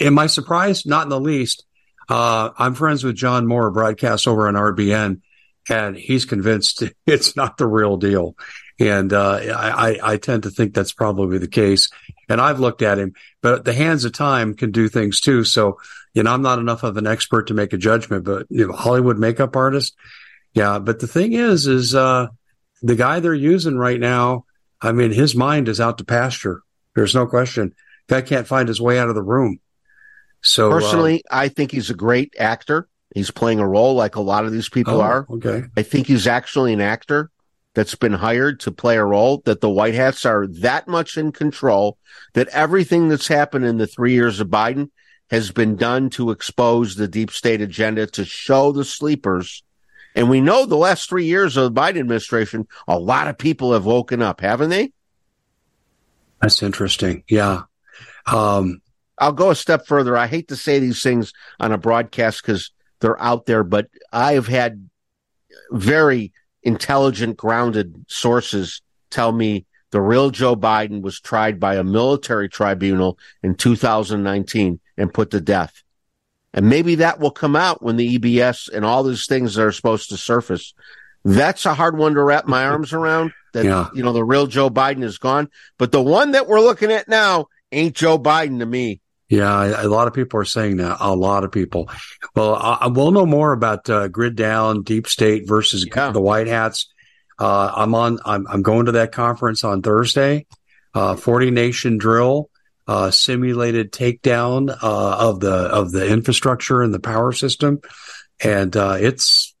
Am 0.00 0.18
I 0.18 0.26
surprised? 0.26 0.86
Not 0.88 1.04
in 1.04 1.08
the 1.10 1.20
least. 1.20 1.64
Uh, 2.08 2.50
I'm 2.58 2.74
friends 2.74 3.04
with 3.04 3.14
John 3.14 3.46
Moore, 3.46 3.70
broadcast 3.70 4.26
over 4.26 4.48
on 4.48 4.54
RBN 4.54 5.20
and 5.68 5.96
he's 5.96 6.24
convinced 6.24 6.82
it's 7.06 7.36
not 7.36 7.56
the 7.56 7.66
real 7.66 7.96
deal. 7.96 8.36
And 8.80 9.12
uh, 9.12 9.38
I, 9.54 9.98
I 10.02 10.16
tend 10.16 10.44
to 10.44 10.50
think 10.50 10.74
that's 10.74 10.92
probably 10.92 11.38
the 11.38 11.48
case. 11.48 11.88
And 12.28 12.40
I've 12.40 12.58
looked 12.58 12.82
at 12.82 12.98
him, 12.98 13.12
but 13.40 13.64
the 13.64 13.72
hands 13.72 14.04
of 14.04 14.12
time 14.12 14.54
can 14.54 14.72
do 14.72 14.88
things 14.88 15.20
too. 15.20 15.44
So, 15.44 15.78
you 16.14 16.22
know, 16.22 16.32
I'm 16.32 16.42
not 16.42 16.58
enough 16.58 16.82
of 16.82 16.96
an 16.96 17.06
expert 17.06 17.48
to 17.48 17.54
make 17.54 17.72
a 17.72 17.78
judgment, 17.78 18.24
but 18.24 18.46
you 18.48 18.66
know, 18.66 18.72
Hollywood 18.72 19.18
makeup 19.18 19.54
artist, 19.54 19.94
yeah. 20.54 20.78
But 20.78 21.00
the 21.00 21.06
thing 21.06 21.32
is, 21.32 21.66
is 21.66 21.94
uh, 21.94 22.28
the 22.82 22.96
guy 22.96 23.20
they're 23.20 23.34
using 23.34 23.76
right 23.76 24.00
now. 24.00 24.44
I 24.80 24.92
mean, 24.92 25.12
his 25.12 25.36
mind 25.36 25.68
is 25.68 25.80
out 25.80 25.98
to 25.98 26.04
pasture. 26.04 26.62
There's 26.94 27.14
no 27.14 27.26
question. 27.26 27.74
Guy 28.08 28.20
can't 28.22 28.48
find 28.48 28.68
his 28.68 28.80
way 28.80 28.98
out 28.98 29.08
of 29.08 29.14
the 29.14 29.22
room. 29.22 29.60
So 30.42 30.70
personally, 30.70 31.22
uh, 31.30 31.36
I 31.36 31.48
think 31.48 31.70
he's 31.70 31.90
a 31.90 31.94
great 31.94 32.34
actor. 32.38 32.88
He's 33.14 33.30
playing 33.30 33.60
a 33.60 33.68
role 33.68 33.94
like 33.94 34.16
a 34.16 34.20
lot 34.20 34.44
of 34.44 34.52
these 34.52 34.68
people 34.68 34.94
oh, 34.94 35.02
are. 35.02 35.26
Okay. 35.28 35.64
I 35.76 35.82
think 35.82 36.06
he's 36.06 36.26
actually 36.26 36.72
an 36.72 36.80
actor 36.80 37.30
that's 37.74 37.94
been 37.94 38.12
hired 38.12 38.60
to 38.60 38.70
play 38.70 38.96
a 38.96 39.04
role 39.04 39.42
that 39.44 39.60
the 39.60 39.70
White 39.70 39.94
Hats 39.94 40.26
are 40.26 40.46
that 40.46 40.88
much 40.88 41.16
in 41.16 41.32
control 41.32 41.98
that 42.34 42.48
everything 42.48 43.08
that's 43.08 43.28
happened 43.28 43.64
in 43.64 43.78
the 43.78 43.86
three 43.86 44.12
years 44.12 44.40
of 44.40 44.48
Biden 44.48 44.90
has 45.30 45.50
been 45.50 45.76
done 45.76 46.10
to 46.10 46.30
expose 46.30 46.94
the 46.94 47.08
deep 47.08 47.30
state 47.30 47.62
agenda 47.62 48.06
to 48.06 48.24
show 48.24 48.72
the 48.72 48.84
sleepers. 48.84 49.62
And 50.14 50.28
we 50.28 50.42
know 50.42 50.66
the 50.66 50.76
last 50.76 51.08
three 51.08 51.24
years 51.24 51.56
of 51.56 51.72
the 51.72 51.80
Biden 51.80 52.00
administration, 52.00 52.68
a 52.86 52.98
lot 52.98 53.28
of 53.28 53.38
people 53.38 53.72
have 53.72 53.86
woken 53.86 54.20
up, 54.20 54.42
haven't 54.42 54.68
they? 54.68 54.92
That's 56.42 56.62
interesting. 56.62 57.24
Yeah. 57.28 57.62
Um, 58.26 58.82
I'll 59.18 59.32
go 59.32 59.50
a 59.50 59.54
step 59.54 59.86
further. 59.86 60.16
I 60.16 60.26
hate 60.26 60.48
to 60.48 60.56
say 60.56 60.80
these 60.80 61.02
things 61.02 61.32
on 61.58 61.72
a 61.72 61.78
broadcast 61.78 62.42
because 62.42 62.72
they're 63.02 63.20
out 63.20 63.44
there, 63.44 63.62
but 63.62 63.88
I 64.10 64.32
have 64.32 64.46
had 64.46 64.88
very 65.70 66.32
intelligent, 66.62 67.36
grounded 67.36 68.06
sources 68.08 68.80
tell 69.10 69.30
me 69.30 69.66
the 69.90 70.00
real 70.00 70.30
Joe 70.30 70.56
Biden 70.56 71.02
was 71.02 71.20
tried 71.20 71.60
by 71.60 71.76
a 71.76 71.84
military 71.84 72.48
tribunal 72.48 73.18
in 73.42 73.54
2019 73.54 74.80
and 74.96 75.12
put 75.12 75.30
to 75.32 75.40
death. 75.40 75.82
And 76.54 76.68
maybe 76.68 76.96
that 76.96 77.20
will 77.20 77.30
come 77.30 77.56
out 77.56 77.82
when 77.82 77.96
the 77.96 78.18
EBS 78.18 78.70
and 78.72 78.84
all 78.84 79.02
these 79.02 79.26
things 79.26 79.58
are 79.58 79.72
supposed 79.72 80.08
to 80.08 80.16
surface. 80.16 80.72
That's 81.24 81.66
a 81.66 81.74
hard 81.74 81.96
one 81.96 82.14
to 82.14 82.22
wrap 82.22 82.46
my 82.46 82.64
arms 82.64 82.92
around. 82.92 83.32
That 83.52 83.66
yeah. 83.66 83.88
you 83.94 84.02
know 84.02 84.14
the 84.14 84.24
real 84.24 84.46
Joe 84.46 84.70
Biden 84.70 85.04
is 85.04 85.18
gone, 85.18 85.50
but 85.76 85.92
the 85.92 86.02
one 86.02 86.32
that 86.32 86.48
we're 86.48 86.60
looking 86.60 86.90
at 86.90 87.06
now 87.06 87.48
ain't 87.70 87.94
Joe 87.94 88.18
Biden 88.18 88.60
to 88.60 88.66
me. 88.66 89.01
Yeah, 89.32 89.82
a 89.82 89.88
lot 89.88 90.08
of 90.08 90.12
people 90.12 90.38
are 90.40 90.44
saying 90.44 90.76
that. 90.76 90.98
A 91.00 91.16
lot 91.16 91.42
of 91.42 91.50
people. 91.50 91.88
Well, 92.36 92.54
I, 92.54 92.88
we'll 92.88 93.12
know 93.12 93.24
more 93.24 93.52
about 93.52 93.88
uh, 93.88 94.08
grid 94.08 94.36
down, 94.36 94.82
deep 94.82 95.06
state 95.06 95.48
versus 95.48 95.86
yeah. 95.86 96.10
the 96.10 96.20
white 96.20 96.48
hats. 96.48 96.92
Uh, 97.38 97.72
I'm 97.74 97.94
on. 97.94 98.18
I'm, 98.26 98.46
I'm, 98.46 98.60
going 98.60 98.86
to 98.86 98.92
that 98.92 99.12
conference 99.12 99.64
on 99.64 99.80
Thursday. 99.80 100.44
Uh, 100.92 101.16
Forty 101.16 101.50
nation 101.50 101.96
drill, 101.96 102.50
uh, 102.86 103.10
simulated 103.10 103.90
takedown 103.90 104.68
uh, 104.68 105.16
of 105.20 105.40
the 105.40 105.54
of 105.54 105.92
the 105.92 106.06
infrastructure 106.12 106.82
and 106.82 106.92
the 106.92 107.00
power 107.00 107.32
system, 107.32 107.80
and 108.44 108.76
uh, 108.76 108.98
it's 109.00 109.54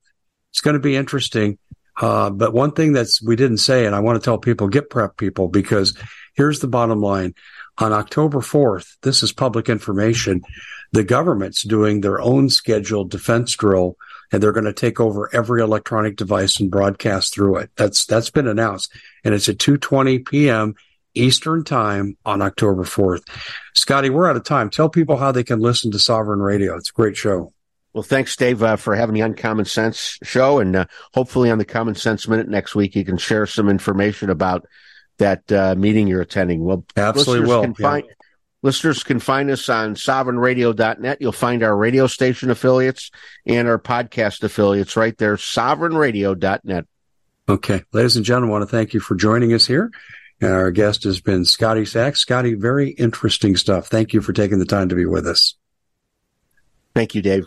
it's 0.50 0.60
going 0.60 0.74
to 0.74 0.80
be 0.80 0.96
interesting. 0.96 1.56
but 1.98 2.52
one 2.52 2.72
thing 2.72 2.92
that's 2.92 3.22
we 3.22 3.36
didn't 3.36 3.56
say, 3.56 3.86
and 3.86 3.94
I 3.94 4.00
want 4.00 4.20
to 4.20 4.24
tell 4.24 4.36
people, 4.36 4.68
get 4.68 4.90
prep 4.90 5.16
people 5.16 5.48
because 5.48 5.96
here's 6.34 6.60
the 6.60 6.68
bottom 6.68 7.00
line 7.00 7.34
on 7.78 7.92
October 7.92 8.38
4th, 8.38 8.96
this 9.02 9.22
is 9.22 9.32
public 9.32 9.68
information. 9.68 10.42
The 10.92 11.04
government's 11.04 11.62
doing 11.62 12.00
their 12.00 12.20
own 12.20 12.50
scheduled 12.50 13.10
defense 13.10 13.52
drill 13.54 13.96
and 14.30 14.42
they're 14.42 14.52
going 14.52 14.64
to 14.64 14.72
take 14.72 15.00
over 15.00 15.34
every 15.34 15.62
electronic 15.62 16.16
device 16.16 16.60
and 16.60 16.70
broadcast 16.70 17.34
through 17.34 17.56
it. 17.58 17.70
That's, 17.76 18.04
that's 18.04 18.30
been 18.30 18.46
announced 18.46 18.92
and 19.24 19.34
it's 19.34 19.48
at 19.48 19.58
2.20 19.58 20.26
p.m. 20.26 20.74
Eastern 21.14 21.64
time 21.64 22.16
on 22.24 22.42
October 22.42 22.84
4th. 22.84 23.22
Scotty, 23.74 24.10
we're 24.10 24.28
out 24.28 24.36
of 24.36 24.44
time. 24.44 24.70
Tell 24.70 24.88
people 24.88 25.16
how 25.16 25.32
they 25.32 25.44
can 25.44 25.60
listen 25.60 25.90
to 25.92 25.98
Sovereign 25.98 26.40
Radio. 26.40 26.76
It's 26.76 26.90
a 26.90 26.94
great 26.94 27.16
show. 27.16 27.52
Well, 27.92 28.02
thanks, 28.02 28.34
Dave, 28.36 28.62
uh, 28.62 28.76
for 28.76 28.96
having 28.96 29.12
me 29.12 29.20
on 29.20 29.34
Common 29.34 29.66
Sense 29.66 30.18
show. 30.22 30.58
And 30.58 30.74
uh, 30.74 30.86
hopefully 31.12 31.50
on 31.50 31.58
the 31.58 31.64
Common 31.66 31.94
Sense 31.94 32.26
Minute 32.26 32.48
next 32.48 32.74
week, 32.74 32.96
you 32.96 33.04
can 33.04 33.18
share 33.18 33.46
some 33.46 33.68
information 33.68 34.30
about 34.30 34.66
that 35.22 35.52
uh, 35.52 35.74
meeting 35.76 36.08
you're 36.08 36.20
attending. 36.20 36.64
Well, 36.64 36.84
absolutely 36.96 37.46
will. 37.46 37.62
Can 37.62 37.74
find. 37.74 38.04
Listeners 38.64 39.02
can 39.02 39.18
find 39.18 39.50
us 39.50 39.68
on 39.68 39.96
sovereignradio.net. 39.96 41.18
You'll 41.20 41.32
find 41.32 41.64
our 41.64 41.76
radio 41.76 42.06
station 42.06 42.48
affiliates 42.48 43.10
and 43.44 43.66
our 43.66 43.78
podcast 43.78 44.44
affiliates 44.44 44.96
right 44.96 45.16
there, 45.18 45.36
sovereignradio.net. 45.36 46.86
Okay. 47.48 47.82
Ladies 47.92 48.16
and 48.16 48.24
gentlemen, 48.24 48.50
I 48.50 48.52
want 48.52 48.62
to 48.62 48.76
thank 48.76 48.94
you 48.94 49.00
for 49.00 49.16
joining 49.16 49.52
us 49.52 49.66
here. 49.66 49.90
And 50.40 50.52
our 50.52 50.70
guest 50.70 51.02
has 51.04 51.20
been 51.20 51.44
Scotty 51.44 51.82
Saks. 51.82 52.18
Scotty, 52.18 52.54
very 52.54 52.90
interesting 52.90 53.56
stuff. 53.56 53.88
Thank 53.88 54.12
you 54.12 54.20
for 54.20 54.32
taking 54.32 54.60
the 54.60 54.64
time 54.64 54.88
to 54.90 54.94
be 54.94 55.06
with 55.06 55.26
us. 55.26 55.56
Thank 56.94 57.16
you, 57.16 57.22
Dave. 57.22 57.46